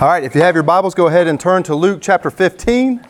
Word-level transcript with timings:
All 0.00 0.08
right, 0.08 0.24
if 0.24 0.34
you 0.34 0.40
have 0.40 0.54
your 0.54 0.64
Bibles, 0.64 0.94
go 0.94 1.08
ahead 1.08 1.26
and 1.26 1.38
turn 1.38 1.62
to 1.64 1.74
Luke 1.74 1.98
chapter 2.00 2.30
15. 2.30 3.06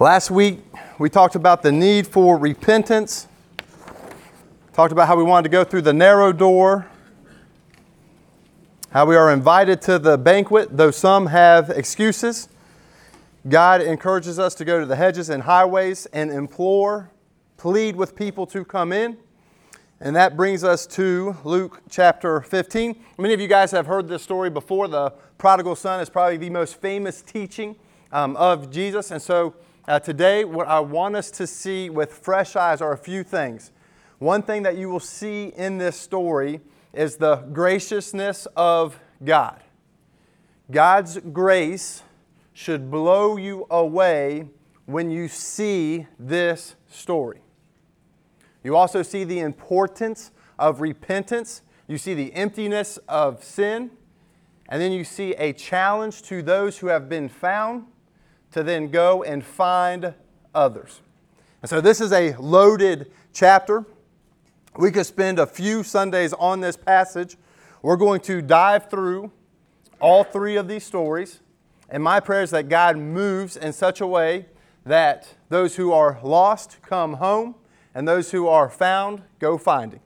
Last 0.00 0.28
week, 0.28 0.58
we 0.98 1.08
talked 1.08 1.36
about 1.36 1.62
the 1.62 1.70
need 1.70 2.08
for 2.08 2.36
repentance, 2.36 3.28
talked 4.72 4.90
about 4.90 5.06
how 5.06 5.14
we 5.14 5.22
wanted 5.22 5.44
to 5.44 5.48
go 5.50 5.62
through 5.62 5.82
the 5.82 5.92
narrow 5.92 6.32
door, 6.32 6.88
how 8.90 9.06
we 9.06 9.14
are 9.14 9.32
invited 9.32 9.80
to 9.82 10.00
the 10.00 10.18
banquet, 10.18 10.76
though 10.76 10.90
some 10.90 11.26
have 11.26 11.70
excuses. 11.70 12.48
God 13.48 13.80
encourages 13.80 14.40
us 14.40 14.52
to 14.56 14.64
go 14.64 14.80
to 14.80 14.86
the 14.86 14.96
hedges 14.96 15.30
and 15.30 15.44
highways 15.44 16.06
and 16.06 16.32
implore, 16.32 17.12
plead 17.56 17.94
with 17.94 18.16
people 18.16 18.46
to 18.48 18.64
come 18.64 18.92
in. 18.92 19.16
And 19.98 20.14
that 20.14 20.36
brings 20.36 20.62
us 20.62 20.86
to 20.88 21.36
Luke 21.42 21.80
chapter 21.88 22.42
15. 22.42 23.02
Many 23.16 23.32
of 23.32 23.40
you 23.40 23.48
guys 23.48 23.70
have 23.70 23.86
heard 23.86 24.08
this 24.08 24.22
story 24.22 24.50
before. 24.50 24.88
The 24.88 25.14
prodigal 25.38 25.74
son 25.74 26.00
is 26.00 26.10
probably 26.10 26.36
the 26.36 26.50
most 26.50 26.78
famous 26.82 27.22
teaching 27.22 27.76
um, 28.12 28.36
of 28.36 28.70
Jesus. 28.70 29.10
And 29.10 29.22
so 29.22 29.54
uh, 29.88 29.98
today, 29.98 30.44
what 30.44 30.68
I 30.68 30.80
want 30.80 31.16
us 31.16 31.30
to 31.32 31.46
see 31.46 31.88
with 31.88 32.12
fresh 32.12 32.56
eyes 32.56 32.82
are 32.82 32.92
a 32.92 32.98
few 32.98 33.22
things. 33.22 33.72
One 34.18 34.42
thing 34.42 34.64
that 34.64 34.76
you 34.76 34.90
will 34.90 35.00
see 35.00 35.46
in 35.56 35.78
this 35.78 35.98
story 35.98 36.60
is 36.92 37.16
the 37.16 37.36
graciousness 37.36 38.46
of 38.54 39.00
God. 39.24 39.62
God's 40.70 41.16
grace 41.32 42.02
should 42.52 42.90
blow 42.90 43.38
you 43.38 43.66
away 43.70 44.48
when 44.84 45.10
you 45.10 45.28
see 45.28 46.06
this 46.18 46.74
story. 46.86 47.40
You 48.66 48.74
also 48.74 49.04
see 49.04 49.22
the 49.22 49.38
importance 49.38 50.32
of 50.58 50.80
repentance. 50.80 51.62
You 51.86 51.98
see 51.98 52.14
the 52.14 52.34
emptiness 52.34 52.98
of 53.08 53.44
sin. 53.44 53.92
And 54.68 54.82
then 54.82 54.90
you 54.90 55.04
see 55.04 55.34
a 55.34 55.52
challenge 55.52 56.22
to 56.22 56.42
those 56.42 56.78
who 56.78 56.88
have 56.88 57.08
been 57.08 57.28
found 57.28 57.84
to 58.50 58.64
then 58.64 58.88
go 58.88 59.22
and 59.22 59.44
find 59.44 60.14
others. 60.52 61.00
And 61.62 61.70
so 61.70 61.80
this 61.80 62.00
is 62.00 62.10
a 62.10 62.34
loaded 62.40 63.12
chapter. 63.32 63.84
We 64.76 64.90
could 64.90 65.06
spend 65.06 65.38
a 65.38 65.46
few 65.46 65.84
Sundays 65.84 66.32
on 66.32 66.60
this 66.60 66.76
passage. 66.76 67.36
We're 67.82 67.94
going 67.94 68.20
to 68.22 68.42
dive 68.42 68.90
through 68.90 69.30
all 70.00 70.24
three 70.24 70.56
of 70.56 70.66
these 70.66 70.82
stories. 70.82 71.38
And 71.88 72.02
my 72.02 72.18
prayer 72.18 72.42
is 72.42 72.50
that 72.50 72.68
God 72.68 72.96
moves 72.96 73.56
in 73.56 73.72
such 73.72 74.00
a 74.00 74.08
way 74.08 74.46
that 74.84 75.34
those 75.50 75.76
who 75.76 75.92
are 75.92 76.18
lost 76.24 76.78
come 76.82 77.12
home 77.12 77.54
and 77.96 78.06
those 78.06 78.30
who 78.30 78.46
are 78.46 78.68
found 78.68 79.22
go 79.38 79.56
finding. 79.56 80.00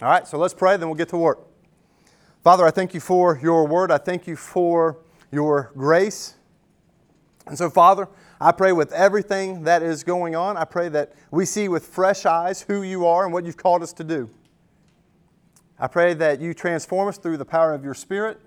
All 0.00 0.08
right, 0.08 0.26
so 0.26 0.38
let's 0.38 0.54
pray, 0.54 0.78
then 0.78 0.88
we'll 0.88 0.96
get 0.96 1.10
to 1.10 1.18
work. 1.18 1.46
Father, 2.42 2.64
I 2.64 2.70
thank 2.70 2.94
you 2.94 3.00
for 3.00 3.38
your 3.42 3.66
word. 3.66 3.90
I 3.90 3.98
thank 3.98 4.26
you 4.26 4.36
for 4.36 4.96
your 5.30 5.70
grace. 5.76 6.36
And 7.46 7.58
so, 7.58 7.68
Father, 7.68 8.08
I 8.40 8.52
pray 8.52 8.72
with 8.72 8.90
everything 8.90 9.64
that 9.64 9.82
is 9.82 10.02
going 10.02 10.34
on, 10.34 10.56
I 10.56 10.64
pray 10.64 10.88
that 10.88 11.12
we 11.30 11.44
see 11.44 11.68
with 11.68 11.86
fresh 11.86 12.24
eyes 12.24 12.62
who 12.62 12.82
you 12.82 13.04
are 13.04 13.24
and 13.24 13.34
what 13.34 13.44
you've 13.44 13.58
called 13.58 13.82
us 13.82 13.92
to 13.94 14.04
do. 14.04 14.30
I 15.78 15.88
pray 15.88 16.14
that 16.14 16.40
you 16.40 16.54
transform 16.54 17.06
us 17.06 17.18
through 17.18 17.36
the 17.36 17.44
power 17.44 17.74
of 17.74 17.84
your 17.84 17.94
Spirit. 17.94 18.40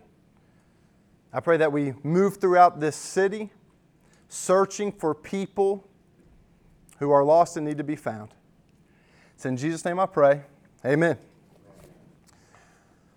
I 1.31 1.41
pray 1.41 1.57
that 1.57 1.71
we 1.71 1.93
move 2.01 2.37
throughout 2.37 2.79
this 2.79 2.95
city 2.95 3.51
searching 4.29 4.91
for 4.91 5.13
people 5.13 5.87
who 6.97 7.11
are 7.11 7.23
lost 7.23 7.55
and 7.55 7.67
need 7.67 7.77
to 7.77 7.83
be 7.83 7.95
found. 7.95 8.33
It's 9.39 9.45
in 9.45 9.55
Jesus' 9.55 9.85
name 9.85 10.01
I 10.01 10.05
pray. 10.05 10.41
Amen. 10.85 11.17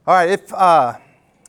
All 0.06 0.14
right, 0.14 0.28
if, 0.28 0.54
uh, 0.54 0.96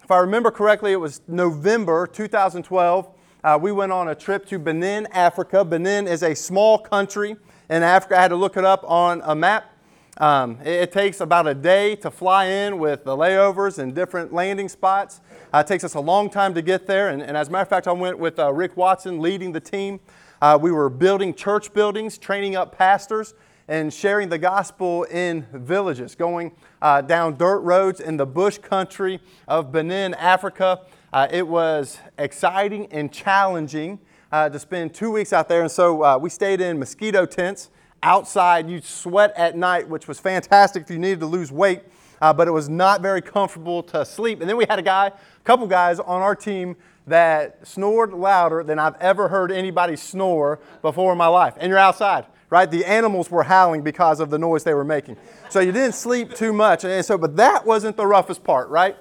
if 0.03 0.09
I 0.09 0.17
remember 0.17 0.49
correctly, 0.49 0.93
it 0.93 0.99
was 0.99 1.21
November 1.27 2.07
2012. 2.07 3.07
Uh, 3.43 3.59
we 3.61 3.71
went 3.71 3.91
on 3.91 4.07
a 4.07 4.15
trip 4.15 4.47
to 4.47 4.57
Benin, 4.57 5.07
Africa. 5.11 5.63
Benin 5.63 6.07
is 6.07 6.23
a 6.23 6.33
small 6.33 6.79
country 6.79 7.35
in 7.69 7.83
Africa. 7.83 8.17
I 8.17 8.21
had 8.23 8.29
to 8.29 8.35
look 8.35 8.57
it 8.57 8.65
up 8.65 8.83
on 8.89 9.21
a 9.25 9.35
map. 9.35 9.71
Um, 10.17 10.57
it, 10.61 10.69
it, 10.69 10.91
takes 10.91 11.21
about 11.21 11.45
a 11.45 11.53
day 11.53 11.95
to 11.97 12.09
fly 12.09 12.45
in 12.45 12.79
with 12.79 13.03
the 13.03 13.15
layovers 13.15 13.77
and 13.77 13.93
different 13.93 14.33
landing 14.33 14.69
spots. 14.69 15.21
Uh, 15.53 15.59
it 15.59 15.67
takes 15.67 15.83
us 15.83 15.93
a 15.93 15.99
long 15.99 16.31
time 16.31 16.55
to 16.55 16.63
get 16.63 16.87
there. 16.87 17.09
And, 17.09 17.21
and 17.21 17.37
as 17.37 17.47
a 17.47 17.51
matter 17.51 17.61
of 17.61 17.69
fact, 17.69 17.87
I 17.87 17.91
went 17.91 18.17
with 18.17 18.39
uh, 18.39 18.51
Rick 18.51 18.75
Watson 18.75 19.21
leading 19.21 19.51
the 19.51 19.59
team. 19.59 19.99
Uh, 20.41 20.57
we 20.59 20.71
were 20.71 20.89
building 20.89 21.35
church 21.35 21.73
buildings, 21.73 22.17
training 22.17 22.55
up 22.55 22.75
pastors 22.75 23.35
and 23.67 23.93
sharing 23.93 24.29
the 24.29 24.37
gospel 24.37 25.03
in 25.03 25.45
villages, 25.53 26.15
going 26.15 26.51
uh, 26.81 27.01
down 27.01 27.35
dirt 27.35 27.59
roads 27.59 27.99
in 27.99 28.17
the 28.17 28.25
bush 28.25 28.57
country 28.57 29.19
of 29.47 29.71
Benin, 29.71 30.13
Africa. 30.15 30.81
Uh, 31.13 31.27
it 31.31 31.47
was 31.47 31.99
exciting 32.17 32.87
and 32.91 33.11
challenging 33.13 33.99
uh, 34.31 34.49
to 34.49 34.59
spend 34.59 34.93
two 34.93 35.11
weeks 35.11 35.31
out 35.31 35.47
there. 35.47 35.61
And 35.61 35.71
so 35.71 36.03
uh, 36.03 36.17
we 36.17 36.29
stayed 36.29 36.59
in 36.59 36.77
mosquito 36.77 37.25
tents 37.25 37.69
outside. 38.01 38.69
You'd 38.69 38.83
sweat 38.83 39.33
at 39.37 39.55
night, 39.55 39.87
which 39.87 40.07
was 40.07 40.19
fantastic 40.19 40.83
if 40.83 40.89
you 40.89 40.99
needed 40.99 41.21
to 41.21 41.25
lose 41.25 41.51
weight. 41.51 41.83
Uh, 42.21 42.33
but 42.33 42.47
it 42.47 42.51
was 42.51 42.69
not 42.69 43.01
very 43.01 43.21
comfortable 43.21 43.83
to 43.83 44.05
sleep. 44.05 44.39
And 44.39 44.49
then 44.49 44.55
we 44.55 44.65
had 44.69 44.79
a 44.79 44.83
guy, 44.83 45.07
a 45.07 45.43
couple 45.43 45.67
guys 45.67 45.99
on 45.99 46.21
our 46.21 46.35
team 46.35 46.75
that 47.05 47.67
snored 47.67 48.13
louder 48.13 48.63
than 48.63 48.79
I've 48.79 48.95
ever 49.01 49.27
heard 49.27 49.51
anybody 49.51 49.97
snore 49.97 50.59
before 50.81 51.11
in 51.11 51.17
my 51.17 51.27
life. 51.27 51.55
And 51.57 51.69
you're 51.69 51.77
outside 51.77 52.25
right? 52.53 52.69
The 52.69 52.85
animals 52.85 53.31
were 53.31 53.41
howling 53.41 53.81
because 53.81 54.19
of 54.19 54.29
the 54.29 54.37
noise 54.37 54.63
they 54.63 54.75
were 54.75 54.83
making. 54.83 55.17
So 55.49 55.59
you 55.59 55.71
didn't 55.71 55.95
sleep 55.95 56.35
too 56.35 56.53
much. 56.53 56.85
And 56.85 57.03
so, 57.03 57.17
but 57.17 57.35
that 57.37 57.65
wasn't 57.65 57.97
the 57.97 58.05
roughest 58.05 58.43
part, 58.43 58.69
right? 58.69 58.95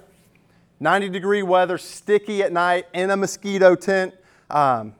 90 0.79 1.09
degree 1.09 1.43
weather, 1.43 1.77
sticky 1.77 2.41
at 2.41 2.51
night, 2.51 2.87
in 2.95 3.11
a 3.11 3.15
mosquito 3.15 3.75
tent. 3.75 4.15
Um, 4.49 4.95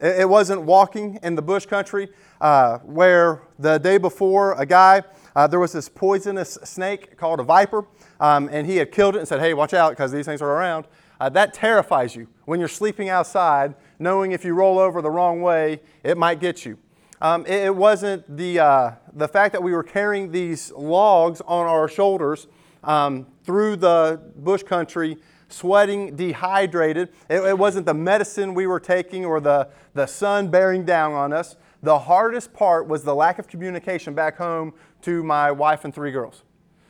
it, 0.00 0.20
it, 0.20 0.28
wasn't 0.28 0.62
walking 0.62 1.18
in 1.22 1.34
the 1.34 1.42
bush 1.42 1.66
country 1.66 2.08
uh, 2.40 2.78
where 2.78 3.42
the 3.58 3.76
day 3.76 3.98
before 3.98 4.54
a 4.54 4.64
guy, 4.64 5.02
uh, 5.36 5.46
there 5.46 5.60
was 5.60 5.72
this 5.72 5.90
poisonous 5.90 6.54
snake 6.64 7.18
called 7.18 7.40
a 7.40 7.42
viper, 7.42 7.84
um, 8.20 8.48
and 8.50 8.66
he 8.66 8.78
had 8.78 8.90
killed 8.90 9.16
it 9.16 9.18
and 9.18 9.28
said, 9.28 9.38
hey, 9.38 9.52
watch 9.52 9.74
out 9.74 9.90
because 9.90 10.12
these 10.12 10.24
things 10.24 10.40
are 10.40 10.48
around. 10.48 10.86
Uh, 11.20 11.28
that 11.28 11.52
terrifies 11.52 12.16
you 12.16 12.26
when 12.46 12.58
you're 12.58 12.70
sleeping 12.70 13.10
outside, 13.10 13.74
knowing 13.98 14.32
if 14.32 14.46
you 14.46 14.54
roll 14.54 14.78
over 14.78 15.02
the 15.02 15.10
wrong 15.10 15.42
way, 15.42 15.82
it 16.02 16.16
might 16.16 16.40
get 16.40 16.64
you. 16.64 16.78
Um, 17.20 17.44
it, 17.46 17.64
it, 17.64 17.74
wasn't 17.74 18.36
the, 18.36 18.60
uh, 18.60 18.90
the 19.12 19.26
fact 19.26 19.52
that 19.52 19.62
we 19.62 19.72
were 19.72 19.82
carrying 19.82 20.30
these 20.30 20.70
logs 20.72 21.40
on 21.40 21.66
our 21.66 21.88
shoulders 21.88 22.46
um, 22.84 23.26
through 23.42 23.76
the 23.76 24.20
bush 24.36 24.62
country, 24.62 25.16
sweating, 25.48 26.14
dehydrated. 26.14 27.08
It, 27.28 27.40
it, 27.40 27.58
wasn't 27.58 27.86
the 27.86 27.94
medicine 27.94 28.54
we 28.54 28.68
were 28.68 28.78
taking 28.78 29.24
or 29.24 29.40
the, 29.40 29.68
the 29.94 30.06
sun 30.06 30.48
bearing 30.48 30.84
down 30.84 31.12
on 31.12 31.32
us. 31.32 31.56
The 31.82 31.98
hardest 31.98 32.52
part 32.52 32.86
was 32.86 33.02
the 33.02 33.14
lack 33.14 33.40
of 33.40 33.48
communication 33.48 34.14
back 34.14 34.36
home 34.36 34.72
to 35.02 35.24
my 35.24 35.50
wife 35.50 35.84
and 35.84 35.92
three 35.92 36.12
girls. 36.12 36.44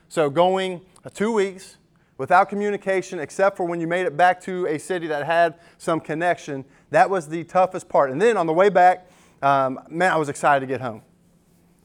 So 0.09 0.29
going 0.29 0.83
two 1.15 1.33
weeks 1.33 1.79
without 2.19 2.51
communication, 2.51 3.19
except 3.19 3.57
for 3.57 3.65
when 3.65 3.81
you 3.81 3.87
made 3.87 4.05
it 4.05 4.17
back 4.17 4.43
to 4.43 4.67
a 4.67 4.79
city 4.79 5.07
that 5.07 5.25
had 5.25 5.55
some 5.79 6.01
connection, 6.01 6.65
that 6.91 7.09
was 7.09 7.29
the 7.29 7.45
toughest 7.45 7.89
part. 7.89 8.11
And 8.11 8.21
then 8.21 8.37
on 8.37 8.47
the 8.47 8.53
way 8.53 8.69
back, 8.69 9.09
um, 9.43 9.81
man, 9.89 10.13
I 10.13 10.17
was 10.17 10.29
excited 10.29 10.61
to 10.61 10.67
get 10.67 10.81
home. 10.81 11.03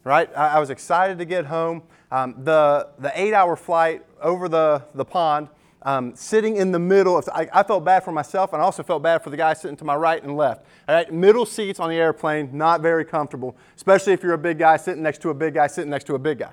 Right? 0.04 0.30
I, 0.36 0.56
I 0.56 0.60
was 0.60 0.70
excited 0.70 1.18
to 1.20 1.26
get 1.26 1.46
home. 1.46 1.84
Um, 2.12 2.36
the, 2.44 2.90
the 3.00 3.12
eight 3.20 3.34
hour 3.34 3.56
flight 3.56 4.06
over 4.22 4.48
the, 4.48 4.84
the 4.94 5.06
pond, 5.06 5.48
um, 5.82 6.16
sitting 6.16 6.58
in 6.58 6.72
the 6.72 6.80
middle, 6.80 7.18
of, 7.18 7.28
I, 7.34 7.48
I, 7.52 7.64
felt 7.64 7.84
bad 7.84 8.04
for 8.04 8.12
myself 8.12 8.54
and 8.54 8.62
I 8.62 8.66
also 8.66 8.84
felt 8.84 9.04
bad 9.04 9.24
for 9.24 9.30
the 9.30 9.38
guy 9.38 9.54
sitting 9.54 9.76
to 9.78 9.84
my 9.84 9.96
right 9.96 10.22
and 10.22 10.38
left. 10.38 10.66
All 10.88 10.96
right? 10.96 11.12
Middle 11.12 11.46
seats 11.46 11.80
on 11.80 11.90
the 11.90 11.96
airplane, 11.96 12.50
not 12.56 12.82
very 12.82 13.04
comfortable, 13.04 13.58
especially 13.76 14.14
if 14.14 14.24
you're 14.24 14.34
a 14.34 14.38
big 14.38 14.60
guy 14.60 14.78
sitting 14.78 15.04
next 15.04 15.22
to 15.24 15.30
a 15.30 15.34
big 15.34 15.56
guy 15.56 15.68
sitting 15.68 15.90
next 15.90 16.06
to 16.06 16.16
a 16.16 16.20
big 16.20 16.40
guy. 16.40 16.52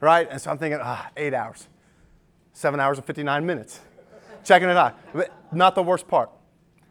Right? 0.00 0.28
And 0.30 0.40
so 0.40 0.50
I'm 0.50 0.58
thinking, 0.58 0.80
ah, 0.82 1.10
eight 1.16 1.34
hours, 1.34 1.68
seven 2.52 2.80
hours 2.80 2.98
and 2.98 3.06
59 3.06 3.44
minutes. 3.44 3.80
Checking 4.44 4.68
it 4.68 4.76
out. 4.76 4.98
But 5.12 5.32
not 5.52 5.74
the 5.74 5.82
worst 5.82 6.08
part. 6.08 6.30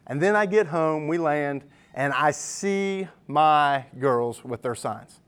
And 0.07 0.21
then 0.21 0.35
I 0.35 0.45
get 0.45 0.67
home, 0.67 1.07
we 1.07 1.17
land, 1.17 1.63
and 1.93 2.13
I 2.13 2.31
see 2.31 3.07
my 3.27 3.85
girls 3.99 4.43
with 4.43 4.61
their 4.61 4.75
signs. 4.75 5.19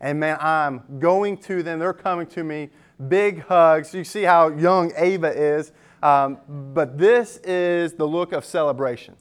And 0.00 0.20
man, 0.20 0.36
I'm 0.40 0.82
going 0.98 1.38
to 1.38 1.62
them, 1.62 1.78
they're 1.78 1.92
coming 1.92 2.26
to 2.28 2.44
me, 2.44 2.70
big 3.08 3.42
hugs. 3.42 3.94
You 3.94 4.04
see 4.04 4.22
how 4.22 4.48
young 4.48 4.92
Ava 4.96 5.32
is. 5.32 5.72
Um, 6.02 6.38
but 6.74 6.98
this 6.98 7.38
is 7.38 7.94
the 7.94 8.06
look 8.06 8.32
of 8.32 8.44
celebration, 8.44 9.16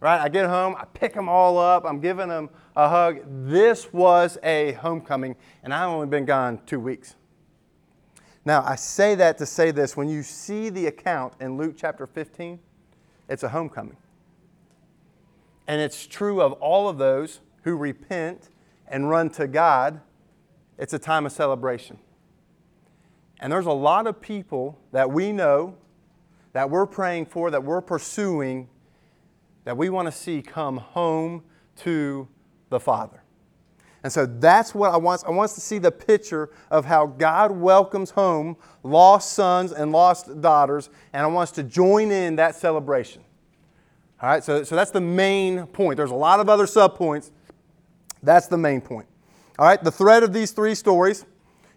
right? 0.00 0.18
I 0.18 0.30
get 0.30 0.46
home, 0.46 0.74
I 0.78 0.86
pick 0.86 1.12
them 1.12 1.28
all 1.28 1.58
up, 1.58 1.84
I'm 1.84 2.00
giving 2.00 2.28
them 2.28 2.48
a 2.74 2.88
hug. 2.88 3.20
This 3.46 3.92
was 3.92 4.38
a 4.42 4.72
homecoming, 4.72 5.36
and 5.62 5.74
I've 5.74 5.90
only 5.90 6.06
been 6.06 6.24
gone 6.24 6.60
two 6.64 6.80
weeks. 6.80 7.16
Now, 8.46 8.64
I 8.64 8.76
say 8.76 9.14
that 9.16 9.36
to 9.38 9.44
say 9.44 9.70
this 9.70 9.94
when 9.94 10.08
you 10.08 10.22
see 10.22 10.70
the 10.70 10.86
account 10.86 11.34
in 11.40 11.58
Luke 11.58 11.74
chapter 11.76 12.06
15, 12.06 12.58
it's 13.28 13.42
a 13.42 13.48
homecoming. 13.50 13.98
And 15.68 15.82
it's 15.82 16.06
true 16.06 16.40
of 16.40 16.52
all 16.54 16.88
of 16.88 16.96
those 16.96 17.40
who 17.62 17.76
repent 17.76 18.48
and 18.88 19.08
run 19.08 19.28
to 19.30 19.46
God. 19.46 20.00
It's 20.78 20.94
a 20.94 20.98
time 20.98 21.26
of 21.26 21.32
celebration. 21.32 21.98
And 23.38 23.52
there's 23.52 23.66
a 23.66 23.72
lot 23.72 24.06
of 24.06 24.20
people 24.20 24.78
that 24.92 25.10
we 25.10 25.30
know 25.30 25.76
that 26.54 26.70
we're 26.70 26.86
praying 26.86 27.26
for, 27.26 27.50
that 27.50 27.62
we're 27.62 27.82
pursuing, 27.82 28.68
that 29.64 29.76
we 29.76 29.90
want 29.90 30.06
to 30.06 30.12
see 30.12 30.40
come 30.40 30.78
home 30.78 31.44
to 31.76 32.26
the 32.70 32.80
Father. 32.80 33.22
And 34.02 34.12
so 34.12 34.24
that's 34.24 34.74
what 34.74 34.92
I 34.92 34.96
want. 34.96 35.24
I 35.26 35.30
want 35.30 35.50
us 35.50 35.54
to 35.56 35.60
see 35.60 35.78
the 35.78 35.92
picture 35.92 36.50
of 36.70 36.84
how 36.86 37.06
God 37.06 37.50
welcomes 37.50 38.10
home 38.10 38.56
lost 38.82 39.34
sons 39.34 39.72
and 39.72 39.92
lost 39.92 40.40
daughters, 40.40 40.88
and 41.12 41.22
I 41.22 41.26
want 41.26 41.50
us 41.50 41.54
to 41.56 41.62
join 41.62 42.10
in 42.10 42.36
that 42.36 42.54
celebration. 42.54 43.22
All 44.20 44.28
right, 44.28 44.42
so, 44.42 44.64
so 44.64 44.74
that's 44.74 44.90
the 44.90 45.00
main 45.00 45.66
point. 45.66 45.96
There's 45.96 46.10
a 46.10 46.16
lot 46.16 46.40
of 46.40 46.48
other 46.48 46.66
subpoints. 46.66 47.30
That's 48.22 48.48
the 48.48 48.58
main 48.58 48.80
point. 48.80 49.06
All 49.58 49.66
right, 49.66 49.82
the 49.82 49.92
thread 49.92 50.24
of 50.24 50.32
these 50.32 50.50
three 50.50 50.74
stories, 50.74 51.24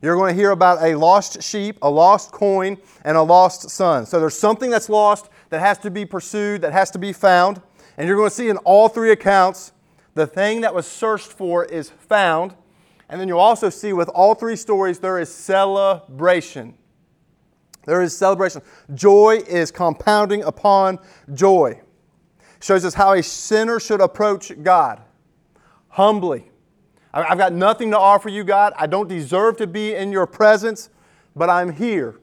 you're 0.01 0.15
going 0.15 0.33
to 0.33 0.39
hear 0.39 0.49
about 0.49 0.81
a 0.81 0.95
lost 0.95 1.43
sheep, 1.43 1.77
a 1.83 1.89
lost 1.89 2.31
coin, 2.31 2.77
and 3.05 3.15
a 3.15 3.21
lost 3.21 3.69
son. 3.69 4.07
So 4.07 4.19
there's 4.19 4.37
something 4.37 4.71
that's 4.71 4.89
lost 4.89 5.29
that 5.49 5.59
has 5.59 5.77
to 5.79 5.91
be 5.91 6.03
pursued, 6.03 6.61
that 6.63 6.73
has 6.73 6.89
to 6.91 6.99
be 6.99 7.13
found. 7.13 7.61
And 7.97 8.07
you're 8.07 8.17
going 8.17 8.29
to 8.29 8.35
see 8.35 8.49
in 8.49 8.57
all 8.57 8.89
three 8.89 9.11
accounts 9.11 9.71
the 10.15 10.25
thing 10.25 10.61
that 10.61 10.73
was 10.73 10.87
searched 10.87 11.27
for 11.27 11.63
is 11.65 11.91
found. 11.91 12.55
And 13.07 13.21
then 13.21 13.27
you'll 13.27 13.39
also 13.39 13.69
see 13.69 13.93
with 13.93 14.09
all 14.09 14.33
three 14.33 14.55
stories, 14.55 14.97
there 14.97 15.19
is 15.19 15.33
celebration. 15.33 16.73
There 17.85 18.01
is 18.01 18.17
celebration. 18.17 18.61
Joy 18.95 19.43
is 19.47 19.69
compounding 19.69 20.43
upon 20.43 20.97
joy. 21.33 21.81
Shows 22.61 22.85
us 22.85 22.93
how 22.93 23.13
a 23.13 23.23
sinner 23.23 23.79
should 23.79 24.01
approach 24.01 24.51
God 24.61 25.01
humbly. 25.89 26.49
I've 27.13 27.37
got 27.37 27.51
nothing 27.51 27.91
to 27.91 27.99
offer 27.99 28.29
you, 28.29 28.43
God. 28.43 28.73
I 28.77 28.87
don't 28.87 29.09
deserve 29.09 29.57
to 29.57 29.67
be 29.67 29.93
in 29.95 30.11
your 30.11 30.25
presence, 30.25 30.89
but 31.35 31.49
I'm 31.49 31.73
here. 31.73 32.19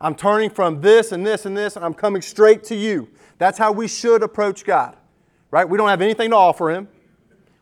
I'm 0.00 0.14
turning 0.14 0.50
from 0.50 0.80
this 0.80 1.12
and 1.12 1.26
this 1.26 1.46
and 1.46 1.56
this, 1.56 1.76
and 1.76 1.84
I'm 1.84 1.94
coming 1.94 2.22
straight 2.22 2.62
to 2.64 2.76
you. 2.76 3.08
That's 3.38 3.58
how 3.58 3.72
we 3.72 3.88
should 3.88 4.22
approach 4.22 4.64
God, 4.64 4.96
right? 5.50 5.68
We 5.68 5.76
don't 5.76 5.88
have 5.88 6.00
anything 6.00 6.30
to 6.30 6.36
offer 6.36 6.70
Him. 6.70 6.88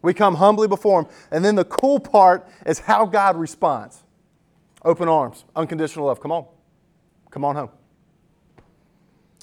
We 0.03 0.13
come 0.13 0.35
humbly 0.35 0.69
before 0.69 1.03
Him. 1.03 1.09
And 1.31 1.45
then 1.45 1.55
the 1.55 1.65
cool 1.65 1.99
part 1.99 2.47
is 2.67 2.81
how 2.81 3.07
God 3.07 3.37
responds 3.37 4.03
open 4.85 5.09
arms, 5.09 5.45
unconditional 5.57 6.07
love. 6.07 6.21
Come 6.21 6.33
on. 6.33 6.47
Come 7.31 7.45
on 7.45 7.57
home. 7.57 7.71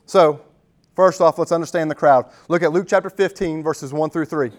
So, 0.06 0.45
first 0.96 1.22
off, 1.22 1.38
let's 1.38 1.52
understand 1.52 1.92
the 1.92 1.96
crowd. 1.96 2.30
Look 2.48 2.64
at 2.64 2.72
Luke 2.72 2.88
chapter 2.88 3.10
15, 3.10 3.64
verses 3.64 3.94
1 3.94 4.10
through 4.10 4.26
3. 4.26 4.52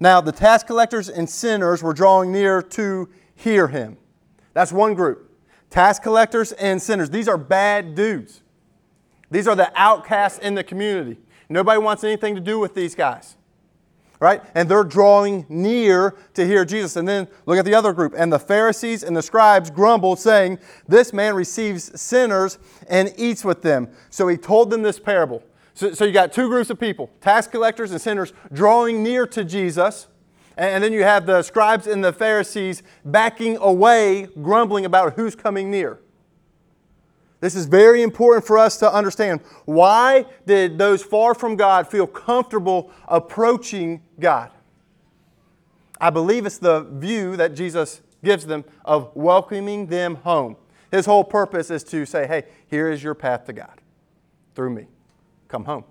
Now, 0.00 0.20
the 0.20 0.32
tax 0.32 0.62
collectors 0.62 1.08
and 1.08 1.28
sinners 1.28 1.82
were 1.82 1.94
drawing 1.94 2.32
near 2.32 2.62
to 2.62 3.08
hear 3.34 3.68
him. 3.68 3.96
That's 4.52 4.72
one 4.72 4.94
group. 4.94 5.30
Tax 5.70 5.98
collectors 5.98 6.52
and 6.52 6.80
sinners. 6.80 7.10
These 7.10 7.28
are 7.28 7.38
bad 7.38 7.94
dudes. 7.94 8.42
These 9.30 9.48
are 9.48 9.56
the 9.56 9.72
outcasts 9.74 10.38
in 10.38 10.54
the 10.54 10.64
community. 10.64 11.18
Nobody 11.48 11.78
wants 11.78 12.04
anything 12.04 12.34
to 12.34 12.40
do 12.40 12.58
with 12.58 12.74
these 12.74 12.94
guys 12.94 13.36
right? 14.20 14.42
And 14.54 14.68
they're 14.68 14.84
drawing 14.84 15.46
near 15.48 16.14
to 16.34 16.46
hear 16.46 16.64
Jesus. 16.64 16.96
And 16.96 17.06
then 17.06 17.28
look 17.44 17.58
at 17.58 17.64
the 17.64 17.74
other 17.74 17.92
group. 17.92 18.14
And 18.16 18.32
the 18.32 18.38
Pharisees 18.38 19.02
and 19.02 19.16
the 19.16 19.22
scribes 19.22 19.70
grumbled, 19.70 20.18
saying, 20.18 20.58
This 20.88 21.12
man 21.12 21.34
receives 21.34 22.00
sinners 22.00 22.58
and 22.88 23.12
eats 23.16 23.44
with 23.44 23.62
them. 23.62 23.88
So 24.10 24.28
he 24.28 24.36
told 24.36 24.70
them 24.70 24.82
this 24.82 24.98
parable. 24.98 25.42
So, 25.76 25.92
so 25.92 26.06
you 26.06 26.12
got 26.12 26.32
two 26.32 26.48
groups 26.48 26.70
of 26.70 26.80
people 26.80 27.10
tax 27.20 27.46
collectors 27.46 27.92
and 27.92 28.00
sinners 28.00 28.32
drawing 28.52 29.02
near 29.02 29.26
to 29.28 29.44
Jesus. 29.44 30.08
And 30.56 30.82
then 30.82 30.90
you 30.90 31.02
have 31.02 31.26
the 31.26 31.42
scribes 31.42 31.86
and 31.86 32.02
the 32.02 32.14
Pharisees 32.14 32.82
backing 33.04 33.58
away, 33.58 34.26
grumbling 34.40 34.86
about 34.86 35.12
who's 35.12 35.34
coming 35.34 35.70
near. 35.70 36.00
This 37.40 37.54
is 37.54 37.66
very 37.66 38.02
important 38.02 38.46
for 38.46 38.56
us 38.56 38.78
to 38.78 38.90
understand. 38.90 39.42
Why 39.66 40.24
did 40.46 40.78
those 40.78 41.02
far 41.02 41.34
from 41.34 41.56
God 41.56 41.86
feel 41.86 42.06
comfortable 42.06 42.90
approaching 43.06 44.00
God? 44.18 44.50
I 46.00 46.08
believe 46.08 46.46
it's 46.46 46.56
the 46.56 46.84
view 46.84 47.36
that 47.36 47.54
Jesus 47.54 48.00
gives 48.24 48.46
them 48.46 48.64
of 48.86 49.14
welcoming 49.14 49.88
them 49.88 50.14
home. 50.16 50.56
His 50.90 51.04
whole 51.04 51.24
purpose 51.24 51.70
is 51.70 51.84
to 51.84 52.06
say, 52.06 52.26
hey, 52.26 52.44
here 52.66 52.90
is 52.90 53.02
your 53.02 53.14
path 53.14 53.44
to 53.44 53.52
God 53.52 53.82
through 54.54 54.70
me. 54.70 54.86
Come 55.48 55.64
home. 55.64 55.84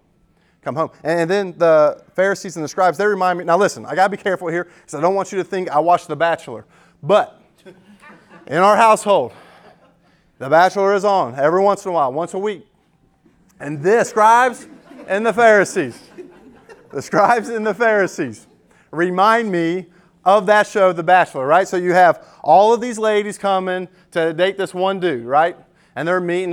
Come 0.61 0.75
home. 0.75 0.89
And 1.03 1.29
then 1.29 1.53
the 1.57 2.03
Pharisees 2.13 2.55
and 2.55 2.63
the 2.65 2.67
scribes, 2.67 2.97
they 2.97 3.05
remind 3.05 3.37
me. 3.37 3.45
Now, 3.45 3.57
listen, 3.57 3.85
I 3.85 3.93
got 3.93 4.05
to 4.05 4.17
be 4.17 4.21
careful 4.21 4.47
here 4.47 4.63
because 4.63 4.95
I 4.95 5.01
don't 5.01 5.13
want 5.13 5.31
you 5.31 5.37
to 5.37 5.43
think 5.43 5.69
I 5.69 5.79
watched 5.79 6.07
The 6.07 6.15
Bachelor. 6.15 6.65
But 7.03 7.39
in 8.47 8.57
our 8.57 8.75
household, 8.75 9.31
the 10.37 10.49
Bachelor 10.49 10.95
is 10.95 11.05
on 11.05 11.35
every 11.35 11.61
once 11.61 11.85
in 11.85 11.91
a 11.91 11.93
while, 11.93 12.11
once 12.11 12.33
a 12.33 12.39
week. 12.39 12.65
And 13.59 13.81
the 13.81 14.03
scribes 14.03 14.67
and 15.07 15.25
the 15.25 15.33
Pharisees, 15.33 16.01
the 16.91 17.01
scribes 17.01 17.49
and 17.49 17.65
the 17.65 17.73
Pharisees 17.73 18.47
remind 18.91 19.51
me 19.51 19.85
of 20.25 20.47
that 20.47 20.65
show, 20.65 20.91
The 20.91 21.03
Bachelor, 21.03 21.45
right? 21.45 21.67
So 21.67 21.77
you 21.77 21.93
have 21.93 22.25
all 22.43 22.73
of 22.73 22.81
these 22.81 22.97
ladies 22.97 23.37
coming 23.37 23.87
to 24.11 24.33
date 24.33 24.57
this 24.57 24.73
one 24.73 24.99
dude, 24.99 25.25
right? 25.25 25.55
And 25.95 26.07
they're 26.07 26.19
meeting. 26.19 26.51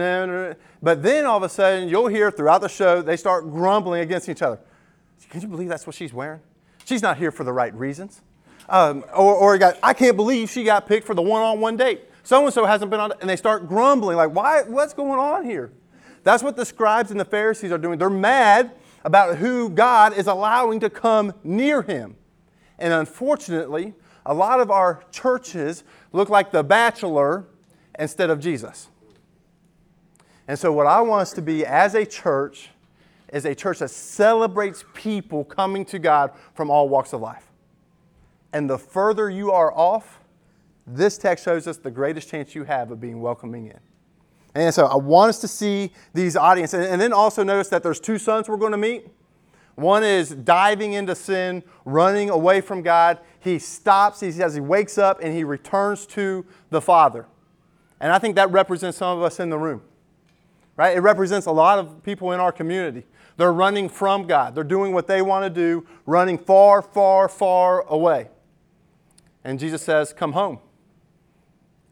But 0.82 1.02
then 1.02 1.26
all 1.26 1.36
of 1.36 1.42
a 1.42 1.48
sudden, 1.48 1.88
you'll 1.88 2.06
hear 2.06 2.30
throughout 2.30 2.60
the 2.60 2.68
show, 2.68 3.02
they 3.02 3.16
start 3.16 3.50
grumbling 3.50 4.02
against 4.02 4.28
each 4.28 4.42
other. 4.42 4.60
Can 5.30 5.40
you 5.40 5.48
believe 5.48 5.68
that's 5.68 5.86
what 5.86 5.96
she's 5.96 6.12
wearing? 6.12 6.40
She's 6.84 7.02
not 7.02 7.16
here 7.16 7.30
for 7.30 7.44
the 7.44 7.52
right 7.52 7.74
reasons. 7.74 8.20
Um, 8.68 9.04
or, 9.14 9.34
or 9.34 9.58
got, 9.58 9.78
I 9.82 9.94
can't 9.94 10.16
believe 10.16 10.50
she 10.50 10.64
got 10.64 10.86
picked 10.86 11.06
for 11.06 11.14
the 11.14 11.22
one 11.22 11.42
on 11.42 11.60
one 11.60 11.76
date. 11.76 12.02
So 12.22 12.44
and 12.44 12.54
so 12.54 12.64
hasn't 12.64 12.90
been 12.90 13.00
on, 13.00 13.12
and 13.20 13.28
they 13.28 13.36
start 13.36 13.66
grumbling, 13.66 14.16
like, 14.16 14.30
why, 14.32 14.62
what's 14.62 14.94
going 14.94 15.18
on 15.18 15.44
here? 15.44 15.72
That's 16.22 16.42
what 16.42 16.54
the 16.54 16.64
scribes 16.64 17.10
and 17.10 17.18
the 17.18 17.24
Pharisees 17.24 17.72
are 17.72 17.78
doing. 17.78 17.98
They're 17.98 18.10
mad 18.10 18.72
about 19.04 19.38
who 19.38 19.68
God 19.68 20.16
is 20.16 20.28
allowing 20.28 20.78
to 20.80 20.90
come 20.90 21.32
near 21.42 21.82
him. 21.82 22.16
And 22.78 22.92
unfortunately, 22.92 23.94
a 24.24 24.32
lot 24.32 24.60
of 24.60 24.70
our 24.70 25.02
churches 25.10 25.82
look 26.12 26.28
like 26.28 26.52
the 26.52 26.62
bachelor 26.62 27.46
instead 27.98 28.30
of 28.30 28.38
Jesus. 28.38 28.88
And 30.48 30.58
so, 30.58 30.72
what 30.72 30.86
I 30.86 31.00
want 31.00 31.22
us 31.22 31.32
to 31.34 31.42
be 31.42 31.64
as 31.64 31.94
a 31.94 32.04
church 32.04 32.70
is 33.32 33.44
a 33.44 33.54
church 33.54 33.78
that 33.78 33.90
celebrates 33.90 34.84
people 34.94 35.44
coming 35.44 35.84
to 35.86 35.98
God 35.98 36.32
from 36.54 36.70
all 36.70 36.88
walks 36.88 37.12
of 37.12 37.20
life. 37.20 37.50
And 38.52 38.68
the 38.68 38.78
further 38.78 39.30
you 39.30 39.50
are 39.50 39.72
off, 39.72 40.20
this 40.86 41.16
text 41.16 41.44
shows 41.44 41.66
us 41.66 41.78
the 41.78 41.90
greatest 41.90 42.28
chance 42.28 42.54
you 42.54 42.64
have 42.64 42.90
of 42.90 43.00
being 43.00 43.20
welcoming 43.20 43.66
in. 43.66 43.78
And 44.54 44.74
so 44.74 44.86
I 44.86 44.96
want 44.96 45.30
us 45.30 45.38
to 45.40 45.48
see 45.48 45.92
these 46.12 46.36
audiences. 46.36 46.86
And 46.86 47.00
then 47.00 47.12
also 47.12 47.42
notice 47.42 47.68
that 47.68 47.82
there's 47.82 48.00
two 48.00 48.18
sons 48.18 48.48
we're 48.48 48.58
going 48.58 48.72
to 48.72 48.78
meet. 48.78 49.06
One 49.76 50.04
is 50.04 50.30
diving 50.30 50.92
into 50.92 51.14
sin, 51.14 51.62
running 51.86 52.28
away 52.28 52.60
from 52.60 52.82
God. 52.82 53.18
He 53.40 53.58
stops, 53.58 54.20
he 54.20 54.30
says 54.30 54.52
he 54.52 54.60
wakes 54.60 54.98
up 54.98 55.20
and 55.22 55.34
he 55.34 55.44
returns 55.44 56.04
to 56.08 56.44
the 56.68 56.82
Father. 56.82 57.26
And 57.98 58.12
I 58.12 58.18
think 58.18 58.36
that 58.36 58.50
represents 58.50 58.98
some 58.98 59.16
of 59.16 59.24
us 59.24 59.40
in 59.40 59.48
the 59.48 59.58
room. 59.58 59.82
Right? 60.76 60.96
It 60.96 61.00
represents 61.00 61.46
a 61.46 61.52
lot 61.52 61.78
of 61.78 62.02
people 62.02 62.32
in 62.32 62.40
our 62.40 62.52
community. 62.52 63.04
They're 63.36 63.52
running 63.52 63.88
from 63.88 64.26
God. 64.26 64.54
They're 64.54 64.64
doing 64.64 64.92
what 64.92 65.06
they 65.06 65.22
want 65.22 65.44
to 65.44 65.50
do, 65.50 65.86
running 66.06 66.38
far, 66.38 66.82
far, 66.82 67.28
far 67.28 67.82
away. 67.88 68.28
And 69.44 69.58
Jesus 69.58 69.82
says, 69.82 70.12
Come 70.12 70.32
home. 70.32 70.58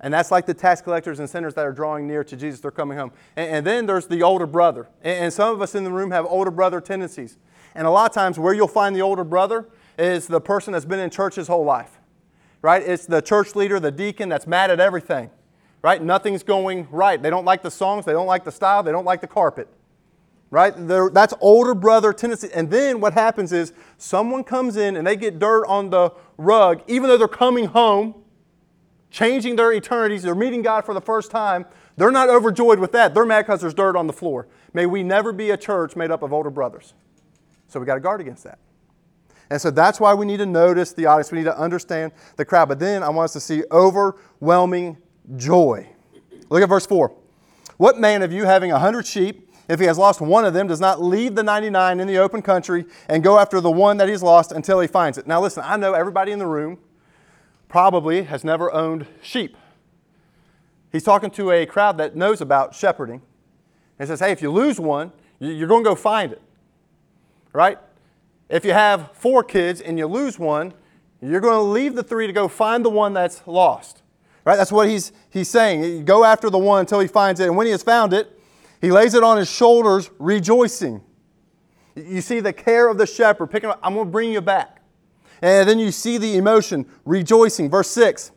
And 0.02 0.14
that's 0.14 0.30
like 0.30 0.46
the 0.46 0.54
tax 0.54 0.80
collectors 0.80 1.18
and 1.18 1.28
sinners 1.28 1.52
that 1.54 1.66
are 1.66 1.72
drawing 1.72 2.06
near 2.06 2.24
to 2.24 2.36
Jesus. 2.36 2.60
They're 2.60 2.70
coming 2.70 2.96
home. 2.96 3.12
And, 3.36 3.50
and 3.50 3.66
then 3.66 3.86
there's 3.86 4.06
the 4.06 4.22
older 4.22 4.46
brother. 4.46 4.88
And, 5.02 5.24
and 5.24 5.32
some 5.32 5.52
of 5.52 5.60
us 5.60 5.74
in 5.74 5.84
the 5.84 5.92
room 5.92 6.10
have 6.10 6.24
older 6.24 6.50
brother 6.50 6.80
tendencies. 6.80 7.36
And 7.74 7.86
a 7.86 7.90
lot 7.90 8.10
of 8.10 8.14
times, 8.14 8.38
where 8.38 8.54
you'll 8.54 8.68
find 8.68 8.96
the 8.96 9.02
older 9.02 9.24
brother 9.24 9.68
is 9.98 10.26
the 10.26 10.40
person 10.40 10.72
that's 10.72 10.84
been 10.84 10.98
in 10.98 11.10
church 11.10 11.34
his 11.36 11.48
whole 11.48 11.64
life, 11.64 11.98
right? 12.62 12.82
It's 12.82 13.06
the 13.06 13.20
church 13.20 13.54
leader, 13.54 13.78
the 13.78 13.90
deacon 13.90 14.28
that's 14.28 14.46
mad 14.46 14.70
at 14.70 14.80
everything, 14.80 15.30
right? 15.82 16.02
Nothing's 16.02 16.42
going 16.42 16.88
right. 16.90 17.20
They 17.20 17.30
don't 17.30 17.44
like 17.44 17.62
the 17.62 17.70
songs, 17.70 18.04
they 18.04 18.12
don't 18.12 18.26
like 18.26 18.44
the 18.44 18.52
style, 18.52 18.82
they 18.82 18.92
don't 18.92 19.04
like 19.04 19.20
the 19.20 19.26
carpet, 19.26 19.68
right? 20.50 20.74
They're, 20.76 21.10
that's 21.10 21.34
older 21.40 21.74
brother 21.74 22.12
tendency. 22.12 22.50
And 22.54 22.70
then 22.70 23.00
what 23.00 23.12
happens 23.14 23.52
is 23.52 23.72
someone 23.98 24.44
comes 24.44 24.76
in 24.76 24.96
and 24.96 25.06
they 25.06 25.16
get 25.16 25.38
dirt 25.38 25.64
on 25.66 25.90
the 25.90 26.12
rug, 26.36 26.82
even 26.86 27.08
though 27.08 27.16
they're 27.16 27.28
coming 27.28 27.66
home 27.66 28.14
changing 29.10 29.56
their 29.56 29.72
eternities, 29.72 30.22
they're 30.22 30.34
meeting 30.34 30.62
God 30.62 30.84
for 30.84 30.94
the 30.94 31.00
first 31.00 31.30
time. 31.30 31.66
They're 31.96 32.12
not 32.12 32.30
overjoyed 32.30 32.78
with 32.78 32.92
that. 32.92 33.12
They're 33.12 33.26
mad 33.26 33.42
because 33.42 33.60
there's 33.60 33.74
dirt 33.74 33.96
on 33.96 34.06
the 34.06 34.12
floor. 34.12 34.46
May 34.72 34.86
we 34.86 35.02
never 35.02 35.32
be 35.32 35.50
a 35.50 35.56
church 35.56 35.96
made 35.96 36.10
up 36.10 36.22
of 36.22 36.32
older 36.32 36.50
brothers. 36.50 36.94
So 37.68 37.78
we 37.78 37.86
got 37.86 37.94
to 37.94 38.00
guard 38.00 38.20
against 38.20 38.44
that. 38.44 38.58
And 39.50 39.60
so 39.60 39.70
that's 39.70 39.98
why 39.98 40.14
we 40.14 40.26
need 40.26 40.36
to 40.36 40.46
notice 40.46 40.92
the 40.92 41.06
audience. 41.06 41.32
We 41.32 41.38
need 41.38 41.44
to 41.44 41.58
understand 41.58 42.12
the 42.36 42.44
crowd. 42.44 42.68
But 42.68 42.78
then 42.78 43.02
I 43.02 43.08
want 43.08 43.26
us 43.26 43.32
to 43.32 43.40
see 43.40 43.64
overwhelming 43.72 44.96
joy. 45.36 45.88
Look 46.48 46.62
at 46.62 46.68
verse 46.68 46.86
4. 46.86 47.12
What 47.76 47.98
man 47.98 48.22
of 48.22 48.32
you 48.32 48.44
having 48.44 48.72
a 48.72 48.78
hundred 48.78 49.06
sheep, 49.06 49.48
if 49.68 49.80
he 49.80 49.86
has 49.86 49.96
lost 49.96 50.20
one 50.20 50.44
of 50.44 50.52
them, 50.52 50.66
does 50.66 50.80
not 50.80 51.02
leave 51.02 51.34
the 51.34 51.42
99 51.42 52.00
in 52.00 52.06
the 52.06 52.18
open 52.18 52.42
country 52.42 52.84
and 53.08 53.22
go 53.22 53.38
after 53.38 53.60
the 53.60 53.70
one 53.70 53.96
that 53.98 54.08
he's 54.08 54.22
lost 54.22 54.52
until 54.52 54.80
he 54.80 54.86
finds 54.86 55.16
it? 55.16 55.26
Now, 55.26 55.40
listen, 55.40 55.62
I 55.64 55.76
know 55.76 55.94
everybody 55.94 56.32
in 56.32 56.38
the 56.38 56.46
room 56.46 56.78
probably 57.68 58.24
has 58.24 58.44
never 58.44 58.72
owned 58.72 59.06
sheep. 59.22 59.56
He's 60.92 61.04
talking 61.04 61.30
to 61.30 61.52
a 61.52 61.66
crowd 61.66 61.98
that 61.98 62.16
knows 62.16 62.40
about 62.40 62.74
shepherding 62.74 63.22
and 63.98 64.08
says, 64.08 64.20
hey, 64.20 64.32
if 64.32 64.42
you 64.42 64.50
lose 64.50 64.80
one, 64.80 65.12
You're 65.40 65.68
going 65.68 65.82
to 65.82 65.90
go 65.90 65.94
find 65.94 66.32
it, 66.32 66.42
right? 67.54 67.78
If 68.50 68.64
you 68.64 68.72
have 68.72 69.10
four 69.12 69.42
kids 69.42 69.80
and 69.80 69.96
you 69.98 70.06
lose 70.06 70.38
one, 70.38 70.74
you're 71.22 71.40
going 71.40 71.54
to 71.54 71.62
leave 71.62 71.94
the 71.94 72.02
three 72.02 72.26
to 72.26 72.32
go 72.32 72.46
find 72.46 72.84
the 72.84 72.90
one 72.90 73.14
that's 73.14 73.42
lost. 73.46 74.02
Right? 74.44 74.56
That's 74.56 74.72
what 74.72 74.88
he's, 74.88 75.12
he's 75.30 75.48
saying. 75.48 76.04
Go 76.04 76.24
after 76.24 76.50
the 76.50 76.58
one 76.58 76.80
until 76.80 77.00
he 77.00 77.06
finds 77.06 77.40
it. 77.40 77.46
And 77.46 77.56
when 77.56 77.66
he 77.66 77.72
has 77.72 77.82
found 77.82 78.12
it, 78.12 78.38
he 78.80 78.90
lays 78.90 79.14
it 79.14 79.22
on 79.22 79.36
his 79.36 79.50
shoulders, 79.50 80.10
rejoicing. 80.18 81.02
You 81.94 82.20
see 82.20 82.40
the 82.40 82.52
care 82.52 82.88
of 82.88 82.96
the 82.96 83.06
shepherd 83.06 83.48
picking 83.48 83.70
up, 83.70 83.78
I'm 83.82 83.94
going 83.94 84.06
to 84.06 84.10
bring 84.10 84.32
you 84.32 84.40
back. 84.40 84.80
And 85.42 85.68
then 85.68 85.78
you 85.78 85.90
see 85.90 86.18
the 86.18 86.36
emotion, 86.36 86.86
rejoicing. 87.04 87.70
Verse 87.70 87.90
6 87.90 88.32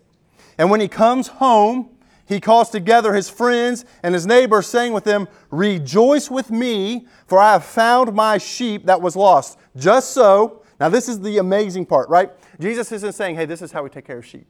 And 0.57 0.69
when 0.69 0.79
he 0.79 0.87
comes 0.87 1.27
home, 1.27 1.89
he 2.25 2.39
calls 2.39 2.69
together 2.69 3.13
his 3.13 3.29
friends 3.29 3.85
and 4.01 4.13
his 4.13 4.25
neighbors, 4.25 4.67
saying 4.67 4.93
with 4.93 5.03
them, 5.03 5.27
Rejoice 5.51 6.31
with 6.31 6.49
me, 6.51 7.07
for 7.27 7.39
I 7.39 7.53
have 7.53 7.65
found 7.65 8.13
my 8.13 8.37
sheep 8.37 8.85
that 8.85 9.01
was 9.01 9.15
lost. 9.15 9.59
Just 9.75 10.11
so, 10.11 10.63
now 10.79 10.89
this 10.89 11.09
is 11.09 11.19
the 11.19 11.37
amazing 11.37 11.85
part, 11.85 12.09
right? 12.09 12.31
Jesus 12.59 12.91
isn't 12.91 13.13
saying, 13.13 13.35
Hey, 13.35 13.45
this 13.45 13.61
is 13.61 13.71
how 13.71 13.83
we 13.83 13.89
take 13.89 14.05
care 14.05 14.17
of 14.17 14.25
sheep. 14.25 14.47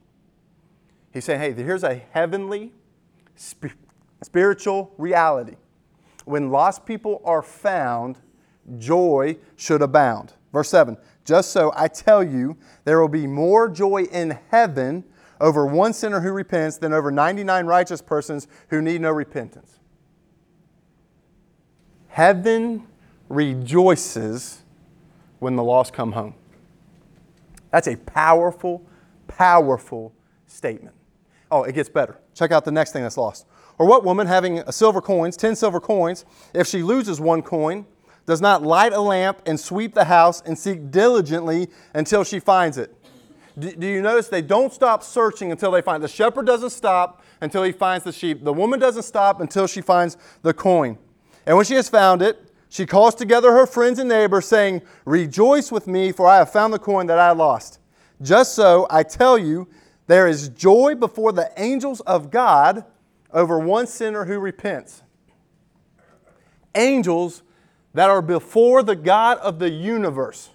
He's 1.14 1.24
saying, 1.24 1.40
Hey, 1.40 1.52
here's 1.52 1.84
a 1.84 2.02
heavenly, 2.10 2.72
spiritual 4.20 4.92
reality. 4.98 5.54
When 6.24 6.50
lost 6.50 6.84
people 6.84 7.22
are 7.24 7.40
found, 7.40 8.18
joy 8.78 9.38
should 9.54 9.80
abound. 9.80 10.32
Verse 10.52 10.68
7 10.68 10.96
Just 11.24 11.52
so 11.52 11.72
I 11.76 11.86
tell 11.86 12.24
you, 12.24 12.56
there 12.84 13.00
will 13.00 13.08
be 13.08 13.28
more 13.28 13.68
joy 13.68 14.02
in 14.02 14.38
heaven 14.50 15.04
over 15.40 15.64
one 15.64 15.92
sinner 15.92 16.20
who 16.20 16.32
repents 16.32 16.78
than 16.78 16.92
over 16.92 17.12
99 17.12 17.64
righteous 17.66 18.02
persons 18.02 18.48
who 18.68 18.82
need 18.82 19.00
no 19.00 19.12
repentance. 19.12 19.78
Heaven 22.08 22.88
rejoices 23.28 24.62
when 25.38 25.54
the 25.54 25.62
lost 25.62 25.92
come 25.92 26.12
home. 26.12 26.34
That's 27.70 27.88
a 27.88 27.96
powerful, 27.96 28.84
powerful 29.28 30.12
statement. 30.46 30.94
Oh, 31.50 31.62
it 31.64 31.74
gets 31.74 31.88
better. 31.88 32.18
Check 32.34 32.50
out 32.50 32.64
the 32.64 32.72
next 32.72 32.92
thing 32.92 33.02
that's 33.02 33.16
lost. 33.16 33.46
Or 33.78 33.86
what 33.86 34.04
woman 34.04 34.26
having 34.26 34.58
a 34.60 34.72
silver 34.72 35.00
coins, 35.00 35.36
10 35.36 35.56
silver 35.56 35.80
coins, 35.80 36.24
if 36.52 36.66
she 36.66 36.82
loses 36.82 37.20
one 37.20 37.42
coin, 37.42 37.86
does 38.26 38.40
not 38.40 38.62
light 38.62 38.92
a 38.92 39.00
lamp 39.00 39.42
and 39.46 39.58
sweep 39.58 39.94
the 39.94 40.04
house 40.04 40.40
and 40.42 40.58
seek 40.58 40.90
diligently 40.90 41.68
until 41.92 42.24
she 42.24 42.38
finds 42.38 42.78
it? 42.78 42.94
Do, 43.58 43.70
do 43.72 43.86
you 43.86 44.02
notice 44.02 44.28
they 44.28 44.42
don't 44.42 44.72
stop 44.72 45.02
searching 45.02 45.50
until 45.50 45.70
they 45.70 45.82
find 45.82 46.02
it? 46.02 46.06
The 46.06 46.12
shepherd 46.12 46.46
doesn't 46.46 46.70
stop 46.70 47.22
until 47.40 47.62
he 47.62 47.72
finds 47.72 48.04
the 48.04 48.12
sheep. 48.12 48.42
The 48.42 48.52
woman 48.52 48.80
doesn't 48.80 49.02
stop 49.02 49.40
until 49.40 49.66
she 49.66 49.80
finds 49.80 50.16
the 50.42 50.54
coin. 50.54 50.98
And 51.46 51.56
when 51.56 51.66
she 51.66 51.74
has 51.74 51.88
found 51.88 52.22
it, 52.22 52.50
she 52.68 52.86
calls 52.86 53.14
together 53.14 53.52
her 53.52 53.66
friends 53.66 54.00
and 54.00 54.08
neighbors, 54.08 54.46
saying, 54.46 54.82
Rejoice 55.04 55.70
with 55.70 55.86
me, 55.86 56.10
for 56.10 56.26
I 56.26 56.38
have 56.38 56.50
found 56.50 56.72
the 56.72 56.78
coin 56.78 57.06
that 57.06 57.18
I 57.20 57.30
lost. 57.30 57.78
Just 58.20 58.54
so, 58.54 58.86
I 58.90 59.04
tell 59.04 59.38
you, 59.38 59.68
there 60.06 60.26
is 60.26 60.48
joy 60.50 60.94
before 60.94 61.32
the 61.32 61.50
angels 61.56 62.00
of 62.02 62.30
God 62.30 62.84
over 63.32 63.58
one 63.58 63.86
sinner 63.86 64.26
who 64.26 64.38
repents. 64.38 65.02
Angels 66.74 67.42
that 67.94 68.10
are 68.10 68.22
before 68.22 68.82
the 68.82 68.96
God 68.96 69.38
of 69.38 69.58
the 69.58 69.70
universe, 69.70 70.50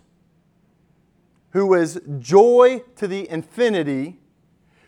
who 1.52 1.74
is 1.74 2.00
joy 2.20 2.84
to 2.98 3.08
the 3.08 3.30
infinity, 3.30 4.20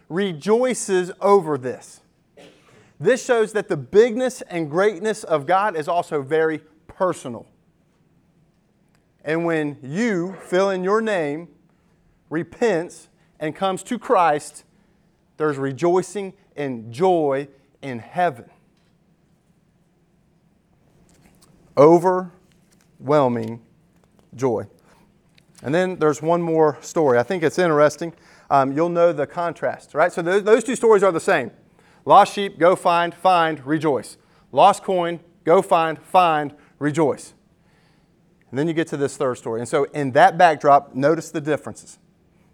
rejoices 0.10 1.12
over 1.22 1.58
this. 1.58 2.02
This 3.00 3.26
shows 3.26 3.54
that 3.54 3.68
the 3.68 3.78
bigness 3.78 4.42
and 4.44 4.70
greatness 4.70 5.24
of 5.24 5.48
God 5.48 5.76
is 5.76 5.88
also 5.88 6.22
very 6.22 6.60
personal. 6.88 7.48
And 9.24 9.46
when 9.46 9.78
you 9.82 10.36
fill 10.44 10.70
in 10.70 10.84
your 10.84 11.02
name, 11.02 11.48
repents, 12.30 13.08
and 13.42 13.56
comes 13.56 13.82
to 13.84 14.00
Christ, 14.00 14.64
there's 15.38 15.58
rejoicing 15.58 16.34
and 16.56 16.94
joy 16.94 17.48
in 17.82 18.00
heaven. 18.00 18.50
Overwhelming 21.76 23.62
joy. 24.36 24.68
And 25.64 25.74
then 25.74 25.98
there's 25.98 26.22
one 26.22 26.42
more 26.42 26.78
story. 26.82 27.18
I 27.18 27.24
think 27.24 27.44
it's 27.44 27.58
interesting. 27.60 28.14
Um, 28.50 28.72
you'll 28.72 28.90
know 28.90 29.12
the 29.12 29.26
contrast, 29.26 29.94
right? 29.94 30.12
So 30.12 30.22
those, 30.22 30.44
those 30.44 30.64
two 30.64 30.76
stories 30.76 31.02
are 31.04 31.12
the 31.12 31.20
same. 31.20 31.52
Lost 32.06 32.34
sheep, 32.34 32.60
go 32.60 32.76
find, 32.76 33.14
find, 33.14 33.66
rejoice. 33.66 34.18
Lost 34.52 34.84
coin, 34.84 35.20
go 35.44 35.62
find, 35.62 36.00
find, 36.00 36.54
rejoice. 36.78 37.34
And 38.50 38.60
then 38.60 38.68
you 38.68 38.74
get 38.74 38.88
to 38.88 38.98
this 38.98 39.18
third 39.18 39.36
story. 39.38 39.62
And 39.62 39.70
so, 39.70 39.86
in 39.86 40.12
that 40.12 40.38
backdrop, 40.38 40.94
notice 40.94 41.32
the 41.32 41.40
differences. 41.40 42.00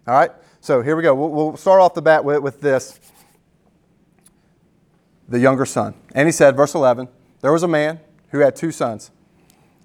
All 0.08 0.14
right? 0.14 0.30
So, 0.60 0.82
here 0.82 0.96
we 0.96 1.02
go. 1.02 1.14
We'll, 1.14 1.28
we'll 1.28 1.56
start 1.56 1.80
off 1.80 1.94
the 1.94 2.02
bat 2.02 2.24
with, 2.24 2.42
with 2.42 2.60
this 2.60 2.98
the 5.28 5.38
younger 5.38 5.66
son. 5.66 5.94
And 6.14 6.26
he 6.26 6.32
said, 6.32 6.56
verse 6.56 6.74
11, 6.74 7.08
there 7.42 7.52
was 7.52 7.62
a 7.62 7.68
man 7.68 8.00
who 8.30 8.38
had 8.38 8.56
two 8.56 8.72
sons. 8.72 9.10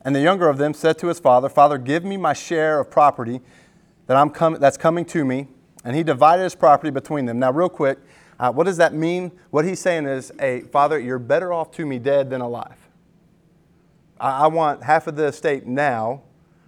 And 0.05 0.15
the 0.15 0.21
younger 0.21 0.49
of 0.49 0.57
them 0.57 0.73
said 0.73 0.97
to 0.99 1.07
his 1.07 1.19
father, 1.19 1.49
Father, 1.49 1.77
give 1.77 2.03
me 2.03 2.17
my 2.17 2.33
share 2.33 2.79
of 2.79 2.89
property 2.89 3.41
that 4.07 4.17
I'm 4.17 4.29
com- 4.29 4.57
that's 4.59 4.77
coming 4.77 5.05
to 5.05 5.23
me. 5.23 5.47
And 5.85 5.95
he 5.95 6.03
divided 6.03 6.43
his 6.43 6.55
property 6.55 6.89
between 6.89 7.25
them. 7.25 7.39
Now, 7.39 7.51
real 7.51 7.69
quick, 7.69 7.99
uh, 8.39 8.51
what 8.51 8.65
does 8.65 8.77
that 8.77 8.93
mean? 8.93 9.31
What 9.49 9.65
he's 9.65 9.79
saying 9.79 10.05
is, 10.05 10.31
hey, 10.39 10.61
Father, 10.61 10.99
you're 10.99 11.19
better 11.19 11.53
off 11.53 11.71
to 11.71 11.85
me 11.85 11.99
dead 11.99 12.29
than 12.29 12.41
alive. 12.41 12.77
I, 14.19 14.43
I 14.43 14.47
want 14.47 14.83
half 14.83 15.07
of 15.07 15.15
the 15.15 15.25
estate 15.25 15.65
now, 15.65 16.21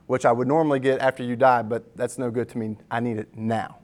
which 0.07 0.25
I 0.25 0.31
would 0.31 0.47
normally 0.47 0.79
get 0.79 0.99
after 0.99 1.23
you 1.23 1.35
die, 1.35 1.61
but 1.61 1.95
that's 1.97 2.17
no 2.17 2.29
good 2.29 2.49
to 2.49 2.57
me. 2.57 2.77
I 2.91 2.99
need 2.99 3.17
it 3.17 3.35
now. 3.35 3.79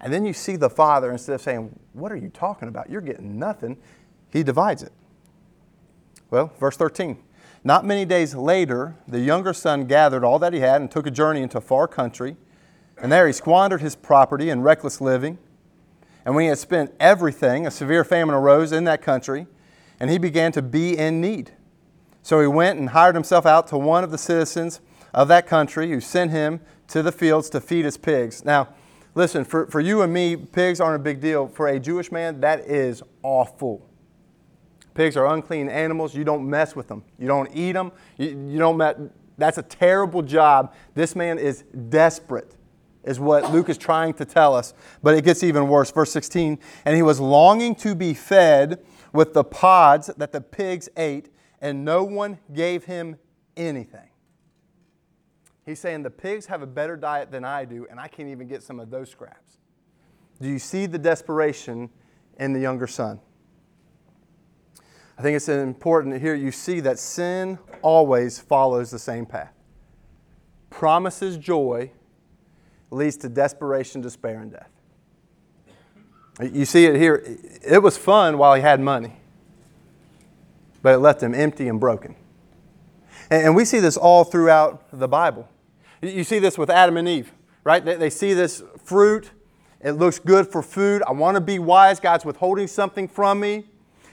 And 0.00 0.12
then 0.12 0.24
you 0.24 0.32
see 0.32 0.56
the 0.56 0.70
father, 0.70 1.10
instead 1.10 1.34
of 1.34 1.40
saying, 1.40 1.78
What 1.92 2.12
are 2.12 2.16
you 2.16 2.28
talking 2.28 2.68
about? 2.68 2.90
You're 2.90 3.00
getting 3.00 3.38
nothing 3.38 3.78
he 4.34 4.42
divides 4.42 4.82
it. 4.82 4.92
Well, 6.28 6.52
verse 6.58 6.76
13. 6.76 7.16
Not 7.62 7.86
many 7.86 8.04
days 8.04 8.34
later, 8.34 8.96
the 9.06 9.20
younger 9.20 9.54
son 9.54 9.86
gathered 9.86 10.24
all 10.24 10.40
that 10.40 10.52
he 10.52 10.58
had 10.58 10.80
and 10.80 10.90
took 10.90 11.06
a 11.06 11.10
journey 11.10 11.40
into 11.40 11.58
a 11.58 11.62
far 11.62 11.86
country. 11.86 12.36
And 13.00 13.12
there 13.12 13.28
he 13.28 13.32
squandered 13.32 13.80
his 13.80 13.94
property 13.94 14.50
in 14.50 14.60
reckless 14.60 15.00
living. 15.00 15.38
And 16.24 16.34
when 16.34 16.42
he 16.42 16.48
had 16.48 16.58
spent 16.58 16.92
everything, 16.98 17.64
a 17.64 17.70
severe 17.70 18.02
famine 18.02 18.34
arose 18.34 18.72
in 18.72 18.84
that 18.84 19.02
country, 19.02 19.46
and 20.00 20.10
he 20.10 20.18
began 20.18 20.50
to 20.52 20.62
be 20.62 20.98
in 20.98 21.20
need. 21.20 21.52
So 22.22 22.40
he 22.40 22.48
went 22.48 22.78
and 22.80 22.90
hired 22.90 23.14
himself 23.14 23.46
out 23.46 23.68
to 23.68 23.78
one 23.78 24.02
of 24.02 24.10
the 24.10 24.18
citizens 24.18 24.80
of 25.14 25.28
that 25.28 25.46
country 25.46 25.88
who 25.88 26.00
sent 26.00 26.32
him 26.32 26.60
to 26.88 27.02
the 27.02 27.12
fields 27.12 27.48
to 27.50 27.60
feed 27.60 27.84
his 27.84 27.96
pigs. 27.96 28.44
Now, 28.44 28.68
listen, 29.14 29.44
for, 29.44 29.66
for 29.68 29.80
you 29.80 30.02
and 30.02 30.12
me, 30.12 30.36
pigs 30.36 30.80
aren't 30.80 30.96
a 30.96 31.02
big 31.02 31.20
deal. 31.20 31.46
For 31.46 31.68
a 31.68 31.78
Jewish 31.78 32.12
man, 32.12 32.40
that 32.40 32.60
is 32.60 33.02
awful. 33.22 33.88
Pigs 34.92 35.16
are 35.16 35.26
unclean 35.26 35.68
animals. 35.68 36.14
You 36.14 36.24
don't 36.24 36.48
mess 36.48 36.76
with 36.76 36.88
them. 36.88 37.04
You 37.18 37.28
don't 37.28 37.48
eat 37.54 37.72
them. 37.72 37.92
You, 38.18 38.28
you 38.48 38.58
don't 38.58 38.76
met, 38.76 38.98
that's 39.38 39.58
a 39.58 39.62
terrible 39.62 40.22
job. 40.22 40.74
This 40.94 41.16
man 41.16 41.38
is 41.38 41.62
desperate, 41.88 42.54
is 43.04 43.18
what 43.18 43.52
Luke 43.52 43.68
is 43.68 43.78
trying 43.78 44.14
to 44.14 44.24
tell 44.24 44.54
us. 44.54 44.74
But 45.02 45.16
it 45.16 45.24
gets 45.24 45.42
even 45.42 45.68
worse. 45.68 45.90
Verse 45.90 46.12
16 46.12 46.58
And 46.84 46.96
he 46.96 47.02
was 47.02 47.20
longing 47.20 47.74
to 47.76 47.94
be 47.94 48.14
fed 48.14 48.84
with 49.12 49.32
the 49.32 49.44
pods 49.44 50.10
that 50.16 50.32
the 50.32 50.40
pigs 50.40 50.88
ate, 50.96 51.30
and 51.60 51.84
no 51.84 52.02
one 52.02 52.38
gave 52.52 52.84
him 52.84 53.16
anything. 53.56 54.08
He's 55.64 55.80
saying 55.80 56.02
the 56.02 56.10
pigs 56.10 56.46
have 56.46 56.62
a 56.62 56.66
better 56.66 56.96
diet 56.96 57.30
than 57.30 57.44
I 57.44 57.64
do, 57.64 57.86
and 57.90 57.98
I 57.98 58.08
can't 58.08 58.28
even 58.28 58.46
get 58.46 58.62
some 58.62 58.78
of 58.80 58.90
those 58.90 59.10
scraps. 59.10 59.58
Do 60.40 60.48
you 60.48 60.58
see 60.58 60.86
the 60.86 60.98
desperation 60.98 61.88
in 62.38 62.52
the 62.52 62.60
younger 62.60 62.86
son? 62.86 63.20
I 65.16 65.22
think 65.22 65.36
it's 65.36 65.48
important 65.48 66.20
here 66.20 66.34
you 66.34 66.50
see 66.50 66.80
that 66.80 66.98
sin 66.98 67.58
always 67.82 68.38
follows 68.38 68.90
the 68.90 68.98
same 68.98 69.26
path. 69.26 69.52
Promises 70.70 71.38
joy 71.38 71.92
leads 72.90 73.16
to 73.18 73.28
desperation, 73.28 74.00
despair, 74.00 74.40
and 74.40 74.50
death. 74.50 74.70
You 76.52 76.64
see 76.64 76.86
it 76.86 76.96
here. 76.96 77.22
It 77.62 77.80
was 77.80 77.96
fun 77.96 78.38
while 78.38 78.54
he 78.54 78.60
had 78.60 78.80
money, 78.80 79.12
but 80.82 80.94
it 80.94 80.98
left 80.98 81.22
him 81.22 81.32
empty 81.32 81.68
and 81.68 81.78
broken. 81.78 82.16
And 83.30 83.54
we 83.54 83.64
see 83.64 83.78
this 83.78 83.96
all 83.96 84.24
throughout 84.24 84.84
the 84.92 85.08
Bible. 85.08 85.48
You 86.04 86.24
see 86.24 86.38
this 86.38 86.58
with 86.58 86.70
Adam 86.70 86.96
and 86.96 87.08
Eve, 87.08 87.32
right? 87.62 87.84
They 87.84 88.10
see 88.10 88.34
this 88.34 88.62
fruit. 88.82 89.30
It 89.80 89.92
looks 89.92 90.18
good 90.18 90.46
for 90.46 90.62
food. 90.62 91.02
I 91.06 91.12
want 91.12 91.34
to 91.36 91.40
be 91.40 91.58
wise. 91.58 92.00
God's 92.00 92.24
withholding 92.24 92.66
something 92.66 93.08
from 93.08 93.40
me. 93.40 93.66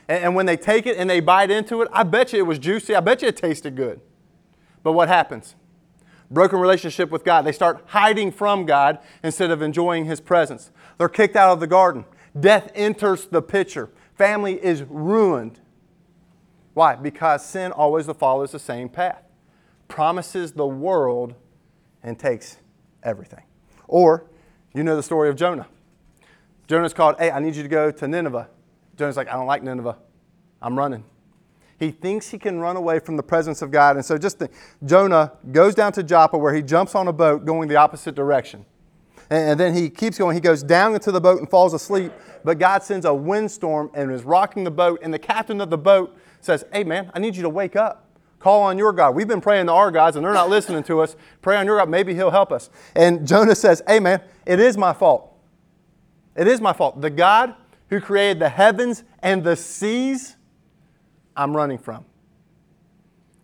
And, 0.08 0.26
and 0.26 0.36
when 0.36 0.46
they 0.46 0.58
take 0.58 0.86
it 0.86 0.98
and 0.98 1.10
they 1.10 1.20
bite 1.20 1.50
into 1.50 1.82
it, 1.82 1.88
I 1.92 2.04
bet 2.04 2.34
you 2.34 2.40
it 2.40 2.48
was 2.48 2.60
juicy. 2.60 2.96
I 2.96 3.00
bet 3.00 3.22
you 3.22 3.30
it 3.30 3.38
tasted 3.38 3.76
good. 3.76 4.02
But 4.84 4.94
what 4.94 5.08
happens? 5.08 5.56
Broken 6.30 6.60
relationship 6.60 7.10
with 7.10 7.24
God. 7.24 7.44
They 7.44 7.52
start 7.52 7.84
hiding 7.88 8.32
from 8.32 8.66
God 8.66 9.00
instead 9.24 9.52
of 9.52 9.62
enjoying 9.62 10.06
His 10.06 10.22
presence. 10.22 10.72
They're 10.98 11.10
kicked 11.10 11.36
out 11.36 11.52
of 11.52 11.60
the 11.60 11.68
garden. 11.68 12.06
Death 12.40 12.72
enters 12.76 13.26
the 13.26 13.42
picture. 13.42 13.90
Family 14.18 14.64
is 14.64 14.84
ruined. 14.84 15.60
Why? 16.74 16.96
Because 16.96 17.46
sin 17.46 17.72
always 17.72 18.08
follows 18.08 18.52
the 18.52 18.60
same 18.60 18.88
path 18.88 19.24
promises 19.92 20.54
the 20.54 20.66
world 20.66 21.36
and 22.04 22.18
takes 22.18 22.58
everything. 23.04 23.44
Or, 23.88 24.26
you 24.74 24.84
know 24.84 24.96
the 24.96 25.04
story 25.04 25.30
of 25.30 25.36
Jonah. 25.36 25.68
Jonah's 26.68 26.94
called, 26.94 27.18
hey, 27.20 27.32
I 27.32 27.40
need 27.40 27.56
you 27.56 27.64
to 27.64 27.70
go 27.70 27.92
to 27.92 28.08
Nineveh. 28.08 28.48
Jonah's 28.96 29.18
like, 29.18 29.28
I 29.28 29.34
don't 29.34 29.48
like 29.48 29.64
Nineveh. 29.64 29.98
I'm 30.62 30.78
running. 30.78 31.04
He 31.80 31.92
thinks 31.92 32.30
he 32.30 32.38
can 32.38 32.60
run 32.60 32.78
away 32.78 33.00
from 33.00 33.18
the 33.18 33.24
presence 33.24 33.62
of 33.62 33.72
God. 33.72 33.96
And 33.96 34.06
so 34.06 34.18
just 34.18 34.38
think, 34.38 34.52
Jonah 34.86 35.34
goes 35.52 35.74
down 35.74 35.92
to 35.94 36.04
Joppa 36.04 36.38
where 36.38 36.54
he 36.54 36.62
jumps 36.62 36.94
on 36.94 37.08
a 37.08 37.14
boat 37.14 37.44
going 37.44 37.68
the 37.68 37.76
opposite 37.76 38.14
direction. 38.14 38.66
And, 39.32 39.60
then 39.60 39.74
he 39.74 39.90
keeps 39.90 40.18
going. 40.18 40.36
He 40.36 40.42
goes 40.42 40.62
down 40.62 40.94
into 40.94 41.12
the 41.12 41.22
boat 41.22 41.40
and 41.40 41.50
falls 41.50 41.74
asleep. 41.74 42.12
But 42.44 42.60
God 42.60 42.84
sends 42.84 43.06
a 43.06 43.14
windstorm 43.14 43.90
and 43.94 44.12
is 44.12 44.24
rocking 44.24 44.64
the 44.64 44.72
boat. 44.72 45.00
And 45.02 45.14
the 45.14 45.20
captain 45.20 45.60
of 45.62 45.70
the 45.70 45.78
boat 45.78 46.16
says, 46.42 46.66
Hey, 46.72 46.84
man, 46.84 47.10
I 47.14 47.20
need 47.20 47.36
you 47.36 47.42
to 47.44 47.50
wake 47.50 47.76
up. 47.76 48.11
Call 48.42 48.64
on 48.64 48.80
your 48.80 48.92
God. 48.92 49.14
We've 49.14 49.28
been 49.28 49.40
praying 49.40 49.68
to 49.68 49.72
our 49.72 49.92
gods 49.92 50.16
and 50.16 50.26
they're 50.26 50.34
not 50.34 50.50
listening 50.50 50.82
to 50.84 51.00
us. 51.02 51.16
Pray 51.44 51.58
on 51.58 51.68
your 51.68 51.78
God. 51.78 51.90
Maybe 51.90 52.16
he'll 52.16 52.32
help 52.32 52.52
us. 52.52 52.72
And 52.96 53.28
Jonah 53.28 53.54
says, 53.54 53.84
Hey, 53.88 54.00
man, 54.00 54.20
it 54.48 54.60
is 54.60 54.78
my 54.78 54.94
fault. 54.94 55.32
It 56.36 56.48
is 56.48 56.60
my 56.60 56.74
fault. 56.74 57.02
The 57.02 57.12
God 57.12 57.54
who 57.92 58.02
created 58.02 58.40
the 58.40 58.50
heavens 58.50 59.04
and 59.20 59.44
the 59.44 59.56
seas, 59.56 60.38
I'm 61.38 61.56
running 61.56 61.78
from. 61.78 62.04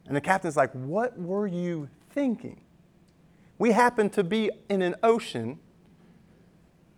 And 0.08 0.16
the 0.16 0.22
captain's 0.22 0.58
like, 0.58 0.72
What 0.72 1.18
were 1.20 1.46
you 1.46 1.90
thinking? 2.10 2.60
We 3.60 3.74
happen 3.74 4.10
to 4.12 4.24
be 4.24 4.50
in 4.68 4.82
an 4.82 4.96
ocean 5.04 5.60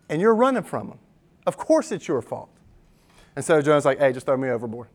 and 0.07 0.21
you're 0.21 0.35
running 0.35 0.63
from 0.63 0.87
them. 0.87 0.99
Of 1.45 1.57
course 1.57 1.91
it's 1.91 2.07
your 2.07 2.21
fault. 2.21 2.49
And 3.35 3.43
so 3.43 3.61
Jonah's 3.61 3.83
like, 3.83 3.99
Hey, 3.99 4.13
just 4.13 4.25
throw 4.25 4.37
me 4.37 4.47
overboard. 4.47 4.87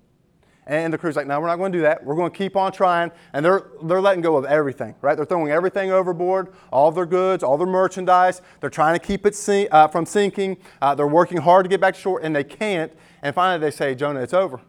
And 0.66 0.92
the 0.92 0.96
crew's 0.96 1.14
like, 1.14 1.26
no, 1.26 1.38
we're 1.40 1.46
not 1.46 1.56
going 1.56 1.72
to 1.72 1.78
do 1.78 1.82
that. 1.82 2.02
We're 2.02 2.14
going 2.14 2.30
to 2.30 2.36
keep 2.36 2.56
on 2.56 2.72
trying. 2.72 3.10
And 3.34 3.44
they're, 3.44 3.66
they're 3.82 4.00
letting 4.00 4.22
go 4.22 4.36
of 4.36 4.46
everything, 4.46 4.94
right? 5.02 5.14
They're 5.14 5.26
throwing 5.26 5.50
everything 5.50 5.92
overboard, 5.92 6.54
all 6.72 6.90
their 6.90 7.04
goods, 7.04 7.42
all 7.42 7.58
their 7.58 7.66
merchandise. 7.66 8.40
They're 8.60 8.70
trying 8.70 8.98
to 8.98 9.04
keep 9.04 9.26
it 9.26 9.36
uh, 9.70 9.88
from 9.88 10.06
sinking. 10.06 10.56
Uh, 10.80 10.94
they're 10.94 11.06
working 11.06 11.38
hard 11.38 11.64
to 11.64 11.68
get 11.68 11.80
back 11.80 11.94
to 11.94 12.00
shore, 12.00 12.20
and 12.22 12.34
they 12.34 12.44
can't. 12.44 12.92
And 13.22 13.34
finally, 13.34 13.60
they 13.60 13.70
say, 13.70 13.94
Jonah, 13.94 14.20
it's 14.20 14.32
over. 14.32 14.60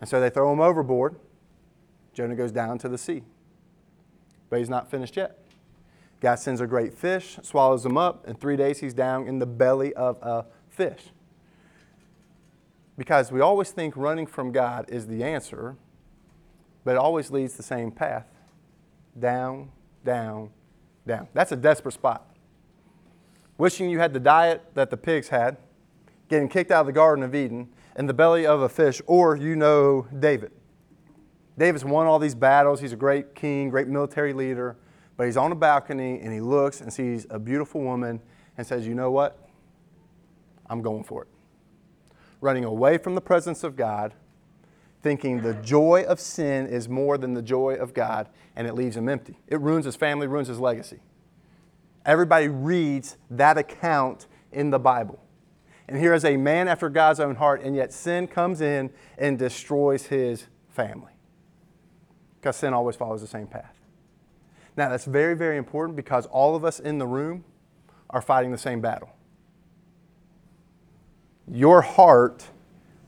And 0.00 0.08
so 0.08 0.20
they 0.20 0.28
throw 0.28 0.52
him 0.52 0.60
overboard. 0.60 1.16
Jonah 2.12 2.36
goes 2.36 2.52
down 2.52 2.76
to 2.78 2.88
the 2.88 2.98
sea. 2.98 3.22
But 4.50 4.58
he's 4.58 4.68
not 4.68 4.90
finished 4.90 5.16
yet. 5.16 5.38
God 6.20 6.36
sends 6.36 6.60
a 6.60 6.66
great 6.66 6.92
fish, 6.92 7.38
swallows 7.42 7.84
him 7.84 7.96
up. 7.96 8.28
In 8.28 8.36
three 8.36 8.56
days, 8.56 8.80
he's 8.80 8.94
down 8.94 9.26
in 9.26 9.38
the 9.38 9.46
belly 9.46 9.94
of 9.94 10.18
a 10.22 10.44
fish. 10.68 11.10
Because 12.96 13.32
we 13.32 13.40
always 13.40 13.70
think 13.70 13.96
running 13.96 14.26
from 14.26 14.52
God 14.52 14.86
is 14.88 15.06
the 15.06 15.24
answer, 15.24 15.76
but 16.84 16.92
it 16.92 16.98
always 16.98 17.30
leads 17.30 17.54
the 17.54 17.62
same 17.62 17.90
path 17.90 18.26
down, 19.18 19.70
down, 20.04 20.50
down. 21.06 21.28
That's 21.34 21.52
a 21.52 21.56
desperate 21.56 21.92
spot. 21.92 22.30
Wishing 23.58 23.90
you 23.90 23.98
had 23.98 24.12
the 24.12 24.20
diet 24.20 24.62
that 24.74 24.90
the 24.90 24.96
pigs 24.96 25.28
had, 25.28 25.56
getting 26.28 26.48
kicked 26.48 26.70
out 26.70 26.80
of 26.80 26.86
the 26.86 26.92
Garden 26.92 27.24
of 27.24 27.34
Eden, 27.34 27.68
in 27.96 28.06
the 28.06 28.14
belly 28.14 28.46
of 28.46 28.60
a 28.60 28.68
fish, 28.68 29.00
or 29.06 29.36
you 29.36 29.54
know 29.54 30.06
David. 30.18 30.50
David's 31.56 31.84
won 31.84 32.06
all 32.06 32.18
these 32.18 32.34
battles. 32.34 32.80
He's 32.80 32.92
a 32.92 32.96
great 32.96 33.36
king, 33.36 33.70
great 33.70 33.86
military 33.86 34.32
leader, 34.32 34.76
but 35.16 35.26
he's 35.26 35.36
on 35.36 35.52
a 35.52 35.54
balcony 35.54 36.20
and 36.20 36.32
he 36.32 36.40
looks 36.40 36.80
and 36.80 36.92
sees 36.92 37.26
a 37.30 37.38
beautiful 37.38 37.80
woman 37.80 38.20
and 38.58 38.66
says, 38.66 38.86
You 38.86 38.96
know 38.96 39.12
what? 39.12 39.48
I'm 40.68 40.82
going 40.82 41.04
for 41.04 41.22
it 41.22 41.28
running 42.44 42.64
away 42.64 42.98
from 42.98 43.14
the 43.14 43.20
presence 43.20 43.64
of 43.64 43.74
God, 43.74 44.12
thinking 45.02 45.40
the 45.40 45.54
joy 45.54 46.04
of 46.06 46.20
sin 46.20 46.66
is 46.66 46.88
more 46.88 47.16
than 47.18 47.32
the 47.32 47.42
joy 47.42 47.74
of 47.74 47.94
God, 47.94 48.28
and 48.54 48.68
it 48.68 48.74
leaves 48.74 48.96
him 48.96 49.08
empty. 49.08 49.38
It 49.48 49.60
ruins 49.60 49.86
his 49.86 49.96
family, 49.96 50.26
ruins 50.26 50.48
his 50.48 50.60
legacy. 50.60 51.00
Everybody 52.04 52.48
reads 52.48 53.16
that 53.30 53.56
account 53.56 54.26
in 54.52 54.70
the 54.70 54.78
Bible. 54.78 55.18
And 55.88 55.98
here 55.98 56.14
is 56.14 56.24
a 56.24 56.36
man 56.36 56.68
after 56.68 56.90
God's 56.90 57.18
own 57.18 57.34
heart, 57.34 57.62
and 57.62 57.74
yet 57.74 57.92
sin 57.92 58.26
comes 58.26 58.60
in 58.60 58.90
and 59.16 59.38
destroys 59.38 60.06
his 60.06 60.46
family. 60.68 61.12
Because 62.40 62.56
sin 62.56 62.74
always 62.74 62.94
follows 62.94 63.22
the 63.22 63.26
same 63.26 63.46
path. 63.46 63.74
Now, 64.76 64.90
that's 64.90 65.06
very, 65.06 65.34
very 65.34 65.56
important 65.56 65.96
because 65.96 66.26
all 66.26 66.54
of 66.54 66.64
us 66.64 66.78
in 66.78 66.98
the 66.98 67.06
room 67.06 67.44
are 68.10 68.20
fighting 68.20 68.52
the 68.52 68.58
same 68.58 68.82
battle 68.82 69.13
your 71.50 71.82
heart 71.82 72.46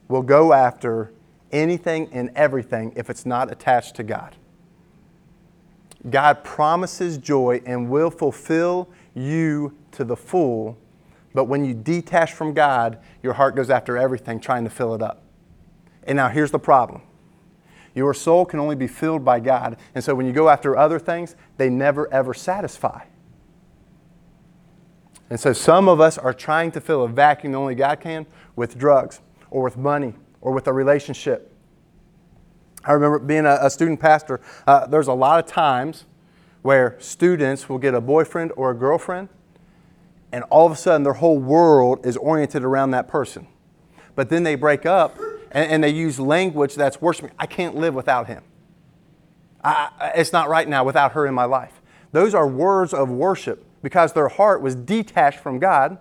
will 0.07 0.21
go 0.21 0.53
after 0.53 1.11
anything 1.51 2.09
and 2.11 2.29
everything 2.35 2.93
if 2.95 3.09
it's 3.09 3.25
not 3.25 3.51
attached 3.51 3.95
to 3.95 4.03
God. 4.03 4.35
God 6.09 6.43
promises 6.43 7.17
joy 7.17 7.61
and 7.65 7.89
will 7.89 8.11
fulfill 8.11 8.89
you 9.13 9.75
to 9.91 10.03
the 10.03 10.15
full, 10.15 10.77
but 11.33 11.45
when 11.45 11.65
you 11.65 11.73
detach 11.73 12.33
from 12.33 12.53
God, 12.53 12.99
your 13.23 13.33
heart 13.33 13.55
goes 13.55 13.69
after 13.69 13.97
everything, 13.97 14.39
trying 14.39 14.63
to 14.63 14.69
fill 14.69 14.93
it 14.93 15.01
up. 15.01 15.23
And 16.03 16.15
now 16.15 16.29
here's 16.29 16.51
the 16.51 16.59
problem 16.59 17.01
your 17.93 18.13
soul 18.13 18.45
can 18.45 18.59
only 18.59 18.75
be 18.75 18.87
filled 18.87 19.25
by 19.25 19.39
God, 19.39 19.77
and 19.95 20.03
so 20.03 20.13
when 20.13 20.27
you 20.27 20.31
go 20.31 20.49
after 20.49 20.77
other 20.77 20.99
things, 20.99 21.35
they 21.57 21.69
never 21.69 22.11
ever 22.13 22.33
satisfy. 22.33 23.01
And 25.29 25.39
so 25.39 25.53
some 25.53 25.89
of 25.89 25.99
us 25.99 26.17
are 26.17 26.33
trying 26.33 26.71
to 26.71 26.81
fill 26.81 27.03
a 27.03 27.07
vacuum 27.07 27.51
the 27.51 27.59
only 27.59 27.75
God 27.75 27.99
can 27.99 28.25
with 28.55 28.77
drugs 28.77 29.21
or 29.49 29.63
with 29.63 29.77
money 29.77 30.13
or 30.41 30.53
with 30.53 30.67
a 30.67 30.73
relationship. 30.73 31.53
I 32.83 32.93
remember 32.93 33.19
being 33.19 33.45
a, 33.45 33.57
a 33.61 33.69
student 33.69 33.99
pastor, 33.99 34.39
uh, 34.65 34.87
there's 34.87 35.07
a 35.07 35.13
lot 35.13 35.43
of 35.43 35.45
times 35.45 36.05
where 36.61 36.95
students 36.99 37.67
will 37.67 37.77
get 37.77 37.93
a 37.93 38.01
boyfriend 38.01 38.53
or 38.55 38.71
a 38.71 38.73
girlfriend, 38.73 39.29
and 40.31 40.43
all 40.45 40.65
of 40.65 40.71
a 40.71 40.75
sudden 40.75 41.03
their 41.03 41.13
whole 41.13 41.37
world 41.37 42.05
is 42.05 42.15
oriented 42.17 42.63
around 42.63 42.91
that 42.91 43.07
person. 43.07 43.47
But 44.15 44.29
then 44.29 44.43
they 44.43 44.55
break 44.55 44.85
up 44.85 45.17
and, 45.51 45.71
and 45.71 45.83
they 45.83 45.89
use 45.89 46.19
language 46.19 46.75
that's 46.75 47.01
worshiping. 47.01 47.31
I 47.37 47.45
can't 47.45 47.75
live 47.75 47.93
without 47.93 48.27
him. 48.27 48.43
I, 49.63 50.13
it's 50.15 50.31
not 50.31 50.47
right 50.47 50.67
now 50.67 50.85
without 50.85 51.11
her 51.11 51.25
in 51.25 51.33
my 51.33 51.45
life. 51.45 51.81
Those 52.13 52.33
are 52.33 52.47
words 52.47 52.93
of 52.93 53.09
worship 53.09 53.65
because 53.81 54.13
their 54.13 54.27
heart 54.27 54.61
was 54.61 54.75
detached 54.75 55.39
from 55.39 55.59
God 55.59 55.97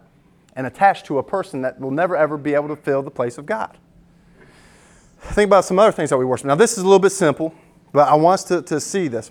and 0.55 0.67
attached 0.67 1.07
to 1.07 1.19
a 1.19 1.23
person 1.23 1.63
that 1.63 1.79
will 1.79 1.91
never 1.91 2.17
ever 2.17 2.37
be 2.37 2.55
able 2.55 2.69
to 2.69 2.77
fill 2.77 3.03
the 3.03 3.11
place 3.11 3.39
of 3.39 3.47
God. 3.47 3.77
Think 5.19 5.49
about 5.49 5.65
some 5.65 5.79
other 5.79 5.93
things 5.93 6.11
that 6.11 6.19
we 6.19 6.25
worship. 6.25 6.47
Now, 6.47 6.55
this 6.55 6.73
is 6.73 6.79
a 6.79 6.85
little 6.85 6.99
bit 6.99 7.11
simple, 7.11 7.55
but 7.93 8.09
I 8.09 8.15
want 8.15 8.35
us 8.35 8.45
to, 8.45 8.63
to 8.63 8.81
see 8.81 9.09
this. 9.09 9.31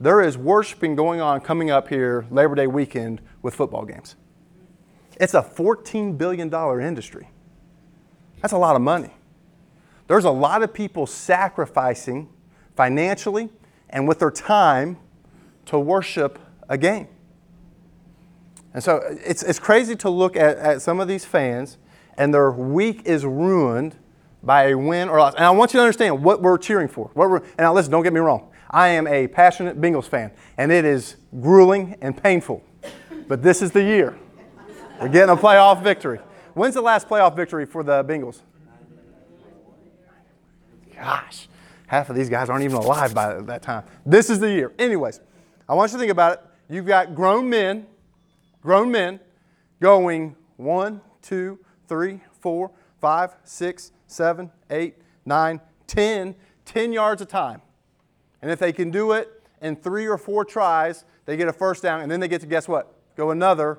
There 0.00 0.20
is 0.20 0.36
worshiping 0.36 0.96
going 0.96 1.20
on 1.20 1.40
coming 1.40 1.70
up 1.70 1.88
here 1.88 2.26
Labor 2.30 2.54
Day 2.54 2.66
weekend 2.66 3.20
with 3.42 3.54
football 3.54 3.84
games. 3.84 4.16
It's 5.20 5.34
a 5.34 5.42
$14 5.42 6.18
billion 6.18 6.52
industry. 6.80 7.28
That's 8.42 8.52
a 8.52 8.58
lot 8.58 8.76
of 8.76 8.82
money. 8.82 9.14
There's 10.06 10.24
a 10.24 10.30
lot 10.30 10.62
of 10.62 10.74
people 10.74 11.06
sacrificing 11.06 12.28
financially 12.76 13.48
and 13.88 14.06
with 14.06 14.18
their 14.18 14.30
time 14.30 14.98
to 15.66 15.78
worship 15.78 16.38
a 16.68 16.76
game. 16.76 17.08
And 18.74 18.82
so 18.82 18.98
uh, 18.98 19.14
it's, 19.24 19.42
it's 19.42 19.58
crazy 19.58 19.96
to 19.96 20.10
look 20.10 20.36
at, 20.36 20.58
at 20.58 20.82
some 20.82 21.00
of 21.00 21.08
these 21.08 21.24
fans 21.24 21.78
and 22.18 22.34
their 22.34 22.50
week 22.50 23.02
is 23.04 23.24
ruined 23.24 23.96
by 24.42 24.68
a 24.68 24.78
win 24.78 25.08
or 25.08 25.18
loss. 25.18 25.34
And 25.34 25.44
I 25.44 25.50
want 25.50 25.72
you 25.72 25.78
to 25.78 25.82
understand 25.82 26.22
what 26.22 26.42
we're 26.42 26.58
cheering 26.58 26.88
for. 26.88 27.10
What 27.14 27.30
we're, 27.30 27.38
and 27.38 27.58
now 27.58 27.72
listen, 27.72 27.90
don't 27.90 28.02
get 28.02 28.12
me 28.12 28.20
wrong. 28.20 28.50
I 28.70 28.88
am 28.88 29.06
a 29.06 29.28
passionate 29.28 29.80
Bengals 29.80 30.06
fan, 30.06 30.32
and 30.58 30.72
it 30.72 30.84
is 30.84 31.16
grueling 31.40 31.96
and 32.00 32.20
painful. 32.20 32.62
But 33.28 33.42
this 33.42 33.62
is 33.62 33.70
the 33.70 33.82
year. 33.82 34.18
We're 35.00 35.08
getting 35.08 35.30
a 35.30 35.36
playoff 35.36 35.82
victory. 35.82 36.18
When's 36.54 36.74
the 36.74 36.82
last 36.82 37.08
playoff 37.08 37.36
victory 37.36 37.66
for 37.66 37.82
the 37.82 38.04
Bengals? 38.04 38.40
Gosh, 40.94 41.48
half 41.86 42.10
of 42.10 42.16
these 42.16 42.28
guys 42.28 42.48
aren't 42.48 42.64
even 42.64 42.76
alive 42.76 43.14
by 43.14 43.40
that 43.42 43.62
time. 43.62 43.84
This 44.04 44.30
is 44.30 44.40
the 44.40 44.50
year. 44.50 44.72
Anyways, 44.78 45.20
I 45.68 45.74
want 45.74 45.92
you 45.92 45.98
to 45.98 46.00
think 46.00 46.12
about 46.12 46.32
it. 46.32 46.40
You've 46.68 46.86
got 46.86 47.14
grown 47.14 47.48
men 47.48 47.86
grown 48.64 48.90
men 48.90 49.20
going 49.80 50.34
one, 50.56 51.00
two, 51.22 51.58
three, 51.86 52.20
four, 52.40 52.72
five, 52.98 53.36
six, 53.44 53.92
seven, 54.06 54.50
eight, 54.70 54.96
nine, 55.24 55.60
ten, 55.86 56.34
ten 56.64 56.92
yards 56.92 57.20
a 57.20 57.26
time. 57.26 57.60
And 58.42 58.50
if 58.50 58.58
they 58.58 58.72
can 58.72 58.90
do 58.90 59.12
it 59.12 59.42
in 59.60 59.76
three 59.76 60.06
or 60.06 60.18
four 60.18 60.44
tries, 60.44 61.04
they 61.26 61.36
get 61.36 61.46
a 61.46 61.52
first 61.52 61.82
down, 61.82 62.00
and 62.00 62.10
then 62.10 62.20
they 62.20 62.28
get 62.28 62.40
to 62.40 62.46
guess 62.46 62.66
what? 62.66 62.94
Go 63.16 63.30
another 63.30 63.78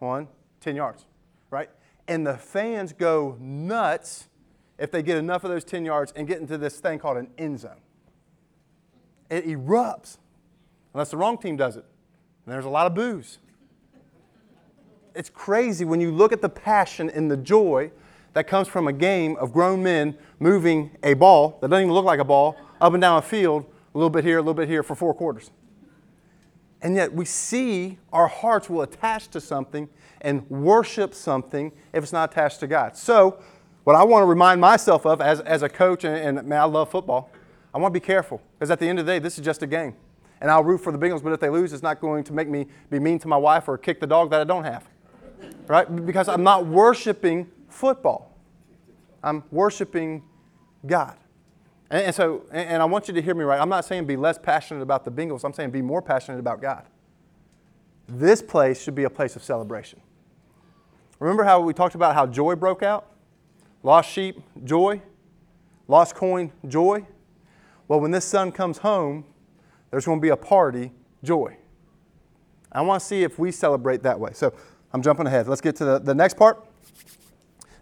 one, 0.00 0.28
10 0.60 0.76
yards, 0.76 1.06
right? 1.50 1.70
And 2.06 2.26
the 2.26 2.36
fans 2.36 2.92
go 2.92 3.36
nuts 3.40 4.28
if 4.78 4.90
they 4.90 5.02
get 5.02 5.16
enough 5.16 5.44
of 5.44 5.50
those 5.50 5.64
10 5.64 5.84
yards 5.84 6.12
and 6.16 6.26
get 6.26 6.40
into 6.40 6.58
this 6.58 6.78
thing 6.80 6.98
called 6.98 7.16
an 7.16 7.28
end 7.38 7.60
zone. 7.60 7.80
It 9.30 9.46
erupts, 9.46 10.18
unless 10.92 11.10
the 11.10 11.16
wrong 11.16 11.38
team 11.38 11.56
does 11.56 11.76
it. 11.76 11.84
And 12.44 12.54
there's 12.54 12.64
a 12.64 12.70
lot 12.70 12.86
of 12.86 12.94
boos 12.94 13.38
it's 15.18 15.28
crazy 15.28 15.84
when 15.84 16.00
you 16.00 16.12
look 16.12 16.32
at 16.32 16.40
the 16.40 16.48
passion 16.48 17.10
and 17.10 17.28
the 17.28 17.36
joy 17.36 17.90
that 18.34 18.46
comes 18.46 18.68
from 18.68 18.86
a 18.86 18.92
game 18.92 19.34
of 19.36 19.52
grown 19.52 19.82
men 19.82 20.16
moving 20.38 20.92
a 21.02 21.14
ball 21.14 21.58
that 21.60 21.68
doesn't 21.68 21.82
even 21.82 21.92
look 21.92 22.04
like 22.04 22.20
a 22.20 22.24
ball 22.24 22.56
up 22.80 22.94
and 22.94 23.00
down 23.00 23.18
a 23.18 23.22
field, 23.22 23.66
a 23.94 23.98
little 23.98 24.10
bit 24.10 24.22
here, 24.22 24.38
a 24.38 24.40
little 24.40 24.54
bit 24.54 24.68
here 24.68 24.84
for 24.84 24.94
four 24.94 25.12
quarters. 25.12 25.50
And 26.82 26.94
yet 26.94 27.12
we 27.12 27.24
see 27.24 27.98
our 28.12 28.28
hearts 28.28 28.70
will 28.70 28.82
attach 28.82 29.26
to 29.30 29.40
something 29.40 29.88
and 30.20 30.48
worship 30.48 31.12
something 31.14 31.72
if 31.92 32.04
it's 32.04 32.12
not 32.12 32.30
attached 32.30 32.60
to 32.60 32.68
God. 32.68 32.96
So, 32.96 33.40
what 33.82 33.96
I 33.96 34.04
want 34.04 34.22
to 34.22 34.26
remind 34.26 34.60
myself 34.60 35.04
of 35.04 35.20
as, 35.20 35.40
as 35.40 35.62
a 35.62 35.68
coach, 35.68 36.04
and, 36.04 36.38
and 36.38 36.46
man, 36.46 36.60
I 36.60 36.64
love 36.64 36.90
football, 36.90 37.30
I 37.74 37.78
want 37.78 37.92
to 37.92 38.00
be 38.00 38.04
careful 38.04 38.40
because 38.56 38.70
at 38.70 38.78
the 38.78 38.86
end 38.86 39.00
of 39.00 39.06
the 39.06 39.12
day, 39.12 39.18
this 39.18 39.36
is 39.36 39.44
just 39.44 39.64
a 39.64 39.66
game. 39.66 39.94
And 40.40 40.48
I'll 40.48 40.62
root 40.62 40.78
for 40.78 40.92
the 40.92 40.98
Bengals, 40.98 41.24
but 41.24 41.32
if 41.32 41.40
they 41.40 41.48
lose, 41.48 41.72
it's 41.72 41.82
not 41.82 42.00
going 42.00 42.22
to 42.24 42.32
make 42.32 42.48
me 42.48 42.66
be 42.90 43.00
mean 43.00 43.18
to 43.18 43.26
my 43.26 43.36
wife 43.36 43.66
or 43.66 43.76
kick 43.76 43.98
the 43.98 44.06
dog 44.06 44.30
that 44.30 44.40
I 44.40 44.44
don't 44.44 44.62
have. 44.62 44.88
Right? 45.68 46.06
Because 46.06 46.28
I'm 46.28 46.42
not 46.42 46.66
worshiping 46.66 47.48
football, 47.68 48.36
I'm 49.22 49.44
worshiping 49.50 50.22
God. 50.86 51.16
And, 51.90 52.06
and 52.06 52.14
so, 52.14 52.44
and, 52.50 52.68
and 52.68 52.82
I 52.82 52.84
want 52.86 53.08
you 53.08 53.14
to 53.14 53.22
hear 53.22 53.34
me 53.34 53.44
right. 53.44 53.60
I'm 53.60 53.68
not 53.68 53.84
saying 53.84 54.06
be 54.06 54.16
less 54.16 54.38
passionate 54.38 54.82
about 54.82 55.04
the 55.04 55.10
Bengals, 55.10 55.44
I'm 55.44 55.52
saying 55.52 55.70
be 55.70 55.82
more 55.82 56.02
passionate 56.02 56.38
about 56.38 56.60
God. 56.60 56.84
This 58.08 58.40
place 58.40 58.82
should 58.82 58.94
be 58.94 59.04
a 59.04 59.10
place 59.10 59.36
of 59.36 59.44
celebration. 59.44 60.00
Remember 61.20 61.44
how 61.44 61.60
we 61.60 61.74
talked 61.74 61.94
about 61.94 62.14
how 62.14 62.26
joy 62.26 62.54
broke 62.54 62.82
out? 62.82 63.12
Lost 63.82 64.10
sheep, 64.10 64.40
joy. 64.64 65.02
Lost 65.88 66.14
coin, 66.14 66.52
joy. 66.66 67.06
Well, 67.88 68.00
when 68.00 68.10
this 68.10 68.24
son 68.24 68.52
comes 68.52 68.78
home, 68.78 69.24
there's 69.90 70.04
going 70.04 70.18
to 70.18 70.22
be 70.22 70.28
a 70.28 70.36
party, 70.36 70.92
joy. 71.24 71.56
I 72.70 72.82
want 72.82 73.00
to 73.00 73.06
see 73.06 73.22
if 73.22 73.38
we 73.38 73.50
celebrate 73.50 74.02
that 74.02 74.20
way. 74.20 74.32
So 74.34 74.52
I'm 74.92 75.02
jumping 75.02 75.26
ahead. 75.26 75.48
Let's 75.48 75.60
get 75.60 75.76
to 75.76 75.84
the, 75.84 75.98
the 75.98 76.14
next 76.14 76.36
part 76.36 76.64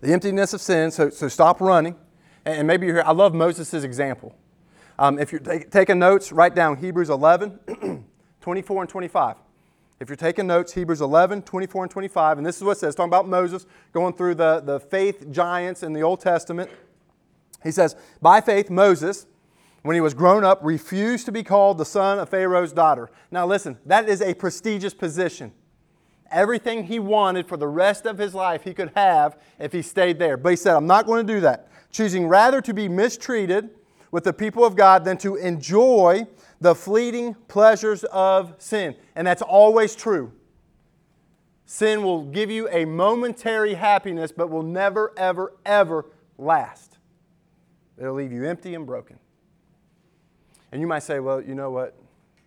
the 0.01 0.13
emptiness 0.13 0.53
of 0.53 0.61
sin. 0.61 0.91
So, 0.91 1.11
so 1.11 1.29
stop 1.29 1.61
running. 1.61 1.97
And 2.45 2.67
maybe 2.67 2.87
you're 2.87 2.97
here. 2.97 3.05
I 3.05 3.13
love 3.13 3.35
Moses' 3.35 3.83
example. 3.83 4.35
Um, 4.99 5.19
if 5.19 5.33
you're 5.33 5.41
taking 5.41 5.99
notes, 5.99 6.33
write 6.33 6.55
down 6.55 6.77
Hebrews 6.77 7.11
11, 7.11 8.07
24, 8.41 8.83
and 8.83 8.89
25. 8.89 9.37
If 9.99 10.09
you're 10.09 10.17
taking 10.17 10.47
notes, 10.47 10.73
Hebrews 10.73 11.01
11, 11.01 11.43
24, 11.43 11.85
and 11.85 11.91
25, 11.91 12.39
and 12.39 12.47
this 12.47 12.57
is 12.57 12.63
what 12.63 12.73
it 12.73 12.81
says, 12.81 12.95
talking 12.95 13.11
about 13.11 13.29
Moses 13.29 13.67
going 13.93 14.13
through 14.13 14.37
the, 14.37 14.61
the 14.61 14.79
faith 14.79 15.31
giants 15.31 15.83
in 15.83 15.93
the 15.93 16.03
Old 16.03 16.21
Testament. 16.21 16.71
He 17.63 17.73
says, 17.73 17.97
By 18.23 18.41
faith, 18.41 18.71
Moses, 18.71 19.27
when 19.83 19.95
he 19.95 20.01
was 20.01 20.15
grown 20.15 20.45
up, 20.45 20.61
refused 20.63 21.27
to 21.27 21.33
be 21.33 21.43
called 21.43 21.79
the 21.79 21.85
son 21.85 22.19
of 22.19 22.29
Pharaoh's 22.29 22.73
daughter. 22.73 23.11
Now, 23.31 23.47
listen, 23.47 23.79
that 23.87 24.09
is 24.09 24.23
a 24.23 24.35
prestigious 24.35 24.95
position. 24.95 25.53
Everything 26.31 26.85
he 26.85 26.99
wanted 26.99 27.47
for 27.47 27.57
the 27.57 27.69
rest 27.69 28.07
of 28.07 28.19
his 28.19 28.35
life 28.35 28.65
he 28.65 28.75
could 28.75 28.93
have 28.95 29.39
if 29.59 29.73
he 29.73 29.83
stayed 29.83 30.19
there. 30.19 30.37
But 30.37 30.51
he 30.51 30.57
said, 30.57 30.77
I'm 30.77 30.87
not 30.87 31.07
going 31.07 31.27
to 31.27 31.33
do 31.33 31.41
that. 31.41 31.69
Choosing 31.91 32.29
rather 32.29 32.61
to 32.61 32.75
be 32.75 32.89
mistreated 32.89 33.71
with 34.11 34.25
the 34.25 34.33
people 34.33 34.65
of 34.65 34.77
God 34.77 35.05
than 35.05 35.19
to 35.19 35.37
enjoy 35.37 36.27
the 36.61 36.75
fleeting 36.75 37.35
pleasures 37.49 38.05
of 38.05 38.55
sin. 38.59 38.95
And 39.15 39.27
that's 39.27 39.43
always 39.43 39.95
true. 39.95 40.33
Sin 41.67 42.03
will 42.03 42.25
give 42.25 42.51
you 42.51 42.69
a 42.69 42.85
momentary 42.85 43.75
happiness, 43.75 44.31
but 44.31 44.51
will 44.51 44.63
never, 44.63 45.13
ever, 45.17 45.53
ever 45.65 46.07
last. 46.39 46.99
It'll 47.99 48.15
leave 48.15 48.33
you 48.33 48.47
empty 48.47 48.75
and 48.75 48.87
broken. 48.87 49.19
And 50.71 50.81
you 50.81 50.87
might 50.87 51.03
say, 51.03 51.19
well, 51.19 51.41
you 51.41 51.55
know 51.55 51.71
what, 51.71 51.97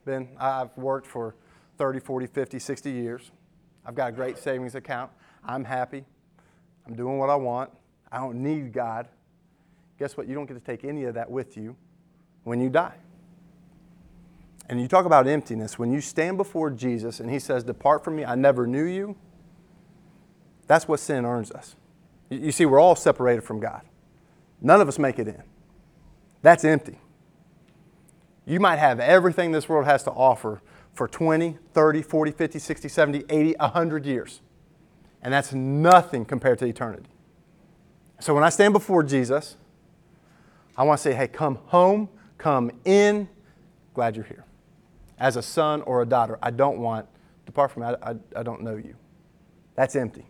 Ben, 0.05 0.29
I've 0.39 0.75
worked 0.77 1.07
for 1.07 1.35
30, 1.77 1.99
40, 1.99 2.27
50, 2.27 2.59
60 2.59 2.91
years. 2.91 3.31
I've 3.85 3.95
got 3.95 4.09
a 4.09 4.11
great 4.11 4.37
savings 4.37 4.75
account. 4.75 5.11
I'm 5.43 5.63
happy. 5.63 6.05
I'm 6.85 6.95
doing 6.95 7.17
what 7.17 7.29
I 7.29 7.35
want. 7.35 7.71
I 8.11 8.17
don't 8.17 8.41
need 8.41 8.73
God. 8.73 9.07
Guess 9.97 10.17
what? 10.17 10.27
You 10.27 10.35
don't 10.35 10.45
get 10.45 10.53
to 10.53 10.59
take 10.59 10.83
any 10.83 11.05
of 11.05 11.15
that 11.15 11.29
with 11.29 11.57
you 11.57 11.75
when 12.43 12.59
you 12.59 12.69
die. 12.69 12.95
And 14.69 14.79
you 14.79 14.87
talk 14.87 15.05
about 15.05 15.27
emptiness. 15.27 15.79
When 15.79 15.91
you 15.91 15.99
stand 15.99 16.37
before 16.37 16.69
Jesus 16.69 17.19
and 17.19 17.29
he 17.29 17.39
says, 17.39 17.63
Depart 17.63 18.03
from 18.03 18.15
me, 18.15 18.25
I 18.25 18.35
never 18.35 18.67
knew 18.67 18.85
you, 18.85 19.15
that's 20.67 20.87
what 20.87 20.99
sin 20.99 21.25
earns 21.25 21.51
us. 21.51 21.75
You 22.29 22.51
see, 22.51 22.65
we're 22.65 22.79
all 22.79 22.95
separated 22.95 23.41
from 23.41 23.59
God. 23.59 23.81
None 24.61 24.81
of 24.81 24.87
us 24.87 24.99
make 24.99 25.17
it 25.17 25.27
in. 25.27 25.41
That's 26.43 26.63
empty. 26.63 26.99
You 28.45 28.59
might 28.59 28.77
have 28.77 28.99
everything 28.99 29.51
this 29.51 29.67
world 29.67 29.85
has 29.85 30.03
to 30.03 30.11
offer 30.11 30.61
for 30.93 31.07
20, 31.07 31.57
30, 31.73 32.01
40, 32.01 32.31
50, 32.31 32.59
60, 32.59 32.89
70, 32.89 33.23
80, 33.29 33.55
100 33.59 34.05
years. 34.05 34.41
And 35.21 35.33
that's 35.33 35.53
nothing 35.53 36.25
compared 36.25 36.59
to 36.59 36.65
eternity. 36.65 37.09
So 38.19 38.33
when 38.33 38.43
I 38.43 38.49
stand 38.49 38.73
before 38.73 39.03
Jesus, 39.03 39.55
I 40.75 40.83
want 40.83 40.97
to 40.97 41.01
say, 41.01 41.13
hey, 41.13 41.27
come 41.27 41.59
home, 41.67 42.09
come 42.37 42.71
in. 42.85 43.29
Glad 43.93 44.15
you're 44.15 44.25
here 44.25 44.45
as 45.19 45.35
a 45.35 45.41
son 45.41 45.81
or 45.83 46.01
a 46.01 46.05
daughter. 46.05 46.39
I 46.41 46.51
don't 46.51 46.79
want, 46.79 47.07
depart 47.45 47.71
from 47.71 47.83
me, 47.83 47.89
I, 47.89 48.11
I, 48.11 48.15
I 48.37 48.43
don't 48.43 48.61
know 48.61 48.77
you. 48.77 48.95
That's 49.75 49.95
empty, 49.95 50.25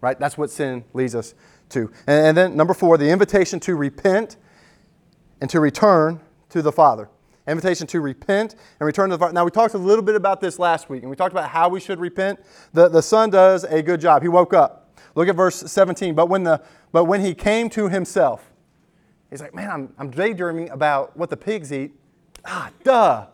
right? 0.00 0.18
That's 0.18 0.36
what 0.36 0.50
sin 0.50 0.84
leads 0.92 1.14
us 1.14 1.34
to. 1.70 1.90
And, 2.06 2.26
and 2.26 2.36
then, 2.36 2.56
number 2.56 2.74
four, 2.74 2.98
the 2.98 3.08
invitation 3.08 3.60
to 3.60 3.76
repent 3.76 4.36
and 5.40 5.48
to 5.50 5.60
return 5.60 6.20
to 6.50 6.62
the 6.62 6.72
Father. 6.72 7.08
Invitation 7.46 7.86
to 7.88 8.00
repent 8.00 8.56
and 8.80 8.86
return 8.86 9.10
to 9.10 9.16
the 9.16 9.20
Father. 9.20 9.32
Now, 9.32 9.44
we 9.44 9.50
talked 9.50 9.74
a 9.74 9.78
little 9.78 10.02
bit 10.02 10.16
about 10.16 10.40
this 10.40 10.58
last 10.58 10.90
week, 10.90 11.02
and 11.02 11.10
we 11.10 11.16
talked 11.16 11.32
about 11.32 11.48
how 11.48 11.68
we 11.68 11.78
should 11.78 12.00
repent. 12.00 12.40
The, 12.72 12.88
the 12.88 13.02
son 13.02 13.30
does 13.30 13.64
a 13.64 13.82
good 13.82 14.00
job. 14.00 14.22
He 14.22 14.28
woke 14.28 14.52
up. 14.52 14.98
Look 15.14 15.28
at 15.28 15.36
verse 15.36 15.56
17. 15.56 16.14
But 16.14 16.28
when, 16.28 16.42
the, 16.42 16.62
but 16.92 17.04
when 17.04 17.20
he 17.20 17.34
came 17.34 17.70
to 17.70 17.88
himself, 17.88 18.50
he's 19.30 19.40
like, 19.40 19.54
man, 19.54 19.70
I'm, 19.70 19.94
I'm 19.98 20.10
daydreaming 20.10 20.70
about 20.70 21.16
what 21.16 21.30
the 21.30 21.36
pigs 21.36 21.72
eat. 21.72 21.92
Ah, 22.44 22.70
duh. 22.82 23.26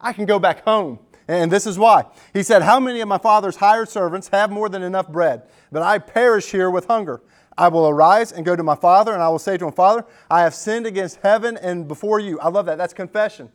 I 0.00 0.12
can 0.12 0.26
go 0.26 0.38
back 0.38 0.64
home. 0.64 0.98
And 1.28 1.50
this 1.52 1.64
is 1.64 1.78
why. 1.78 2.06
He 2.34 2.42
said, 2.42 2.62
How 2.62 2.80
many 2.80 3.00
of 3.00 3.08
my 3.08 3.18
father's 3.18 3.54
hired 3.54 3.88
servants 3.88 4.28
have 4.28 4.50
more 4.50 4.68
than 4.68 4.82
enough 4.82 5.08
bread? 5.08 5.42
But 5.70 5.82
I 5.82 5.98
perish 5.98 6.50
here 6.50 6.70
with 6.70 6.86
hunger. 6.86 7.22
I 7.56 7.68
will 7.68 7.88
arise 7.88 8.32
and 8.32 8.44
go 8.44 8.56
to 8.56 8.62
my 8.62 8.74
father, 8.74 9.12
and 9.12 9.22
I 9.22 9.28
will 9.28 9.38
say 9.38 9.56
to 9.58 9.66
him, 9.66 9.72
Father, 9.72 10.04
I 10.30 10.40
have 10.40 10.54
sinned 10.54 10.86
against 10.86 11.20
heaven 11.22 11.56
and 11.58 11.86
before 11.86 12.18
you. 12.18 12.40
I 12.40 12.48
love 12.48 12.66
that. 12.66 12.78
That's 12.78 12.94
confession. 12.94 13.50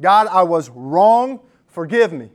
God, 0.00 0.26
I 0.28 0.42
was 0.42 0.70
wrong. 0.70 1.40
Forgive 1.66 2.12
me. 2.12 2.30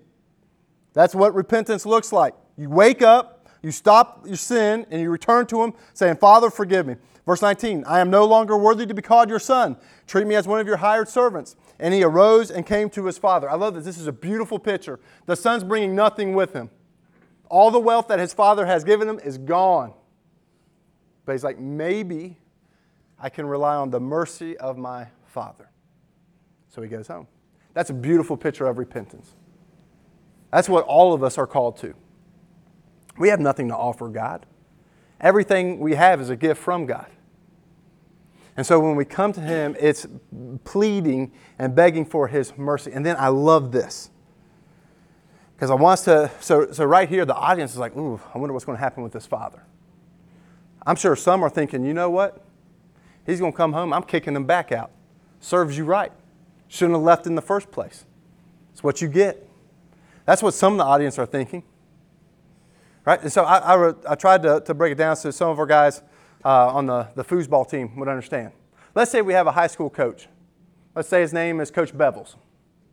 That's 0.94 1.16
what 1.16 1.34
repentance 1.34 1.86
looks 1.86 2.12
like. 2.12 2.36
You 2.58 2.70
wake 2.70 3.02
up, 3.02 3.48
you 3.62 3.72
stop 3.72 4.26
your 4.28 4.36
sin, 4.36 4.86
and 4.90 5.02
you 5.02 5.10
return 5.10 5.46
to 5.48 5.64
Him, 5.64 5.74
saying, 5.94 6.18
Father, 6.18 6.50
forgive 6.50 6.86
me. 6.86 6.96
Verse 7.26 7.42
19, 7.42 7.84
I 7.86 8.00
am 8.00 8.10
no 8.10 8.26
longer 8.26 8.58
worthy 8.58 8.86
to 8.86 8.94
be 8.94 9.02
called 9.02 9.30
your 9.30 9.40
son. 9.40 9.78
Treat 10.08 10.26
me 10.26 10.36
as 10.36 10.48
one 10.48 10.60
of 10.60 10.68
your 10.68 10.78
hired 10.78 11.08
servants. 11.08 11.56
And 11.80 11.94
he 11.94 12.04
arose 12.04 12.50
and 12.52 12.66
came 12.66 12.90
to 12.92 13.06
his 13.06 13.18
father. 13.18 13.50
I 13.50 13.56
love 13.56 13.76
this. 13.76 13.86
This 13.86 13.98
is 13.98 14.08
a 14.08 14.12
beautiful 14.12 14.60
picture. 14.60 15.00
The 15.28 15.36
son's 15.36 15.64
bringing 15.64 15.96
nothing 15.96 16.34
with 16.34 16.54
him. 16.54 16.70
All 17.50 17.70
the 17.70 17.80
wealth 17.80 18.08
that 18.08 18.20
his 18.20 18.34
father 18.34 18.66
has 18.66 18.84
given 18.84 19.08
him 19.08 19.20
is 19.20 19.38
gone. 19.38 19.94
But 21.26 21.34
he's 21.34 21.44
like, 21.44 21.60
maybe 21.60 22.38
I 23.20 23.30
can 23.30 23.46
rely 23.46 23.76
on 23.76 23.92
the 23.92 24.00
mercy 24.00 24.58
of 24.58 24.78
my 24.78 25.08
father. 25.28 25.70
So 26.70 26.82
he 26.82 26.88
goes 26.88 27.08
home. 27.08 27.28
That's 27.74 27.90
a 27.90 27.94
beautiful 27.94 28.38
picture 28.38 28.66
of 28.66 28.78
repentance. 28.78 29.36
That's 30.52 30.68
what 30.68 30.84
all 30.86 31.14
of 31.14 31.24
us 31.24 31.38
are 31.38 31.48
called 31.48 31.78
to. 31.78 31.94
We 33.18 33.30
have 33.30 33.40
nothing 33.40 33.70
to 33.70 33.76
offer 33.76 34.10
God. 34.10 34.46
Everything 35.20 35.80
we 35.80 35.96
have 35.96 36.20
is 36.20 36.30
a 36.30 36.36
gift 36.36 36.62
from 36.62 36.86
God. 36.86 37.08
And 38.58 38.66
so 38.66 38.80
when 38.80 38.96
we 38.96 39.06
come 39.06 39.32
to 39.34 39.42
Him, 39.42 39.76
it's 39.80 40.08
pleading 40.64 41.32
and 41.58 41.74
begging 41.74 42.06
for 42.06 42.28
His 42.28 42.58
mercy. 42.58 42.92
And 42.92 43.06
then 43.06 43.16
I 43.18 43.30
love 43.30 43.72
this. 43.72 44.10
Because 45.56 45.70
I 45.72 45.76
want 45.76 45.94
us 45.94 46.06
to, 46.06 46.32
so, 46.40 46.72
so 46.72 46.84
right 46.86 47.08
here, 47.08 47.24
the 47.24 47.36
audience 47.36 47.72
is 47.72 47.78
like, 47.78 47.96
ooh, 47.96 48.20
I 48.34 48.40
wonder 48.40 48.52
what's 48.52 48.66
going 48.66 48.78
to 48.78 48.84
happen 48.84 49.04
with 49.04 49.14
this 49.14 49.28
father. 49.28 49.64
I'm 50.86 50.96
sure 50.96 51.16
some 51.16 51.44
are 51.44 51.50
thinking, 51.50 51.86
you 51.86 51.94
know 51.94 52.10
what? 52.10 52.44
He's 53.26 53.40
going 53.40 53.52
to 53.52 53.58
come 53.58 53.74
home, 53.74 53.94
I'm 53.94 54.04
kicking 54.04 54.36
him 54.36 54.46
back 54.46 54.72
out. 54.72 54.92
Serves 55.40 55.78
you 55.78 55.86
right. 55.86 56.12
Shouldn't 56.72 56.96
have 56.96 57.04
left 57.04 57.28
in 57.28 57.36
the 57.36 57.42
first 57.42 57.70
place. 57.70 58.06
It's 58.72 58.82
what 58.82 59.02
you 59.02 59.10
get. 59.10 59.46
That's 60.26 60.42
what 60.42 60.54
some 60.54 60.74
of 60.74 60.78
the 60.78 60.86
audience 60.86 61.20
are 61.20 61.26
thinking. 61.26 61.64
Right? 63.04 63.22
And 63.22 63.30
so 63.30 63.44
I, 63.44 63.76
I, 63.76 63.94
I 64.08 64.16
tried 64.16 64.42
to, 64.44 64.62
to 64.62 64.74
break 64.74 64.94
it 64.94 64.98
down 64.98 65.18
so 65.18 65.32
some 65.32 65.50
of 65.50 65.60
our 65.60 65.66
guys 65.66 66.02
uh, 66.46 66.68
on 66.70 66.86
the, 66.86 67.10
the 67.14 67.26
football 67.26 67.66
team 67.66 67.94
would 67.98 68.08
understand. 68.08 68.54
Let's 68.96 69.12
say 69.12 69.22
we 69.22 69.34
have 69.34 69.48
a 69.48 69.52
high 69.52 69.68
school 69.68 69.90
coach. 69.90 70.30
Let's 70.96 71.10
say 71.10 71.20
his 71.20 71.34
name 71.34 71.60
is 71.60 71.72
Coach 71.72 71.94
Bevels, 71.94 72.36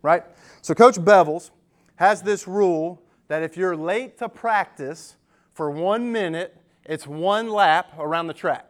right? 0.02 0.24
So 0.60 0.74
Coach 0.74 0.96
Bevels 0.96 1.50
has 1.96 2.22
this 2.22 2.48
rule 2.48 3.00
that 3.28 3.44
if 3.44 3.56
you're 3.56 3.76
late 3.76 4.18
to 4.18 4.28
practice 4.28 5.14
for 5.54 5.70
one 5.70 6.10
minute, 6.10 6.56
it's 6.84 7.06
one 7.06 7.48
lap 7.48 7.92
around 7.96 8.26
the 8.26 8.34
track, 8.34 8.68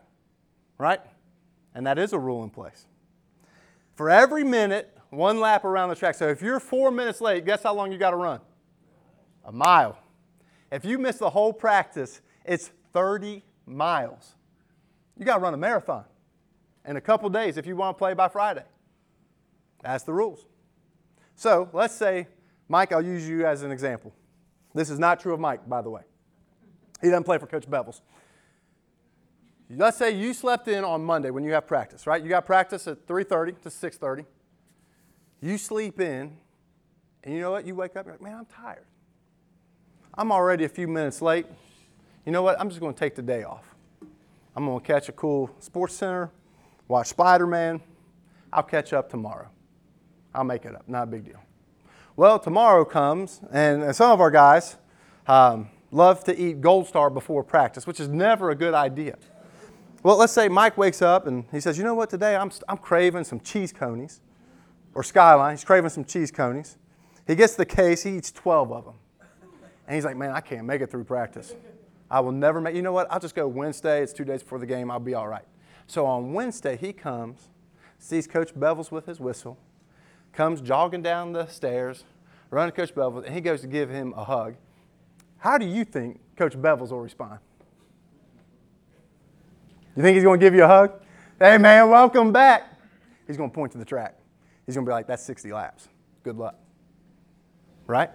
right? 0.77 1.01
And 1.75 1.87
that 1.87 1.99
is 1.99 2.12
a 2.12 2.18
rule 2.18 2.44
in 2.44 2.51
place. 2.51 2.85
For 3.94 4.11
every 4.11 4.44
minute, 4.44 4.97
one 5.11 5.40
lap 5.40 5.64
around 5.64 5.88
the 5.88 5.94
track. 5.94 6.14
So 6.14 6.29
if 6.29 6.42
you're 6.42 6.61
four 6.61 6.90
minutes 6.90 7.21
late, 7.21 7.44
guess 7.44 7.62
how 7.62 7.75
long 7.75 7.92
you 7.92 7.99
got 7.99 8.11
to 8.11 8.16
run? 8.16 8.40
A 9.44 9.53
mile. 9.53 9.99
If 10.71 10.85
you 10.85 10.99
miss 10.99 11.16
the 11.16 11.31
whole 11.31 11.53
practice, 11.53 12.21
it's 12.44 12.71
30 12.92 13.42
miles. 13.66 14.35
You 15.16 15.25
got 15.25 15.37
to 15.37 15.40
run 15.40 15.55
a 15.55 15.59
marathon 15.59 16.05
in 16.85 16.97
a 16.97 17.01
couple 17.01 17.29
days 17.31 17.57
if 17.57 17.66
you 17.66 17.77
want 17.77 17.97
to 17.97 17.99
play 17.99 18.14
by 18.14 18.29
Friday. 18.29 18.64
That's 19.83 20.05
the 20.05 20.12
rules. 20.12 20.47
So 21.37 21.68
let's 21.73 21.94
say, 21.94 22.29
Mike, 22.68 22.92
I'll 22.92 23.05
use 23.05 23.29
you 23.29 23.47
as 23.47 23.62
an 23.62 23.71
example. 23.71 24.12
This 24.75 24.90
is 24.90 24.99
not 24.99 25.21
true 25.21 25.33
of 25.33 25.40
Mike, 25.40 25.68
by 25.68 25.83
the 25.83 25.90
way. 25.90 26.03
He 27.01 27.09
doesn't 27.09 27.25
play 27.25 27.38
for 27.38 27.47
Coach 27.47 27.68
Bevels. 27.68 28.01
Let's 29.71 29.99
say 29.99 30.11
you 30.11 30.33
slept 30.33 30.66
in 30.68 30.83
on 30.83 31.05
Monday 31.05 31.31
when 31.31 31.44
you 31.44 31.53
have 31.53 31.66
practice, 31.66 32.07
right? 32.07 32.23
You 32.23 32.29
got 32.29 32.47
practice 32.47 32.87
at 32.88 33.07
3:30 33.07 33.61
to 33.62 33.71
6:30. 33.71 34.25
You 35.40 35.57
sleep 35.57 36.01
in, 36.01 36.37
and 37.22 37.35
you 37.35 37.40
know 37.40 37.53
what? 37.53 37.64
You 37.64 37.74
wake 37.74 37.96
up, 37.96 38.07
you're 38.07 38.14
like, 38.14 38.22
man, 38.22 38.35
I'm 38.38 38.46
tired. 38.46 38.85
I'm 40.14 40.33
already 40.33 40.64
a 40.64 40.68
few 40.68 40.88
minutes 40.88 41.22
late. 41.22 41.46
You 42.27 42.33
know 42.33 42.42
what? 42.42 42.61
I'm 42.61 42.68
just 42.68 42.81
going 42.81 42.92
to 42.92 42.98
take 42.98 43.14
the 43.14 43.22
day 43.22 43.44
off. 43.44 43.74
I'm 44.57 44.66
going 44.66 44.81
to 44.81 44.85
catch 44.85 45.09
a 45.09 45.12
cool 45.12 45.48
SportsCenter, 45.61 46.31
watch 46.88 47.09
Spider 47.09 47.46
Man. 47.46 47.81
I'll 48.53 48.64
catch 48.64 48.92
up 48.92 49.09
tomorrow. 49.09 49.48
I'll 50.35 50.44
make 50.44 50.64
it 50.64 50.74
up. 50.74 50.88
Not 50.88 51.05
a 51.05 51.07
big 51.07 51.24
deal. 51.24 51.40
Well, 52.16 52.40
tomorrow 52.40 52.85
comes, 52.85 53.40
and 53.53 53.94
some 53.94 54.11
of 54.11 54.20
our 54.20 54.33
guys 54.33 54.77
um, 55.29 55.68
love 55.92 56.24
to 56.24 56.37
eat 56.37 56.61
Gold 56.61 56.88
Star 56.88 57.11
before 57.11 57.44
practice, 57.44 57.87
which 57.87 58.01
is 58.01 58.09
never 58.09 58.51
a 58.51 58.57
good 58.57 58.74
idea. 58.74 59.16
Well, 60.03 60.16
let's 60.16 60.33
say 60.33 60.48
Mike 60.48 60.77
wakes 60.77 61.01
up 61.01 61.29
and 61.29 61.44
he 61.53 61.61
says, 61.61 61.79
You 61.79 61.85
know 61.85 61.94
what, 61.94 62.11
today 62.11 62.35
I'm, 62.35 62.51
I'm 62.68 62.79
craving 62.79 63.22
some 63.22 63.38
cheese 63.38 63.72
conies 63.72 64.20
or 64.98 65.04
Skyline. 65.04 65.54
He's 65.54 65.62
craving 65.62 65.90
some 65.90 66.04
cheese 66.04 66.32
conies. 66.32 66.76
He 67.24 67.37
gets 67.37 67.54
the 67.54 67.64
case, 67.64 68.02
he 68.02 68.16
eats 68.16 68.32
12 68.32 68.72
of 68.72 68.84
them. 68.84 68.94
And 69.87 69.94
he's 69.94 70.04
like, 70.04 70.16
Man, 70.16 70.32
I 70.32 70.40
can't 70.40 70.66
make 70.66 70.80
it 70.80 70.90
through 70.90 71.04
practice. 71.04 71.54
I 72.11 72.18
will 72.18 72.32
never 72.32 72.61
make, 72.61 72.74
you 72.74 72.82
know 72.82 72.90
what? 72.90 73.06
I'll 73.08 73.20
just 73.20 73.37
go 73.37 73.46
Wednesday. 73.46 74.02
It's 74.02 74.12
two 74.12 74.24
days 74.24 74.42
before 74.42 74.58
the 74.58 74.66
game. 74.66 74.90
I'll 74.90 74.98
be 74.98 75.14
all 75.14 75.28
right. 75.28 75.44
So 75.87 76.04
on 76.04 76.32
Wednesday, 76.32 76.76
he 76.76 76.92
comes, 76.92 77.48
sees 78.00 78.26
Coach 78.26 78.52
Bevels 78.56 78.90
with 78.90 79.06
his 79.06 79.20
whistle, 79.20 79.56
comes 80.32 80.61
jogging 80.61 81.02
down 81.02 81.32
the 81.32 81.46
stairs, 81.46 82.02
running 82.50 82.72
Coach 82.72 82.92
Bevels, 82.92 83.24
and 83.24 83.32
he 83.32 83.40
goes 83.40 83.61
to 83.61 83.68
give 83.68 83.88
him 83.88 84.12
a 84.16 84.24
hug. 84.24 84.56
How 85.37 85.58
do 85.58 85.66
you 85.66 85.84
think 85.84 86.18
Coach 86.34 86.56
Bevels 86.56 86.90
will 86.90 87.02
respond? 87.02 87.38
You 89.94 90.02
think 90.02 90.16
he's 90.16 90.24
going 90.24 90.40
to 90.40 90.44
give 90.44 90.54
you 90.54 90.64
a 90.64 90.68
hug? 90.68 91.00
Hey, 91.38 91.56
man, 91.56 91.88
welcome 91.88 92.32
back. 92.32 92.64
He's 93.28 93.37
going 93.37 93.50
to 93.50 93.54
point 93.54 93.70
to 93.72 93.78
the 93.78 93.84
track. 93.84 94.17
He's 94.68 94.74
going 94.74 94.85
to 94.85 94.90
be 94.90 94.92
like, 94.92 95.07
that's 95.07 95.22
60 95.22 95.50
laps. 95.50 95.88
Good 96.24 96.37
luck. 96.37 96.57
Right? 97.87 98.11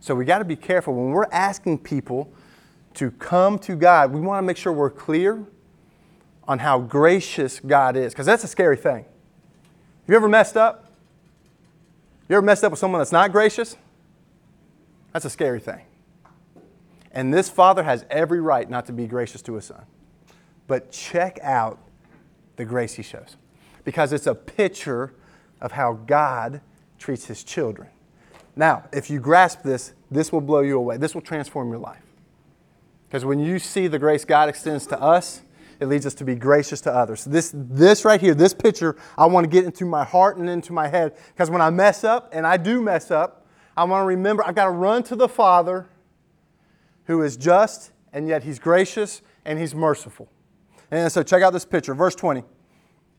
So 0.00 0.16
we 0.16 0.24
got 0.24 0.38
to 0.38 0.44
be 0.44 0.56
careful 0.56 0.94
when 0.94 1.12
we're 1.12 1.30
asking 1.30 1.78
people 1.78 2.32
to 2.94 3.12
come 3.12 3.56
to 3.60 3.76
God. 3.76 4.12
We 4.12 4.20
want 4.20 4.42
to 4.42 4.46
make 4.46 4.56
sure 4.56 4.72
we're 4.72 4.90
clear 4.90 5.44
on 6.48 6.58
how 6.58 6.80
gracious 6.80 7.60
God 7.60 7.94
is, 7.96 8.12
because 8.12 8.26
that's 8.26 8.42
a 8.42 8.48
scary 8.48 8.76
thing. 8.76 9.04
Have 9.04 10.08
you 10.08 10.16
ever 10.16 10.28
messed 10.28 10.56
up? 10.56 10.90
You 12.28 12.34
ever 12.34 12.44
messed 12.44 12.64
up 12.64 12.72
with 12.72 12.80
someone 12.80 12.98
that's 12.98 13.12
not 13.12 13.30
gracious? 13.30 13.76
That's 15.12 15.24
a 15.24 15.30
scary 15.30 15.60
thing. 15.60 15.82
And 17.12 17.32
this 17.32 17.48
father 17.48 17.84
has 17.84 18.04
every 18.10 18.40
right 18.40 18.68
not 18.68 18.86
to 18.86 18.92
be 18.92 19.06
gracious 19.06 19.40
to 19.42 19.54
his 19.54 19.66
son. 19.66 19.84
But 20.66 20.90
check 20.90 21.38
out 21.44 21.78
the 22.56 22.64
grace 22.64 22.94
he 22.94 23.04
shows 23.04 23.36
because 23.84 24.12
it's 24.12 24.26
a 24.26 24.34
picture 24.34 25.14
of 25.60 25.72
how 25.72 25.94
God 25.94 26.60
treats 26.98 27.26
his 27.26 27.44
children. 27.44 27.88
Now, 28.56 28.84
if 28.92 29.08
you 29.08 29.20
grasp 29.20 29.62
this, 29.62 29.94
this 30.10 30.32
will 30.32 30.40
blow 30.40 30.60
you 30.60 30.76
away. 30.78 30.96
This 30.96 31.14
will 31.14 31.22
transform 31.22 31.70
your 31.70 31.78
life. 31.78 32.02
Because 33.08 33.24
when 33.24 33.38
you 33.38 33.58
see 33.58 33.86
the 33.86 33.98
grace 33.98 34.24
God 34.24 34.48
extends 34.48 34.86
to 34.88 35.00
us, 35.00 35.42
it 35.80 35.86
leads 35.86 36.04
us 36.06 36.14
to 36.14 36.24
be 36.24 36.34
gracious 36.34 36.80
to 36.82 36.92
others. 36.92 37.24
This, 37.24 37.52
this 37.54 38.04
right 38.04 38.20
here, 38.20 38.34
this 38.34 38.52
picture, 38.52 38.96
I 39.16 39.26
want 39.26 39.44
to 39.44 39.48
get 39.48 39.64
into 39.64 39.84
my 39.84 40.04
heart 40.04 40.36
and 40.36 40.50
into 40.50 40.72
my 40.72 40.88
head. 40.88 41.16
Because 41.28 41.50
when 41.50 41.62
I 41.62 41.70
mess 41.70 42.02
up, 42.02 42.30
and 42.32 42.46
I 42.46 42.56
do 42.56 42.82
mess 42.82 43.10
up, 43.10 43.46
I 43.76 43.84
want 43.84 44.02
to 44.02 44.06
remember 44.06 44.44
I've 44.44 44.56
got 44.56 44.64
to 44.64 44.72
run 44.72 45.04
to 45.04 45.16
the 45.16 45.28
Father 45.28 45.86
who 47.04 47.22
is 47.22 47.36
just, 47.36 47.92
and 48.12 48.26
yet 48.26 48.42
He's 48.42 48.58
gracious 48.58 49.22
and 49.44 49.58
He's 49.58 49.74
merciful. 49.74 50.28
And 50.90 51.12
so 51.12 51.22
check 51.22 51.42
out 51.42 51.52
this 51.52 51.64
picture, 51.64 51.94
verse 51.94 52.16
20. 52.16 52.42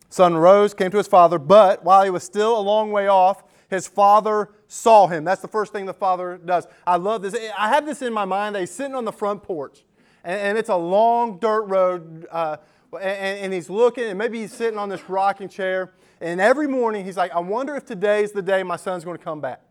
Son 0.10 0.36
rose, 0.36 0.74
came 0.74 0.89
to 0.89 0.98
his 0.98 1.08
father, 1.08 1.38
but 1.38 1.84
while 1.84 2.04
he 2.04 2.10
was 2.10 2.24
still 2.24 2.60
a 2.60 2.62
long 2.62 2.91
way 2.91 3.08
off, 3.08 3.43
his 3.69 3.88
father 3.88 4.50
saw 4.67 5.08
him. 5.08 5.24
That's 5.24 5.41
the 5.41 5.48
first 5.48 5.72
thing 5.72 5.86
the 5.86 5.93
father 5.93 6.39
does. 6.43 6.67
I 6.86 6.98
love 6.98 7.22
this. 7.22 7.36
I 7.58 7.69
have 7.69 7.86
this 7.86 8.02
in 8.02 8.12
my 8.12 8.26
mind 8.26 8.56
that 8.56 8.62
he's 8.62 8.72
sitting 8.72 8.95
on 8.95 9.06
the 9.06 9.12
front 9.12 9.43
porch, 9.43 9.86
and, 10.24 10.39
and 10.39 10.58
it's 10.58 10.69
a 10.69 10.76
long 10.76 11.38
dirt 11.38 11.63
road, 11.63 12.26
uh, 12.32 12.58
and, 12.93 13.39
and 13.39 13.54
he's 13.54 13.69
looking, 13.69 14.06
and 14.06 14.17
maybe 14.17 14.39
he's 14.41 14.54
sitting 14.54 14.80
on 14.80 14.89
this 14.89 15.08
rocking 15.08 15.48
chair, 15.48 15.93
and 16.19 16.41
every 16.41 16.67
morning 16.67 17.06
he's 17.06 17.17
like, 17.17 17.32
I 17.32 17.39
wonder 17.39 17.76
if 17.76 17.86
today 17.86 18.24
is 18.24 18.32
the 18.32 18.41
day 18.41 18.63
my 18.63 18.78
son's 18.78 19.06
going 19.06 19.17
to 19.17 19.24
come 19.24 19.41
back. 19.41 19.62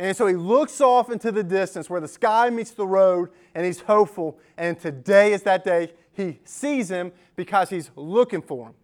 And 0.00 0.16
so 0.16 0.26
he 0.26 0.34
looks 0.34 0.80
off 0.80 1.12
into 1.12 1.30
the 1.30 1.44
distance 1.44 1.88
where 1.88 2.00
the 2.00 2.08
sky 2.08 2.50
meets 2.50 2.72
the 2.72 2.86
road, 2.86 3.30
and 3.54 3.64
he's 3.64 3.82
hopeful, 3.82 4.40
and 4.56 4.76
today 4.80 5.32
is 5.32 5.42
that 5.44 5.62
day 5.62 5.92
he 6.12 6.40
sees 6.44 6.88
him 6.90 7.12
because 7.36 7.70
he's 7.70 7.92
looking 7.94 8.42
for 8.42 8.66
him. 8.66 8.74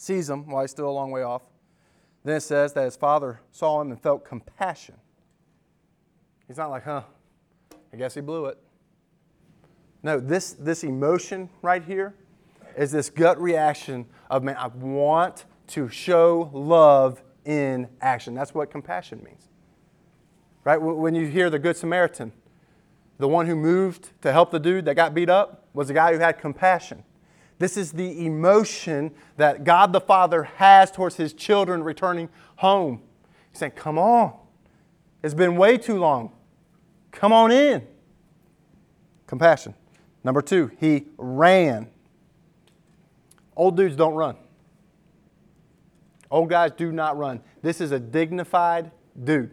Sees 0.00 0.30
him 0.30 0.48
while 0.48 0.62
he's 0.62 0.70
still 0.70 0.88
a 0.88 0.92
long 0.92 1.10
way 1.10 1.24
off. 1.24 1.42
Then 2.22 2.36
it 2.36 2.42
says 2.42 2.72
that 2.74 2.84
his 2.84 2.94
father 2.94 3.40
saw 3.50 3.80
him 3.80 3.90
and 3.90 4.00
felt 4.00 4.24
compassion. 4.24 4.94
He's 6.46 6.56
not 6.56 6.70
like, 6.70 6.84
huh, 6.84 7.02
I 7.92 7.96
guess 7.96 8.14
he 8.14 8.20
blew 8.20 8.46
it. 8.46 8.58
No, 10.04 10.20
this, 10.20 10.52
this 10.52 10.84
emotion 10.84 11.50
right 11.62 11.82
here 11.82 12.14
is 12.76 12.92
this 12.92 13.10
gut 13.10 13.40
reaction 13.40 14.06
of, 14.30 14.44
man, 14.44 14.54
I 14.56 14.68
want 14.68 15.46
to 15.68 15.88
show 15.88 16.48
love 16.52 17.20
in 17.44 17.88
action. 18.00 18.34
That's 18.34 18.54
what 18.54 18.70
compassion 18.70 19.20
means. 19.24 19.48
Right? 20.62 20.80
When 20.80 21.16
you 21.16 21.26
hear 21.26 21.50
the 21.50 21.58
Good 21.58 21.76
Samaritan, 21.76 22.30
the 23.18 23.26
one 23.26 23.46
who 23.46 23.56
moved 23.56 24.10
to 24.22 24.30
help 24.30 24.52
the 24.52 24.60
dude 24.60 24.84
that 24.84 24.94
got 24.94 25.12
beat 25.12 25.28
up 25.28 25.66
was 25.74 25.88
the 25.88 25.94
guy 25.94 26.12
who 26.12 26.20
had 26.20 26.38
compassion. 26.38 27.02
This 27.58 27.76
is 27.76 27.92
the 27.92 28.24
emotion 28.24 29.12
that 29.36 29.64
God 29.64 29.92
the 29.92 30.00
Father 30.00 30.44
has 30.44 30.90
towards 30.90 31.16
his 31.16 31.32
children 31.32 31.82
returning 31.82 32.28
home. 32.56 33.02
He's 33.50 33.58
saying, 33.58 33.72
Come 33.72 33.98
on. 33.98 34.34
It's 35.22 35.34
been 35.34 35.56
way 35.56 35.76
too 35.76 35.98
long. 35.98 36.32
Come 37.10 37.32
on 37.32 37.50
in. 37.50 37.84
Compassion. 39.26 39.74
Number 40.22 40.40
two, 40.40 40.70
he 40.78 41.06
ran. 41.16 41.88
Old 43.56 43.76
dudes 43.76 43.96
don't 43.96 44.14
run. 44.14 44.36
Old 46.30 46.48
guys 46.48 46.70
do 46.76 46.92
not 46.92 47.16
run. 47.16 47.40
This 47.62 47.80
is 47.80 47.90
a 47.90 47.98
dignified 47.98 48.92
dude. 49.24 49.50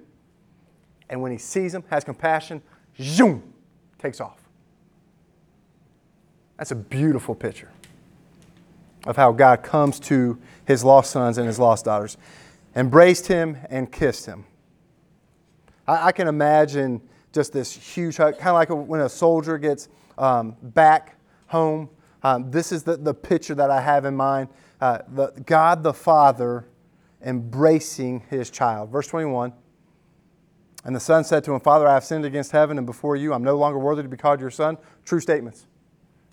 And 1.09 1.21
when 1.21 1.31
he 1.31 1.37
sees 1.37 1.73
him, 1.73 1.83
has 1.89 2.03
compassion, 2.03 2.61
zoom, 3.01 3.53
takes 3.97 4.21
off. 4.21 4.39
That's 6.57 6.71
a 6.71 6.75
beautiful 6.75 7.33
picture 7.33 7.69
of 9.05 9.15
how 9.15 9.31
God 9.31 9.63
comes 9.63 9.99
to 10.01 10.39
his 10.65 10.83
lost 10.83 11.11
sons 11.11 11.37
and 11.37 11.47
his 11.47 11.59
lost 11.59 11.85
daughters, 11.85 12.17
embraced 12.75 13.27
him 13.27 13.57
and 13.69 13.91
kissed 13.91 14.25
him. 14.25 14.45
I, 15.87 16.07
I 16.07 16.11
can 16.11 16.27
imagine 16.27 17.01
just 17.31 17.53
this 17.53 17.71
huge 17.71 18.17
hug, 18.17 18.37
kind 18.37 18.49
of 18.49 18.55
like 18.55 18.69
when 18.69 19.01
a 19.01 19.09
soldier 19.09 19.57
gets 19.57 19.89
um, 20.17 20.55
back 20.61 21.17
home. 21.47 21.89
Um, 22.23 22.49
this 22.49 22.71
is 22.71 22.83
the, 22.83 22.97
the 22.97 23.13
picture 23.13 23.55
that 23.55 23.69
I 23.69 23.81
have 23.81 24.05
in 24.05 24.15
mind 24.15 24.49
uh, 24.81 24.99
the, 25.07 25.27
God 25.45 25.83
the 25.83 25.93
Father 25.93 26.65
embracing 27.23 28.23
his 28.29 28.49
child. 28.49 28.89
Verse 28.89 29.07
21. 29.07 29.53
And 30.83 30.95
the 30.95 30.99
son 30.99 31.23
said 31.23 31.43
to 31.45 31.53
him, 31.53 31.59
Father, 31.59 31.87
I 31.87 31.93
have 31.95 32.03
sinned 32.03 32.25
against 32.25 32.51
heaven 32.51 32.77
and 32.77 32.85
before 32.85 33.15
you. 33.15 33.33
I'm 33.33 33.43
no 33.43 33.57
longer 33.57 33.79
worthy 33.79 34.03
to 34.03 34.09
be 34.09 34.17
called 34.17 34.39
your 34.39 34.51
son. 34.51 34.77
True 35.03 35.19
statements. 35.19 35.65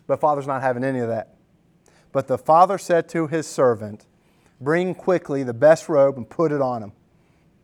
But 0.06 0.20
father's 0.20 0.46
not 0.46 0.60
having 0.60 0.84
any 0.84 0.98
of 0.98 1.08
that. 1.08 1.36
But 2.12 2.28
the 2.28 2.38
father 2.38 2.78
said 2.78 3.08
to 3.10 3.26
his 3.26 3.46
servant, 3.46 4.06
Bring 4.60 4.94
quickly 4.94 5.42
the 5.42 5.54
best 5.54 5.88
robe 5.88 6.16
and 6.16 6.28
put 6.28 6.52
it 6.52 6.60
on 6.60 6.82
him. 6.82 6.92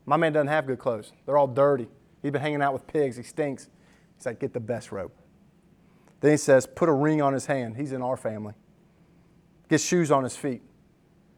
My 0.05 0.17
man 0.17 0.33
doesn't 0.33 0.47
have 0.47 0.67
good 0.67 0.79
clothes. 0.79 1.13
They're 1.25 1.37
all 1.37 1.47
dirty. 1.47 1.87
He's 2.21 2.31
been 2.31 2.41
hanging 2.41 2.61
out 2.61 2.73
with 2.73 2.85
pigs. 2.87 3.15
He 3.15 3.23
stinks. 3.23 3.69
He's 4.17 4.25
like, 4.25 4.39
Get 4.39 4.53
the 4.53 4.59
best 4.59 4.91
robe. 4.91 5.11
Then 6.19 6.31
he 6.31 6.37
says, 6.37 6.65
Put 6.65 6.89
a 6.89 6.93
ring 6.93 7.21
on 7.21 7.33
his 7.33 7.45
hand. 7.45 7.77
He's 7.77 7.93
in 7.93 8.01
our 8.01 8.17
family. 8.17 8.53
Get 9.69 9.79
shoes 9.79 10.11
on 10.11 10.23
his 10.23 10.35
feet. 10.35 10.61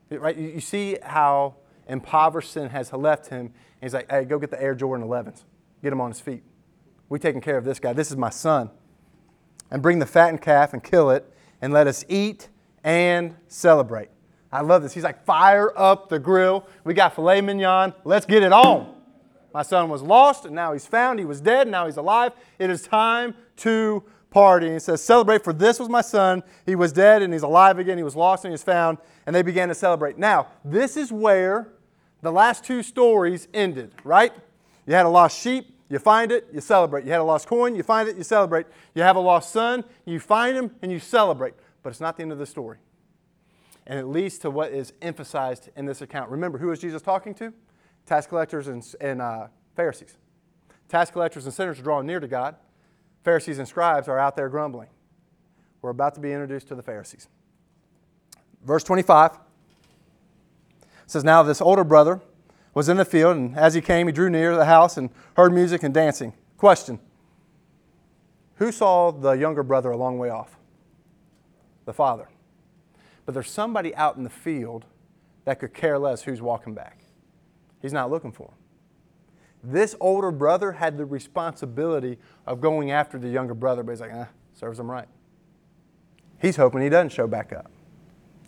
Right? 0.10 0.36
You 0.36 0.62
see 0.62 0.97
how 1.04 1.56
impoverished 1.88 2.52
sin 2.52 2.69
has 2.69 2.91
left 2.93 3.28
him 3.28 3.54
he's 3.82 3.93
like, 3.93 4.10
hey, 4.10 4.26
go 4.26 4.39
get 4.39 4.52
the 4.52 4.62
Air 4.62 4.76
Jordan 4.76 5.06
11s. 5.06 5.43
Get 5.82 5.91
him 5.91 6.02
on 6.02 6.12
his 6.12 6.19
feet. 6.19 6.43
We're 7.10 7.17
taking 7.17 7.41
care 7.41 7.58
of 7.58 7.65
this 7.65 7.80
guy. 7.80 7.93
This 7.93 8.12
is 8.12 8.17
my 8.17 8.30
son. 8.30 8.69
And 9.69 9.82
bring 9.82 10.00
the 10.00 10.06
fattened 10.06 10.41
calf 10.41 10.74
and 10.74 10.84
kill 10.84 11.10
it, 11.10 11.32
and 11.62 11.74
let 11.74 11.88
us 11.88 12.06
eat 12.08 12.50
and 12.84 13.36
celebrate. 13.48 14.10
I 14.52 14.62
love 14.62 14.84
this. 14.84 14.94
He's 14.94 15.04
like, 15.04 15.24
fire 15.24 15.72
up 15.78 16.10
the 16.10 16.20
grill. 16.20 16.67
We 16.84 16.94
got 16.94 17.15
filet 17.15 17.41
mignon. 17.41 17.94
Let's 18.04 18.26
get 18.26 18.44
it 18.44 18.52
on. 18.52 18.96
My 19.54 19.63
son 19.63 19.89
was 19.89 20.02
lost, 20.02 20.46
and 20.46 20.56
now 20.56 20.74
he's 20.74 20.86
found. 20.86 21.20
He 21.20 21.26
was 21.26 21.41
dead, 21.41 21.63
and 21.63 21.72
now 21.72 21.86
he's 21.86 21.98
alive. 21.98 22.34
It 22.60 22.70
is 22.70 22.84
time 22.84 23.36
to 23.58 24.04
party. 24.32 24.65
And 24.65 24.76
he 24.76 24.80
says, 24.80 25.04
Celebrate, 25.04 25.44
for 25.44 25.54
this 25.54 25.78
was 25.78 25.89
my 25.89 26.02
son. 26.02 26.41
He 26.65 26.74
was 26.74 26.91
dead 26.91 27.22
and 27.22 27.32
he's 27.32 27.44
alive 27.44 27.78
again. 27.78 27.98
He 27.98 28.04
was 28.04 28.15
lost 28.15 28.44
and 28.46 28.52
he's 28.52 28.63
found. 28.63 28.98
And 29.28 29.36
they 29.36 29.44
began 29.44 29.67
to 29.67 29.76
celebrate. 29.76 30.17
Now, 30.17 30.48
this 30.65 30.98
is 30.98 31.12
where 31.12 31.67
the 32.22 32.32
last 32.32 32.63
two 32.63 32.82
stories 32.82 33.48
ended, 33.54 33.94
right? 34.04 34.34
You 34.88 34.96
had 34.96 35.06
a 35.06 35.10
lost 35.10 35.39
sheep, 35.39 35.78
you 35.89 36.00
find 36.00 36.32
it, 36.32 36.48
you 36.52 36.62
celebrate. 36.62 37.06
You 37.06 37.12
had 37.12 37.20
a 37.20 37.24
lost 37.24 37.48
coin, 37.48 37.76
you 37.76 37.84
find 37.84 38.10
it, 38.10 38.15
you 38.17 38.24
celebrate. 38.24 38.65
You 38.96 39.04
have 39.04 39.15
a 39.15 39.20
lost 39.20 39.52
son, 39.52 39.84
you 40.06 40.20
find 40.20 40.58
him, 40.58 40.72
and 40.82 40.91
you 40.91 41.00
celebrate. 41.00 41.54
But 41.84 41.89
it's 41.89 42.00
not 42.00 42.17
the 42.17 42.24
end 42.24 42.32
of 42.32 42.38
the 42.38 42.46
story. 42.46 42.78
And 43.88 43.98
it 43.98 44.06
leads 44.06 44.38
to 44.39 44.52
what 44.52 44.72
is 44.72 44.94
emphasized 45.02 45.70
in 45.76 45.86
this 45.86 46.02
account. 46.02 46.30
Remember, 46.30 46.58
who 46.58 46.72
is 46.72 46.80
Jesus 46.80 47.02
talking 47.02 47.34
to? 47.36 47.54
Tax 48.06 48.28
collectors 48.28 48.67
and, 48.67 48.86
and 49.00 49.22
uh, 49.22 49.48
Pharisees. 49.76 50.17
Tax 50.88 51.10
collectors 51.10 51.46
and 51.46 51.54
sinners 51.54 51.80
are 51.80 51.84
drawing 51.84 52.06
near 52.06 52.20
to 52.20 52.28
God. 52.28 52.56
Pharisees 53.24 53.60
and 53.60 53.67
scribes 53.67 54.08
are 54.08 54.20
out 54.20 54.36
there 54.36 54.50
grumbling. 54.50 54.89
We're 55.82 55.91
about 55.91 56.15
to 56.15 56.22
be 56.22 56.32
introduced 56.32 56.67
to 56.67 56.76
the 56.76 56.84
Pharisees. 56.84 57.28
Verse 58.63 58.84
25 58.84 59.32
says, 61.08 61.24
Now 61.24 61.44
this 61.44 61.62
older 61.62 61.84
brother 61.84 62.22
was 62.74 62.88
in 62.88 62.98
the 62.98 63.06
field, 63.06 63.36
and 63.36 63.58
as 63.58 63.74
he 63.74 63.82
came, 63.82 64.08
he 64.08 64.13
drew 64.13 64.30
near 64.30 64.56
the 64.56 64.65
house 64.65 64.98
and 64.98 65.10
heard 65.36 65.54
music 65.54 65.84
and 65.84 65.94
dancing. 65.94 66.34
Question 66.58 67.00
Who 68.56 68.72
saw 68.72 69.12
the 69.12 69.32
younger 69.32 69.63
brother 69.63 69.91
a 69.91 69.98
long 69.98 70.17
way 70.17 70.30
off? 70.30 70.58
The 71.86 71.94
father. 71.94 72.30
But 73.26 73.34
there's 73.34 73.50
somebody 73.50 73.96
out 73.96 74.17
in 74.17 74.24
the 74.24 74.30
field 74.30 74.86
that 75.46 75.60
could 75.60 75.74
care 75.74 75.98
less 75.98 76.24
who's 76.24 76.41
walking 76.41 76.74
back. 76.74 77.00
He's 77.82 77.94
not 77.94 78.12
looking 78.12 78.32
for 78.32 78.50
him. 78.50 78.56
This 79.63 79.96
older 80.00 80.32
brother 80.32 80.72
had 80.72 80.98
the 80.98 81.06
responsibility 81.06 82.17
of 82.48 82.62
going 82.62 82.91
after 82.91 83.20
the 83.20 83.30
younger 83.30 83.54
brother, 83.54 83.84
but 83.84 83.91
he's 83.91 84.02
like, 84.02 84.12
eh, 84.12 84.26
serves 84.54 84.80
him 84.80 84.89
right. 84.89 85.08
He's 86.41 86.56
hoping 86.56 86.82
he 86.82 86.89
doesn't 86.89 87.12
show 87.12 87.28
back 87.28 87.54
up. 87.54 87.72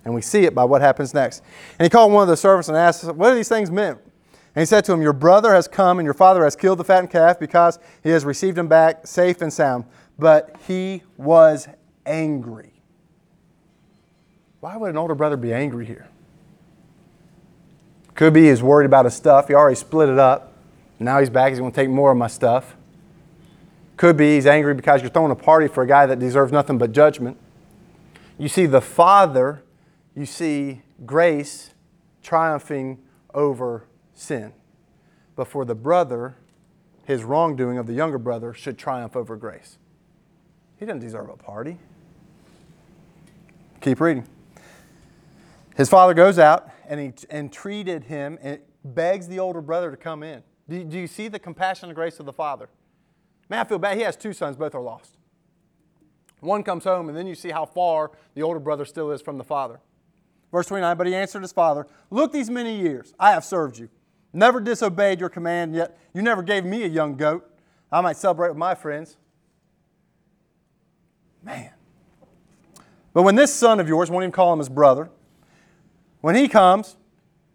And 0.06 0.14
we 0.14 0.22
see 0.22 0.46
it 0.46 0.56
by 0.56 0.64
what 0.64 0.82
happens 0.82 1.14
next. 1.14 1.44
And 1.78 1.86
he 1.86 1.90
called 1.90 2.12
one 2.12 2.24
of 2.24 2.30
the 2.30 2.38
servants 2.38 2.68
and 2.68 2.78
asked, 2.78 3.06
What 3.06 3.32
are 3.32 3.36
these 3.36 3.50
things 3.50 3.72
meant? 3.72 4.00
And 4.56 4.62
he 4.62 4.66
said 4.66 4.84
to 4.86 4.94
him, 4.94 5.02
Your 5.02 5.14
brother 5.14 5.54
has 5.54 5.68
come, 5.68 6.00
and 6.00 6.06
your 6.06 6.14
father 6.14 6.44
has 6.44 6.56
killed 6.56 6.80
the 6.80 6.84
fattened 6.84 7.12
calf 7.12 7.40
because 7.40 7.80
he 8.04 8.10
has 8.10 8.26
received 8.26 8.58
him 8.58 8.68
back 8.68 9.08
safe 9.08 9.42
and 9.42 9.54
sound. 9.54 9.86
But 10.20 10.56
he 10.68 11.04
was 11.18 11.68
angry. 12.06 12.73
Why 14.64 14.78
would 14.78 14.92
an 14.92 14.96
older 14.96 15.14
brother 15.14 15.36
be 15.36 15.52
angry 15.52 15.86
here? 15.86 16.08
Could 18.16 18.34
be 18.34 18.48
he's 18.48 18.64
worried 18.64 18.86
about 18.86 19.04
his 19.04 19.14
stuff. 19.14 19.50
He 19.50 19.54
already 19.54 19.76
split 19.76 20.08
it 20.08 20.18
up. 20.18 20.54
Now 21.00 21.20
he's 21.20 21.30
back. 21.30 21.50
He's 21.50 21.60
going 21.60 21.74
to 21.74 21.76
take 21.76 21.90
more 21.90 22.12
of 22.12 22.18
my 22.18 22.28
stuff. 22.28 22.78
Could 23.98 24.16
be 24.16 24.36
he's 24.36 24.46
angry 24.46 24.74
because 24.74 25.02
you're 25.02 25.10
throwing 25.10 25.34
a 25.34 25.36
party 25.36 25.68
for 25.68 25.84
a 25.84 25.86
guy 25.86 26.06
that 26.06 26.18
deserves 26.18 26.54
nothing 26.54 26.78
but 26.78 26.94
judgment. 26.94 27.36
You 28.38 28.48
see 28.48 28.66
the 28.66 28.80
father, 28.80 29.64
you 30.16 30.26
see 30.26 30.82
grace 31.06 31.72
triumphing 32.22 33.00
over 33.34 33.84
sin. 34.14 34.54
But 35.36 35.50
for 35.50 35.66
the 35.66 35.76
brother, 35.76 36.38
his 37.04 37.26
wrongdoing 37.26 37.78
of 37.78 37.86
the 37.86 37.94
younger 37.94 38.18
brother 38.18 38.54
should 38.54 38.78
triumph 38.78 39.18
over 39.18 39.36
grace. 39.36 39.78
He 40.78 40.86
doesn't 40.86 41.02
deserve 41.02 41.28
a 41.28 41.36
party. 41.36 41.80
Keep 43.82 44.00
reading. 44.00 44.26
His 45.76 45.90
father 45.90 46.14
goes 46.14 46.38
out 46.38 46.70
and 46.88 47.00
he 47.00 47.14
entreated 47.30 48.06
him 48.06 48.38
and 48.42 48.60
begs 48.84 49.28
the 49.28 49.40
older 49.40 49.62
brother 49.62 49.92
to 49.92 49.98
come 49.98 50.24
in. 50.24 50.44
Do, 50.70 50.84
do 50.84 51.00
you 51.00 51.08
see 51.08 51.28
the 51.28 51.40
compassion 51.40 51.90
and 51.90 51.96
grace 51.96 52.20
of 52.20 52.26
the 52.26 52.34
father? 52.34 52.70
Man, 53.50 53.60
I 53.60 53.64
feel 53.64 53.80
bad. 53.80 53.98
He 53.98 54.04
has 54.04 54.16
two 54.16 54.34
sons, 54.34 54.56
both 54.56 54.76
are 54.76 54.82
lost. 54.82 55.18
One 56.40 56.64
comes 56.64 56.84
home, 56.84 57.08
and 57.08 57.18
then 57.18 57.26
you 57.26 57.36
see 57.36 57.52
how 57.52 57.66
far 57.66 58.12
the 58.36 58.42
older 58.42 58.60
brother 58.60 58.86
still 58.86 59.12
is 59.12 59.22
from 59.22 59.38
the 59.38 59.44
father. 59.44 59.80
Verse 60.52 60.68
29 60.68 60.98
But 60.98 61.08
he 61.08 61.16
answered 61.16 61.42
his 61.42 61.54
father, 61.54 61.88
Look, 62.10 62.32
these 62.32 62.50
many 62.50 62.78
years 62.78 63.14
I 63.20 63.32
have 63.32 63.46
served 63.46 63.78
you, 63.78 63.90
never 64.34 64.60
disobeyed 64.60 65.20
your 65.20 65.30
command, 65.30 65.74
yet 65.74 65.98
you 66.14 66.22
never 66.22 66.44
gave 66.44 66.66
me 66.66 66.84
a 66.84 66.88
young 66.88 67.16
goat. 67.16 67.50
I 67.92 68.02
might 68.02 68.18
celebrate 68.18 68.50
with 68.50 68.58
my 68.58 68.76
friends. 68.76 69.18
Man. 71.44 71.72
But 73.14 73.24
when 73.24 73.36
this 73.36 73.54
son 73.54 73.80
of 73.80 73.88
yours, 73.88 74.10
won't 74.10 74.24
even 74.24 74.32
call 74.32 74.52
him 74.52 74.60
his 74.60 74.70
brother, 74.70 75.10
when 76.24 76.36
he 76.36 76.48
comes, 76.48 76.96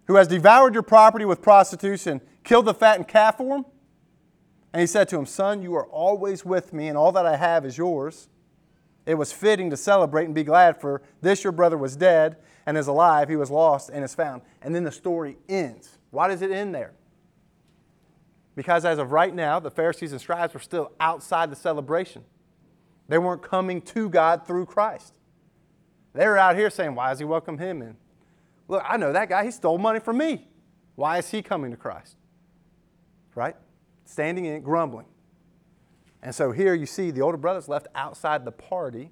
who 0.09 0.17
has 0.17 0.29
devoured 0.29 0.75
your 0.75 0.83
property 0.83 1.25
with 1.25 1.41
prostitution, 1.41 2.21
killed 2.45 2.67
the 2.67 2.75
fattened 2.75 3.09
calf 3.09 3.39
for 3.39 3.57
him, 3.57 3.65
and 4.75 4.81
he 4.83 4.87
said 4.87 5.09
to 5.09 5.17
him, 5.17 5.25
Son, 5.25 5.63
you 5.63 5.75
are 5.75 5.87
always 5.87 6.45
with 6.45 6.75
me, 6.75 6.89
and 6.89 6.99
all 6.99 7.11
that 7.13 7.25
I 7.25 7.37
have 7.37 7.65
is 7.65 7.79
yours. 7.79 8.29
It 9.07 9.15
was 9.15 9.33
fitting 9.33 9.71
to 9.71 9.77
celebrate 9.79 10.27
and 10.27 10.35
be 10.35 10.45
glad, 10.45 10.79
for 10.79 11.01
this 11.23 11.45
your 11.45 11.53
brother 11.55 11.79
was 11.79 11.97
dead 11.97 12.37
and 12.67 12.77
is 12.77 12.89
alive. 12.89 13.31
He 13.31 13.37
was 13.37 13.51
lost 13.51 13.89
and 13.89 14.05
is 14.05 14.15
found. 14.15 14.43
And 14.61 14.75
then 14.75 14.85
the 14.85 14.93
story 14.93 15.39
ends. 15.49 15.97
Why 16.11 16.29
does 16.29 16.43
it 16.43 16.51
end 16.51 16.75
there? 16.75 16.93
Because 18.55 18.85
as 18.85 18.99
of 18.99 19.13
right 19.13 19.35
now, 19.35 19.59
the 19.61 19.71
Pharisees 19.71 20.13
and 20.13 20.21
scribes 20.21 20.53
were 20.53 20.61
still 20.61 20.93
outside 21.01 21.51
the 21.51 21.57
celebration. 21.57 22.23
They 23.09 23.17
weren't 23.17 23.41
coming 23.41 23.81
to 23.81 24.11
God 24.11 24.47
through 24.47 24.67
Christ. 24.67 25.15
They 26.13 26.27
were 26.27 26.37
out 26.37 26.55
here 26.55 26.69
saying, 26.69 26.95
Why 26.95 27.09
does 27.09 27.19
he 27.19 27.25
welcome 27.25 27.57
him 27.57 27.81
in? 27.81 27.97
Look, 28.69 28.83
I 28.87 28.97
know 28.97 29.13
that 29.13 29.29
guy. 29.29 29.45
He 29.45 29.51
stole 29.51 29.79
money 29.79 29.99
from 29.99 30.19
me. 30.19 30.47
Why 30.95 31.19
is 31.19 31.31
he 31.31 31.43
coming 31.43 31.71
to 31.71 31.77
Christ? 31.77 32.17
Right? 33.35 33.57
Standing 34.05 34.45
in, 34.45 34.63
grumbling. 34.63 35.07
And 36.23 36.35
so 36.35 36.53
here 36.53 36.75
you 36.75 36.87
see 36.87 37.11
the 37.11 37.21
older 37.21 37.39
brother's 37.39 37.69
left 37.69 37.87
outside 37.95 38.45
the 38.45 38.53
party, 38.53 39.11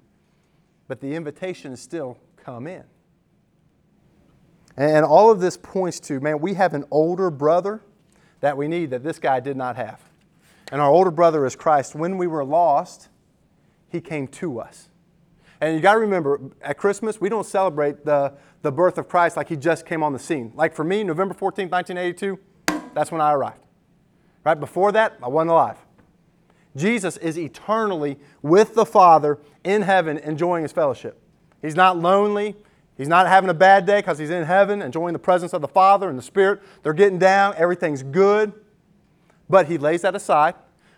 but 0.87 0.99
the 1.01 1.15
invitation 1.15 1.71
is 1.71 1.81
still 1.81 2.17
come 2.35 2.67
in. 2.67 2.83
And 4.75 5.05
all 5.05 5.31
of 5.31 5.39
this 5.39 5.57
points 5.57 5.99
to, 6.01 6.19
man, 6.19 6.39
we 6.39 6.53
have 6.53 6.73
an 6.73 6.85
older 6.91 7.31
brother 7.31 7.81
that 8.41 8.55
we 8.55 8.67
need 8.67 8.91
that 8.91 9.03
this 9.03 9.17
guy 9.17 9.39
did 9.39 9.57
not 9.57 9.75
have. 9.75 10.01
And 10.71 10.81
our 10.81 10.89
older 10.89 11.09
brother 11.09 11.45
is 11.45 11.55
Christ. 11.55 11.95
When 11.95 12.17
we 12.17 12.27
were 12.27 12.45
lost, 12.45 13.09
he 13.89 14.01
came 14.01 14.27
to 14.27 14.59
us. 14.59 14.89
And 15.59 15.75
you 15.75 15.81
got 15.81 15.93
to 15.93 15.99
remember, 15.99 16.39
at 16.61 16.77
Christmas, 16.77 17.19
we 17.19 17.29
don't 17.29 17.45
celebrate 17.45 18.05
the, 18.05 18.33
the 18.61 18.71
birth 18.71 18.97
of 18.97 19.07
Christ 19.07 19.37
like 19.37 19.49
he 19.49 19.55
just 19.55 19.85
came 19.85 20.03
on 20.03 20.13
the 20.13 20.19
scene. 20.19 20.51
Like 20.55 20.75
for 20.75 20.83
me, 20.83 21.03
November 21.03 21.33
14th, 21.33 21.71
1982, 21.71 22.39
that's 22.93 23.11
when 23.11 23.21
I 23.21 23.33
arrived. 23.33 23.63
Right 24.43 24.59
before 24.59 24.91
that, 24.91 25.17
I 25.21 25.27
wasn't 25.27 25.51
alive. 25.51 25.77
Jesus 26.75 27.17
is 27.17 27.39
eternally 27.39 28.17
with 28.41 28.75
the 28.75 28.85
Father 28.85 29.39
in 29.63 29.81
heaven 29.81 30.17
enjoying 30.19 30.61
his 30.61 30.71
fellowship. 30.71 31.19
He's 31.61 31.75
not 31.75 31.97
lonely. 31.97 32.55
He's 32.97 33.07
not 33.07 33.27
having 33.27 33.49
a 33.49 33.53
bad 33.53 33.85
day 33.85 33.99
because 33.99 34.19
he's 34.19 34.29
in 34.29 34.43
heaven 34.45 34.81
enjoying 34.81 35.13
the 35.13 35.19
presence 35.19 35.53
of 35.53 35.61
the 35.61 35.67
Father 35.67 36.09
and 36.09 36.17
the 36.17 36.23
Spirit. 36.23 36.61
They're 36.83 36.93
getting 36.93 37.19
down, 37.19 37.55
everything's 37.57 38.03
good. 38.03 38.53
But 39.49 39.67
he 39.67 39.77
lays 39.77 40.01
that 40.01 40.15
aside, 40.15 40.55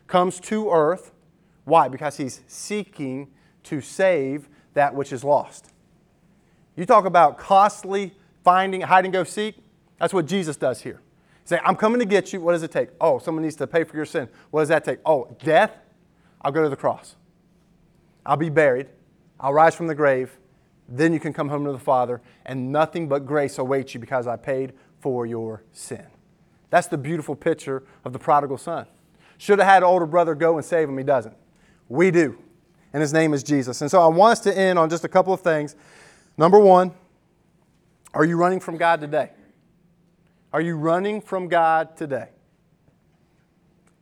comes 0.08 0.39
to 0.41 0.69
earth. 0.69 1.12
Why? 1.65 1.88
Because 1.88 2.17
he's 2.17 2.41
seeking 2.48 3.30
to 3.63 3.82
save 3.82 4.50
that 4.74 4.95
which 4.95 5.12
is 5.12 5.24
lost. 5.24 5.72
You 6.76 6.86
talk 6.86 7.06
about 7.06 7.38
costly 7.38 8.13
finding, 8.43 8.82
hide 8.82 9.06
and 9.06 9.13
go 9.13 9.24
seek. 9.24 9.56
That's 10.00 10.13
what 10.13 10.26
Jesus 10.26 10.56
does 10.56 10.82
here. 10.82 11.02
Say, 11.43 11.60
I'm 11.65 11.76
coming 11.76 12.00
to 12.00 12.06
get 12.06 12.32
you. 12.32 12.39
What 12.39 12.54
does 12.54 12.63
it 12.63 12.72
take? 12.72 12.89
Oh, 13.02 13.19
someone 13.19 13.43
needs 13.43 13.56
to 13.58 13.67
pay 13.67 13.84
for 13.84 13.95
your 13.95 14.06
sin. 14.06 14.30
What 14.52 14.62
does 14.62 14.69
that 14.69 14.86
take? 14.86 15.00
Oh, 15.06 15.36
death? 15.43 15.72
I'll 16.41 16.52
go 16.52 16.63
to 16.63 16.69
the 16.69 16.76
cross. 16.76 17.15
I'll 18.26 18.38
be 18.38 18.50
buried. 18.50 18.88
I'll 19.39 19.54
rise 19.54 19.76
from 19.76 19.88
the 19.88 19.95
grave. 19.95 20.38
Then 20.88 21.12
you 21.12 21.19
can 21.19 21.34
come 21.34 21.50
home 21.50 21.65
to 21.65 21.72
the 21.72 21.80
Father, 21.80 22.22
and 22.45 22.72
nothing 22.72 23.08
but 23.08 23.26
grace 23.26 23.58
awaits 23.58 23.93
you 23.93 24.00
because 24.00 24.28
I 24.28 24.36
paid 24.36 24.74
for 25.00 25.26
your 25.26 25.63
sin. 25.72 26.06
That's 26.69 26.88
the 26.88 26.98
beautiful 26.98 27.36
picture 27.36 27.84
of 28.06 28.13
the 28.13 28.19
prodigal 28.19 28.58
son. 28.58 28.86
Should 29.38 29.60
have 29.60 29.67
had 29.67 29.84
older 29.84 30.06
brother 30.06 30.36
go 30.36 30.58
and 30.58 30.65
save 30.65 30.89
him. 30.89 30.98
He 30.98 31.04
doesn't. 31.04 31.36
We 31.88 32.12
do. 32.12 32.38
And 32.93 33.02
his 33.02 33.13
name 33.13 33.34
is 33.34 33.43
Jesus. 33.43 33.82
And 33.82 33.89
so 33.89 34.02
I 34.02 34.08
want 34.08 34.34
us 34.34 34.39
to 34.41 34.58
end 34.58 34.80
on 34.80 34.89
just 34.89 35.04
a 35.04 35.08
couple 35.08 35.34
of 35.34 35.41
things. 35.41 35.76
Number 36.38 36.59
one, 36.59 36.91
are 38.13 38.26
you 38.26 38.38
running 38.38 38.59
from 38.59 38.78
God 38.78 38.99
today? 39.01 39.32
Are 40.51 40.61
you 40.61 40.76
running 40.76 41.22
from 41.22 41.47
God 41.47 41.95
today? 41.95 42.30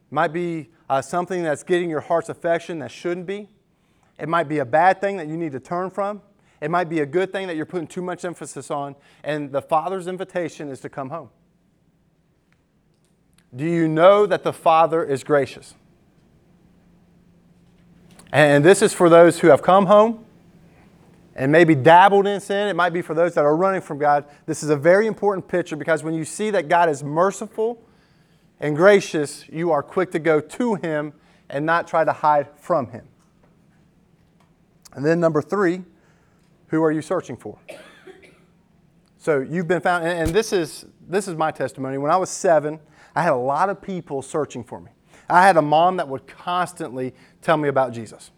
Might 0.09 0.31
be 0.31 0.69
uh, 0.89 1.01
something 1.01 1.43
that's 1.43 1.63
getting 1.63 1.89
your 1.89 1.99
heart's 1.99 2.29
affection 2.29 2.79
that 2.79 2.91
shouldn't 2.91 3.25
be. 3.25 3.49
It 4.17 4.29
might 4.29 4.47
be 4.47 4.59
a 4.59 4.65
bad 4.65 5.01
thing 5.01 5.17
that 5.17 5.27
you 5.27 5.35
need 5.35 5.51
to 5.51 5.59
turn 5.59 5.89
from. 5.89 6.21
It 6.61 6.71
might 6.71 6.89
be 6.89 7.01
a 7.01 7.05
good 7.05 7.31
thing 7.31 7.47
that 7.47 7.55
you're 7.55 7.65
putting 7.65 7.87
too 7.87 8.01
much 8.01 8.23
emphasis 8.25 8.71
on. 8.71 8.95
And 9.23 9.51
the 9.51 9.61
Father's 9.61 10.07
invitation 10.07 10.69
is 10.69 10.79
to 10.81 10.89
come 10.89 11.09
home. 11.09 11.29
Do 13.55 13.65
you 13.65 13.87
know 13.87 14.25
that 14.25 14.43
the 14.43 14.53
Father 14.53 15.03
is 15.03 15.23
gracious? 15.23 15.75
And 18.31 18.63
this 18.63 18.81
is 18.81 18.93
for 18.93 19.09
those 19.09 19.39
who 19.39 19.47
have 19.47 19.61
come 19.61 19.85
home 19.85 20.25
and 21.35 21.51
maybe 21.51 21.75
dabbled 21.75 22.27
in 22.27 22.39
sin. 22.39 22.67
It 22.67 22.75
might 22.75 22.91
be 22.91 23.01
for 23.01 23.13
those 23.13 23.35
that 23.35 23.45
are 23.45 23.55
running 23.55 23.81
from 23.81 23.99
God. 23.99 24.25
This 24.45 24.63
is 24.63 24.69
a 24.69 24.75
very 24.75 25.07
important 25.07 25.47
picture 25.47 25.75
because 25.75 26.03
when 26.03 26.13
you 26.13 26.25
see 26.25 26.49
that 26.51 26.67
God 26.67 26.89
is 26.89 27.03
merciful 27.03 27.81
and 28.59 28.75
gracious, 28.75 29.47
you 29.47 29.71
are 29.71 29.83
quick 29.83 30.11
to 30.11 30.19
go 30.19 30.41
to 30.41 30.75
Him 30.75 31.13
and 31.49 31.65
not 31.65 31.87
try 31.87 32.03
to 32.03 32.11
hide 32.11 32.47
from 32.57 32.89
Him. 32.89 33.07
And 34.93 35.05
then 35.05 35.19
number 35.19 35.41
three, 35.41 35.83
who 36.67 36.83
are 36.83 36.91
you 36.91 37.01
searching 37.01 37.37
for? 37.37 37.59
So 39.17 39.39
you've 39.39 39.67
been 39.67 39.81
found, 39.81 40.05
and 40.05 40.29
this 40.31 40.51
is 40.51 40.85
this 41.07 41.27
is 41.27 41.35
my 41.35 41.51
testimony. 41.51 41.97
When 41.97 42.11
I 42.11 42.17
was 42.17 42.29
seven, 42.29 42.79
I 43.15 43.21
had 43.21 43.31
a 43.31 43.37
lot 43.37 43.69
of 43.69 43.81
people 43.81 44.21
searching 44.21 44.63
for 44.63 44.81
me. 44.81 44.91
I 45.29 45.45
had 45.45 45.57
a 45.57 45.61
mom 45.61 45.97
that 45.97 46.07
would 46.07 46.27
constantly 46.27 47.13
tell 47.41 47.57
me 47.57 47.69
about 47.69 47.93
Jesus. 47.93 48.31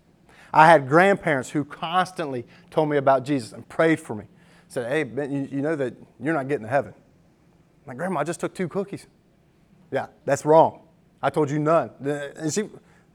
I 0.51 0.67
had 0.67 0.87
grandparents 0.87 1.49
who 1.49 1.63
constantly 1.63 2.45
told 2.71 2.89
me 2.89 2.97
about 2.97 3.23
Jesus 3.23 3.51
and 3.51 3.67
prayed 3.69 3.99
for 3.99 4.15
me. 4.15 4.25
Said, 4.67 4.91
"Hey, 4.91 5.03
Ben, 5.03 5.31
you, 5.31 5.47
you 5.51 5.61
know 5.61 5.75
that 5.75 5.93
you're 6.19 6.33
not 6.33 6.47
getting 6.47 6.65
to 6.65 6.69
heaven." 6.69 6.93
My 7.85 7.93
grandma 7.93 8.19
I 8.19 8.23
just 8.23 8.39
took 8.39 8.53
two 8.53 8.67
cookies. 8.67 9.07
Yeah, 9.91 10.07
that's 10.25 10.45
wrong. 10.45 10.81
I 11.21 11.29
told 11.29 11.49
you 11.49 11.59
none. 11.59 11.91
And 11.99 12.53
she 12.53 12.69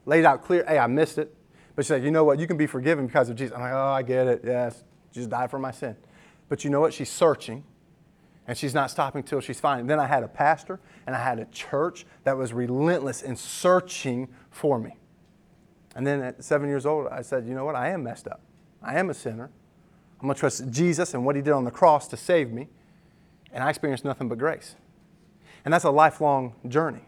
laid 0.05 0.25
out 0.25 0.43
clear, 0.43 0.63
hey, 0.67 0.77
I 0.77 0.87
missed 0.87 1.17
it. 1.17 1.33
But 1.75 1.85
she 1.85 1.89
said, 1.89 2.03
you 2.03 2.11
know 2.11 2.23
what? 2.23 2.39
You 2.39 2.47
can 2.47 2.57
be 2.57 2.67
forgiven 2.67 3.07
because 3.07 3.29
of 3.29 3.35
Jesus. 3.35 3.55
I'm 3.55 3.61
like, 3.61 3.73
oh, 3.73 3.91
I 3.91 4.01
get 4.01 4.27
it. 4.27 4.41
Yes. 4.45 4.83
Jesus 5.11 5.27
died 5.27 5.49
for 5.49 5.59
my 5.59 5.71
sin. 5.71 5.95
But 6.47 6.63
you 6.63 6.69
know 6.69 6.79
what? 6.79 6.93
She's 6.93 7.09
searching 7.09 7.63
and 8.47 8.57
she's 8.57 8.73
not 8.73 8.91
stopping 8.91 9.23
till 9.23 9.39
she's 9.39 9.59
finding. 9.59 9.87
Then 9.87 9.99
I 9.99 10.05
had 10.05 10.23
a 10.23 10.27
pastor 10.27 10.79
and 11.07 11.15
I 11.15 11.23
had 11.23 11.39
a 11.39 11.45
church 11.45 12.05
that 12.23 12.37
was 12.37 12.53
relentless 12.53 13.21
in 13.21 13.35
searching 13.35 14.27
for 14.51 14.79
me. 14.79 14.97
And 15.95 16.05
then 16.05 16.21
at 16.21 16.43
seven 16.43 16.67
years 16.67 16.85
old, 16.85 17.07
I 17.07 17.21
said, 17.21 17.47
you 17.47 17.53
know 17.53 17.65
what? 17.65 17.75
I 17.75 17.89
am 17.89 18.03
messed 18.03 18.27
up. 18.27 18.41
I 18.83 18.99
am 18.99 19.09
a 19.09 19.13
sinner. 19.13 19.49
I'm 20.19 20.27
going 20.27 20.35
to 20.35 20.39
trust 20.39 20.69
Jesus 20.69 21.13
and 21.13 21.25
what 21.25 21.35
he 21.35 21.41
did 21.41 21.53
on 21.53 21.63
the 21.63 21.71
cross 21.71 22.07
to 22.09 22.17
save 22.17 22.51
me. 22.51 22.67
And 23.51 23.63
I 23.63 23.69
experienced 23.69 24.05
nothing 24.05 24.27
but 24.27 24.37
grace. 24.37 24.75
And 25.63 25.73
that's 25.73 25.85
a 25.85 25.91
lifelong 25.91 26.53
journey. 26.67 27.01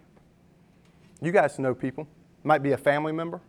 You 1.22 1.32
guys 1.32 1.60
know 1.60 1.76
people. 1.76 2.08
Might 2.44 2.64
be 2.64 2.72
a 2.72 2.78
family 2.78 3.12
member, 3.12 3.42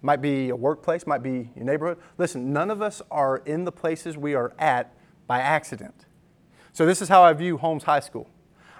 might 0.00 0.22
be 0.22 0.48
a 0.48 0.56
workplace, 0.56 1.06
might 1.06 1.22
be 1.22 1.50
your 1.54 1.64
neighborhood. 1.64 1.98
Listen, 2.16 2.52
none 2.52 2.70
of 2.70 2.80
us 2.80 3.02
are 3.10 3.38
in 3.38 3.64
the 3.64 3.72
places 3.72 4.16
we 4.16 4.34
are 4.34 4.54
at 4.58 4.94
by 5.26 5.40
accident. 5.40 6.06
So, 6.74 6.84
this 6.84 7.00
is 7.00 7.08
how 7.08 7.22
I 7.22 7.32
view 7.34 7.56
Holmes 7.56 7.84
High 7.84 8.00
School. 8.00 8.28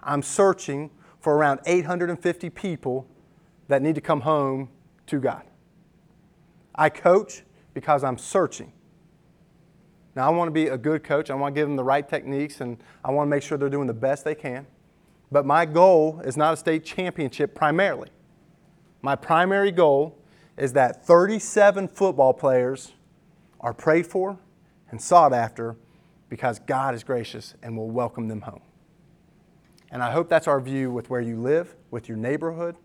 I'm 0.02 0.20
searching 0.20 0.90
for 1.20 1.36
around 1.36 1.60
850 1.64 2.50
people 2.50 3.06
that 3.68 3.82
need 3.82 3.94
to 3.94 4.00
come 4.00 4.22
home 4.22 4.68
to 5.06 5.20
God. 5.20 5.44
I 6.74 6.88
coach 6.88 7.44
because 7.72 8.02
I'm 8.02 8.18
searching. 8.18 8.72
Now, 10.16 10.26
I 10.26 10.30
want 10.30 10.48
to 10.48 10.52
be 10.52 10.66
a 10.66 10.76
good 10.76 11.04
coach. 11.04 11.30
I 11.30 11.36
want 11.36 11.54
to 11.54 11.60
give 11.60 11.68
them 11.68 11.76
the 11.76 11.84
right 11.84 12.06
techniques 12.06 12.60
and 12.60 12.78
I 13.04 13.12
want 13.12 13.28
to 13.28 13.30
make 13.30 13.44
sure 13.44 13.56
they're 13.56 13.68
doing 13.68 13.86
the 13.86 13.94
best 13.94 14.24
they 14.24 14.34
can. 14.34 14.66
But 15.30 15.46
my 15.46 15.64
goal 15.64 16.20
is 16.24 16.36
not 16.36 16.54
a 16.54 16.56
state 16.56 16.84
championship 16.84 17.54
primarily. 17.54 18.08
My 19.02 19.14
primary 19.14 19.70
goal 19.70 20.18
is 20.56 20.72
that 20.72 21.06
37 21.06 21.86
football 21.86 22.34
players 22.34 22.90
are 23.60 23.72
prayed 23.72 24.08
for 24.08 24.36
and 24.90 25.00
sought 25.00 25.32
after 25.32 25.76
because 26.28 26.58
God 26.60 26.94
is 26.94 27.04
gracious 27.04 27.54
and 27.62 27.76
will 27.76 27.90
welcome 27.90 28.28
them 28.28 28.42
home. 28.42 28.62
And 29.90 30.02
I 30.02 30.10
hope 30.10 30.28
that's 30.28 30.48
our 30.48 30.60
view 30.60 30.90
with 30.90 31.10
where 31.10 31.20
you 31.20 31.36
live, 31.40 31.76
with 31.90 32.08
your 32.08 32.16
neighborhood, 32.16 32.76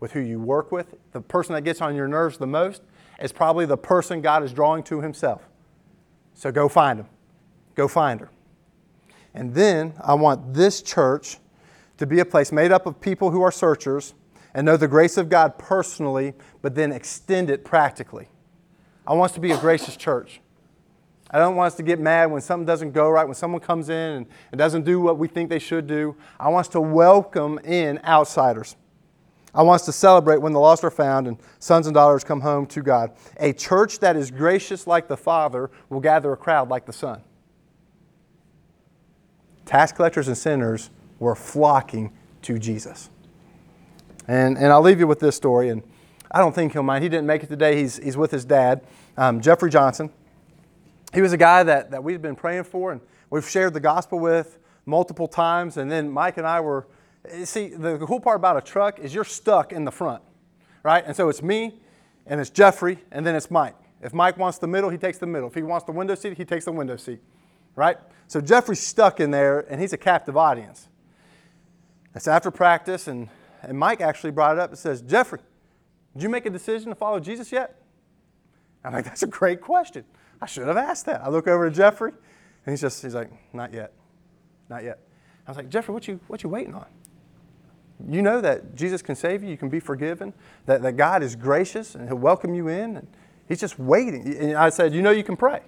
with 0.00 0.12
who 0.12 0.20
you 0.20 0.38
work 0.38 0.70
with. 0.70 0.94
The 1.12 1.20
person 1.20 1.54
that 1.54 1.62
gets 1.62 1.80
on 1.80 1.96
your 1.96 2.06
nerves 2.06 2.38
the 2.38 2.46
most 2.46 2.82
is 3.20 3.32
probably 3.32 3.66
the 3.66 3.76
person 3.76 4.20
God 4.20 4.44
is 4.44 4.52
drawing 4.52 4.82
to 4.84 5.00
Himself. 5.00 5.48
So 6.34 6.52
go 6.52 6.68
find 6.68 6.98
him. 7.00 7.06
Go 7.74 7.88
find 7.88 8.20
her. 8.20 8.30
And 9.32 9.54
then 9.54 9.94
I 10.02 10.14
want 10.14 10.54
this 10.54 10.82
church 10.82 11.38
to 11.96 12.06
be 12.06 12.20
a 12.20 12.24
place 12.24 12.52
made 12.52 12.72
up 12.72 12.86
of 12.86 13.00
people 13.00 13.30
who 13.30 13.42
are 13.42 13.52
searchers 13.52 14.14
and 14.52 14.64
know 14.64 14.76
the 14.76 14.88
grace 14.88 15.16
of 15.16 15.28
God 15.28 15.58
personally, 15.58 16.34
but 16.62 16.74
then 16.74 16.92
extend 16.92 17.50
it 17.50 17.64
practically. 17.64 18.28
I 19.06 19.14
want 19.14 19.30
us 19.30 19.34
to 19.34 19.40
be 19.40 19.52
a 19.52 19.58
gracious 19.58 19.96
church. 19.96 20.40
I 21.34 21.38
don't 21.38 21.56
want 21.56 21.66
us 21.66 21.74
to 21.78 21.82
get 21.82 21.98
mad 21.98 22.30
when 22.30 22.40
something 22.40 22.64
doesn't 22.64 22.92
go 22.92 23.10
right, 23.10 23.24
when 23.24 23.34
someone 23.34 23.60
comes 23.60 23.88
in 23.88 23.96
and, 23.96 24.26
and 24.52 24.58
doesn't 24.58 24.84
do 24.84 25.00
what 25.00 25.18
we 25.18 25.26
think 25.26 25.50
they 25.50 25.58
should 25.58 25.88
do. 25.88 26.14
I 26.38 26.48
want 26.48 26.68
us 26.68 26.72
to 26.74 26.80
welcome 26.80 27.58
in 27.64 27.98
outsiders. 28.04 28.76
I 29.52 29.62
want 29.62 29.80
us 29.80 29.86
to 29.86 29.92
celebrate 29.92 30.36
when 30.36 30.52
the 30.52 30.60
lost 30.60 30.84
are 30.84 30.92
found 30.92 31.26
and 31.26 31.36
sons 31.58 31.88
and 31.88 31.94
daughters 31.94 32.22
come 32.22 32.40
home 32.40 32.66
to 32.66 32.82
God. 32.82 33.16
A 33.38 33.52
church 33.52 33.98
that 33.98 34.14
is 34.14 34.30
gracious 34.30 34.86
like 34.86 35.08
the 35.08 35.16
Father 35.16 35.72
will 35.88 35.98
gather 35.98 36.32
a 36.32 36.36
crowd 36.36 36.68
like 36.68 36.86
the 36.86 36.92
Son. 36.92 37.20
Tax 39.66 39.90
collectors 39.90 40.28
and 40.28 40.38
sinners 40.38 40.90
were 41.18 41.34
flocking 41.34 42.12
to 42.42 42.60
Jesus. 42.60 43.10
And, 44.28 44.56
and 44.56 44.66
I'll 44.66 44.82
leave 44.82 45.00
you 45.00 45.08
with 45.08 45.18
this 45.18 45.34
story, 45.34 45.70
and 45.70 45.82
I 46.30 46.38
don't 46.38 46.54
think 46.54 46.74
he'll 46.74 46.84
mind. 46.84 47.02
He 47.02 47.10
didn't 47.10 47.26
make 47.26 47.42
it 47.42 47.48
today. 47.48 47.76
He's, 47.76 47.96
he's 47.96 48.16
with 48.16 48.30
his 48.30 48.44
dad, 48.44 48.86
um, 49.16 49.40
Jeffrey 49.40 49.70
Johnson. 49.70 50.12
He 51.14 51.22
was 51.22 51.32
a 51.32 51.36
guy 51.36 51.62
that, 51.62 51.92
that 51.92 52.02
we've 52.02 52.20
been 52.20 52.34
praying 52.34 52.64
for, 52.64 52.90
and 52.90 53.00
we've 53.30 53.48
shared 53.48 53.72
the 53.72 53.80
gospel 53.80 54.18
with 54.18 54.58
multiple 54.84 55.28
times. 55.28 55.76
And 55.76 55.90
then 55.90 56.10
Mike 56.10 56.38
and 56.38 56.46
I 56.46 56.60
were, 56.60 56.88
see, 57.44 57.68
the 57.68 57.98
cool 57.98 58.20
part 58.20 58.36
about 58.36 58.56
a 58.56 58.60
truck 58.60 58.98
is 58.98 59.14
you're 59.14 59.22
stuck 59.24 59.72
in 59.72 59.84
the 59.84 59.92
front, 59.92 60.22
right? 60.82 61.04
And 61.06 61.14
so 61.16 61.28
it's 61.28 61.42
me, 61.42 61.80
and 62.26 62.40
it's 62.40 62.50
Jeffrey, 62.50 62.98
and 63.12 63.24
then 63.24 63.36
it's 63.36 63.50
Mike. 63.50 63.76
If 64.02 64.12
Mike 64.12 64.36
wants 64.36 64.58
the 64.58 64.66
middle, 64.66 64.90
he 64.90 64.98
takes 64.98 65.18
the 65.18 65.26
middle. 65.26 65.48
If 65.48 65.54
he 65.54 65.62
wants 65.62 65.86
the 65.86 65.92
window 65.92 66.16
seat, 66.16 66.36
he 66.36 66.44
takes 66.44 66.64
the 66.64 66.72
window 66.72 66.96
seat, 66.96 67.20
right? 67.76 67.96
So 68.26 68.40
Jeffrey's 68.40 68.80
stuck 68.80 69.20
in 69.20 69.30
there, 69.30 69.60
and 69.70 69.80
he's 69.80 69.92
a 69.92 69.98
captive 69.98 70.36
audience. 70.36 70.88
It's 72.14 72.26
after 72.26 72.50
practice, 72.50 73.06
and, 73.06 73.28
and 73.62 73.78
Mike 73.78 74.00
actually 74.00 74.32
brought 74.32 74.56
it 74.56 74.60
up 74.60 74.70
and 74.70 74.78
says, 74.78 75.00
Jeffrey, 75.00 75.40
did 76.12 76.22
you 76.24 76.28
make 76.28 76.44
a 76.44 76.50
decision 76.50 76.88
to 76.90 76.94
follow 76.96 77.20
Jesus 77.20 77.52
yet? 77.52 77.80
I'm 78.84 78.92
like, 78.92 79.04
that's 79.04 79.22
a 79.22 79.28
great 79.28 79.60
question. 79.60 80.04
I 80.44 80.46
should 80.46 80.66
have 80.66 80.76
asked 80.76 81.06
that. 81.06 81.22
I 81.22 81.30
look 81.30 81.48
over 81.48 81.70
to 81.70 81.74
Jeffrey, 81.74 82.10
and 82.10 82.72
he's 82.74 82.82
just, 82.82 83.00
he's 83.00 83.14
like, 83.14 83.30
not 83.54 83.72
yet. 83.72 83.94
Not 84.68 84.84
yet. 84.84 84.98
I 85.46 85.50
was 85.50 85.56
like, 85.56 85.70
Jeffrey, 85.70 85.94
what 85.94 86.06
you, 86.06 86.20
what 86.26 86.42
you 86.42 86.50
waiting 86.50 86.74
on? 86.74 86.84
You 88.06 88.20
know 88.20 88.42
that 88.42 88.74
Jesus 88.74 89.00
can 89.00 89.16
save 89.16 89.42
you, 89.42 89.48
you 89.48 89.56
can 89.56 89.70
be 89.70 89.80
forgiven, 89.80 90.34
that, 90.66 90.82
that 90.82 90.98
God 90.98 91.22
is 91.22 91.34
gracious 91.34 91.94
and 91.94 92.06
He'll 92.06 92.18
welcome 92.18 92.52
you 92.54 92.68
in. 92.68 92.98
And 92.98 93.06
he's 93.48 93.58
just 93.58 93.78
waiting. 93.78 94.36
And 94.36 94.52
I 94.52 94.68
said, 94.68 94.92
You 94.92 95.00
know, 95.00 95.12
you 95.12 95.24
can 95.24 95.34
pray. 95.34 95.62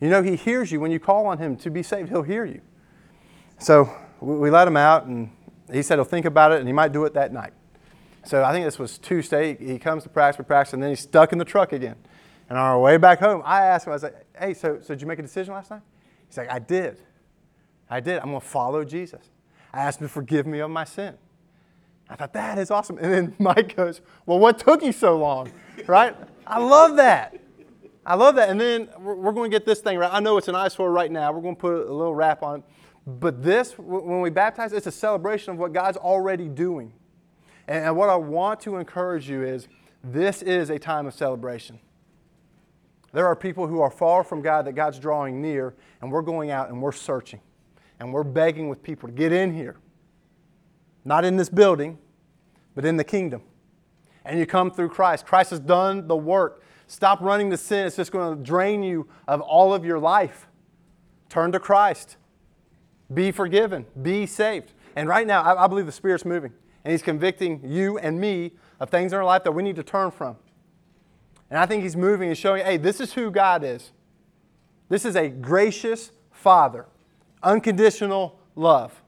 You 0.00 0.08
know, 0.08 0.22
He 0.22 0.36
hears 0.36 0.70
you 0.70 0.78
when 0.78 0.92
you 0.92 1.00
call 1.00 1.26
on 1.26 1.38
Him 1.38 1.56
to 1.56 1.68
be 1.68 1.82
saved, 1.82 2.08
He'll 2.08 2.22
hear 2.22 2.44
you. 2.44 2.60
So 3.58 3.92
we 4.20 4.50
let 4.50 4.68
him 4.68 4.76
out, 4.76 5.06
and 5.06 5.30
he 5.72 5.82
said 5.82 5.96
he'll 5.96 6.04
think 6.04 6.26
about 6.26 6.52
it 6.52 6.60
and 6.60 6.68
he 6.68 6.72
might 6.72 6.92
do 6.92 7.06
it 7.06 7.14
that 7.14 7.32
night. 7.32 7.54
So 8.24 8.44
I 8.44 8.52
think 8.52 8.66
this 8.66 8.78
was 8.78 8.98
Tuesday. 8.98 9.56
He 9.56 9.80
comes 9.80 10.04
to 10.04 10.08
practice 10.08 10.36
for 10.36 10.44
practice, 10.44 10.74
and 10.74 10.82
then 10.82 10.90
he's 10.90 11.00
stuck 11.00 11.32
in 11.32 11.38
the 11.38 11.44
truck 11.44 11.72
again. 11.72 11.96
And 12.48 12.58
on 12.58 12.64
our 12.64 12.78
way 12.78 12.96
back 12.96 13.18
home, 13.18 13.42
I 13.44 13.64
asked 13.64 13.86
him, 13.86 13.92
I 13.92 13.96
was 13.96 14.02
like, 14.04 14.24
hey, 14.38 14.54
so, 14.54 14.78
so 14.80 14.94
did 14.94 15.00
you 15.00 15.06
make 15.06 15.18
a 15.18 15.22
decision 15.22 15.54
last 15.54 15.70
night? 15.70 15.82
He's 16.28 16.36
like, 16.36 16.50
I 16.50 16.58
did. 16.58 17.00
I 17.90 18.00
did. 18.00 18.18
I'm 18.18 18.30
going 18.30 18.40
to 18.40 18.46
follow 18.46 18.84
Jesus. 18.84 19.30
I 19.72 19.80
asked 19.80 20.00
him 20.00 20.08
to 20.08 20.12
forgive 20.12 20.46
me 20.46 20.60
of 20.60 20.70
my 20.70 20.84
sin. 20.84 21.14
I 22.08 22.14
thought, 22.14 22.32
that 22.34 22.58
is 22.58 22.70
awesome. 22.70 22.98
And 22.98 23.12
then 23.12 23.34
Mike 23.38 23.74
goes, 23.76 24.00
well, 24.26 24.38
what 24.38 24.58
took 24.58 24.82
you 24.82 24.92
so 24.92 25.18
long? 25.18 25.50
Right? 25.86 26.14
I 26.46 26.60
love 26.60 26.96
that. 26.96 27.40
I 28.04 28.14
love 28.14 28.36
that. 28.36 28.48
And 28.48 28.60
then 28.60 28.88
we're, 29.00 29.32
going 29.32 29.50
to 29.50 29.54
get 29.54 29.66
this 29.66 29.80
thing 29.80 29.98
right. 29.98 30.12
I 30.12 30.20
know 30.20 30.36
it's 30.38 30.46
an 30.46 30.54
eyesore 30.54 30.92
right 30.92 31.10
now. 31.10 31.32
We're 31.32 31.42
going 31.42 31.56
to 31.56 31.60
put 31.60 31.74
a 31.74 31.92
little 31.92 32.14
wrap 32.14 32.42
on 32.44 32.60
it. 32.60 32.64
But 33.06 33.42
this, 33.42 33.72
when 33.78 34.20
we 34.20 34.30
baptize, 34.30 34.72
it's 34.72 34.86
a 34.86 34.92
celebration 34.92 35.52
of 35.52 35.58
what 35.58 35.72
God's 35.72 35.96
already 35.96 36.48
doing. 36.48 36.92
And 37.68 37.96
what 37.96 38.08
I 38.08 38.16
want 38.16 38.60
to 38.60 38.76
encourage 38.76 39.28
you 39.28 39.42
is 39.42 39.66
this 40.04 40.42
is 40.42 40.70
a 40.70 40.78
time 40.78 41.06
of 41.06 41.14
celebration. 41.14 41.80
There 43.16 43.26
are 43.26 43.34
people 43.34 43.66
who 43.66 43.80
are 43.80 43.90
far 43.90 44.22
from 44.22 44.42
God 44.42 44.66
that 44.66 44.74
God's 44.74 44.98
drawing 44.98 45.40
near, 45.40 45.74
and 46.02 46.12
we're 46.12 46.20
going 46.20 46.50
out 46.50 46.68
and 46.68 46.82
we're 46.82 46.92
searching. 46.92 47.40
And 47.98 48.12
we're 48.12 48.22
begging 48.22 48.68
with 48.68 48.82
people 48.82 49.08
to 49.08 49.14
get 49.14 49.32
in 49.32 49.54
here. 49.54 49.76
Not 51.02 51.24
in 51.24 51.38
this 51.38 51.48
building, 51.48 51.96
but 52.74 52.84
in 52.84 52.98
the 52.98 53.04
kingdom. 53.04 53.40
And 54.26 54.38
you 54.38 54.44
come 54.44 54.70
through 54.70 54.90
Christ. 54.90 55.24
Christ 55.24 55.48
has 55.48 55.60
done 55.60 56.06
the 56.06 56.14
work. 56.14 56.62
Stop 56.88 57.22
running 57.22 57.48
to 57.52 57.56
sin. 57.56 57.86
It's 57.86 57.96
just 57.96 58.12
going 58.12 58.36
to 58.36 58.44
drain 58.44 58.82
you 58.82 59.08
of 59.26 59.40
all 59.40 59.72
of 59.72 59.82
your 59.82 59.98
life. 59.98 60.46
Turn 61.30 61.52
to 61.52 61.58
Christ. 61.58 62.18
Be 63.14 63.30
forgiven. 63.30 63.86
Be 64.02 64.26
saved. 64.26 64.74
And 64.94 65.08
right 65.08 65.26
now, 65.26 65.40
I, 65.40 65.64
I 65.64 65.66
believe 65.68 65.86
the 65.86 65.92
Spirit's 65.92 66.26
moving. 66.26 66.52
And 66.84 66.92
He's 66.92 67.00
convicting 67.00 67.62
you 67.64 67.96
and 67.96 68.20
me 68.20 68.52
of 68.78 68.90
things 68.90 69.14
in 69.14 69.18
our 69.18 69.24
life 69.24 69.42
that 69.44 69.52
we 69.52 69.62
need 69.62 69.76
to 69.76 69.82
turn 69.82 70.10
from. 70.10 70.36
And 71.50 71.58
I 71.58 71.66
think 71.66 71.82
He's 71.82 71.96
moving 71.96 72.28
and 72.28 72.38
showing, 72.38 72.64
hey, 72.64 72.76
this 72.76 73.00
is 73.00 73.12
who 73.12 73.30
God 73.30 73.64
is. 73.64 73.92
This 74.88 75.04
is 75.04 75.16
a 75.16 75.28
gracious 75.28 76.12
Father, 76.30 76.86
unconditional 77.42 78.38
love. 78.54 79.02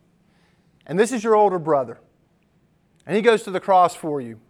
And 0.86 0.99
this 0.99 1.12
is 1.12 1.22
your 1.22 1.34
older 1.34 1.59
brother. 1.59 1.99
And 3.07 3.16
He 3.16 3.22
goes 3.22 3.43
to 3.45 3.51
the 3.51 3.61
cross 3.61 3.95
for 3.95 4.20
you. 4.20 4.41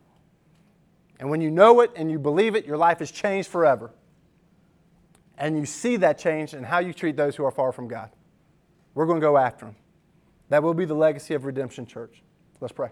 And 1.21 1.31
when 1.31 1.41
you 1.41 1.51
know 1.51 1.81
it 1.81 1.91
and 1.97 2.11
you 2.11 2.19
believe 2.19 2.55
it, 2.55 2.65
your 2.65 2.77
life 2.77 3.01
is 3.01 3.11
changed 3.11 3.49
forever. 3.49 3.91
And 5.37 5.59
you 5.59 5.67
see 5.67 5.97
that 5.97 6.19
change 6.19 6.55
in 6.55 6.65
how 6.65 6.79
you 6.79 6.93
treat 6.93 7.17
those 7.17 7.37
who 7.37 7.45
are 7.45 7.51
far 7.51 7.73
from 7.73 7.89
God. 7.89 8.11
We're 8.95 9.07
going 9.07 9.21
to 9.21 9.25
go 9.27 9.37
after 9.37 9.67
them. 9.67 9.77
That 10.49 10.63
will 10.63 10.75
be 10.75 10.85
the 10.85 10.95
legacy 10.95 11.35
of 11.35 11.45
Redemption 11.45 11.87
Church. 11.87 12.23
Let's 12.61 12.73
pray. 12.73 12.91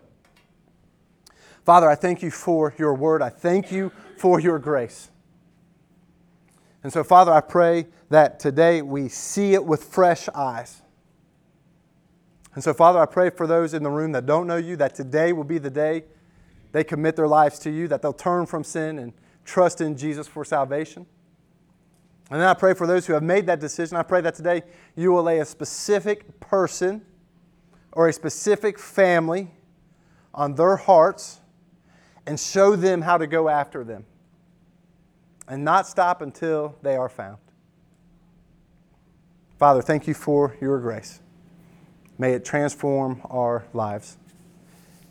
Father, 1.67 1.91
I 1.91 1.97
thank 1.97 2.23
you 2.23 2.31
for 2.31 2.73
your 2.79 2.95
word. 2.95 3.23
I 3.23 3.29
thank 3.29 3.73
you 3.73 3.91
for 4.17 4.39
your 4.39 4.61
grace. 4.61 5.11
And 6.85 6.93
so, 6.93 7.03
Father, 7.03 7.33
I 7.33 7.41
pray 7.41 7.89
that 8.09 8.39
today 8.39 8.83
we 8.83 9.09
see 9.09 9.53
it 9.55 9.65
with 9.65 9.83
fresh 9.83 10.29
eyes. 10.29 10.83
And 12.55 12.63
so, 12.63 12.73
Father, 12.73 13.01
I 13.01 13.07
pray 13.07 13.31
for 13.31 13.49
those 13.49 13.75
in 13.75 13.83
the 13.83 13.91
room 13.91 14.13
that 14.13 14.27
don't 14.27 14.47
know 14.47 14.59
you 14.59 14.77
that 14.77 14.95
today 14.95 15.33
will 15.33 15.43
be 15.43 15.59
the 15.59 15.69
day 15.69 16.05
they 16.71 16.85
commit 16.85 17.17
their 17.17 17.27
lives 17.27 17.59
to 17.61 17.71
you, 17.71 17.89
that 17.89 18.01
they'll 18.01 18.13
turn 18.13 18.47
from 18.47 18.63
sin 18.63 19.01
and 19.01 19.13
trust 19.45 19.81
in 19.81 19.97
Jesus 19.97 20.29
for 20.29 20.45
salvation. 20.45 21.05
And 22.31 22.41
then 22.41 22.47
I 22.47 22.55
pray 22.55 22.75
for 22.75 22.87
those 22.87 23.09
who 23.09 23.13
have 23.15 23.25
made 23.25 23.47
that 23.47 23.59
decision. 23.59 23.97
I 23.97 24.05
pray 24.05 24.21
that 24.21 24.37
today 24.37 24.63
you 24.95 25.11
will 25.11 25.25
lay 25.25 25.41
a 25.41 25.45
specific 25.45 26.39
person 26.39 27.05
or 27.91 28.07
a 28.07 28.13
specific 28.13 28.79
family 28.79 29.51
on 30.33 30.55
their 30.55 30.77
hearts 30.77 31.41
and 32.27 32.39
show 32.39 32.77
them 32.77 33.03
how 33.03 33.19
to 33.19 33.27
go 33.27 33.49
after 33.49 33.85
them 33.85 34.05
and 35.49 35.65
not 35.65 35.87
stop 35.87 36.23
until 36.23 36.77
they 36.83 36.97
are 36.97 37.09
found. 37.09 37.39
Father, 39.59 39.81
thank 39.81 40.07
you 40.07 40.15
for 40.15 40.57
your 40.61 40.79
grace. 40.81 41.21
May 42.19 42.33
it 42.33 42.45
transform 42.45 43.21
our 43.25 43.65
lives. 43.73 44.17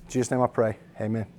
In 0.06 0.12
Jesus' 0.12 0.32
name 0.32 0.42
I 0.42 0.48
pray. 0.48 0.78
Amen. 1.00 1.35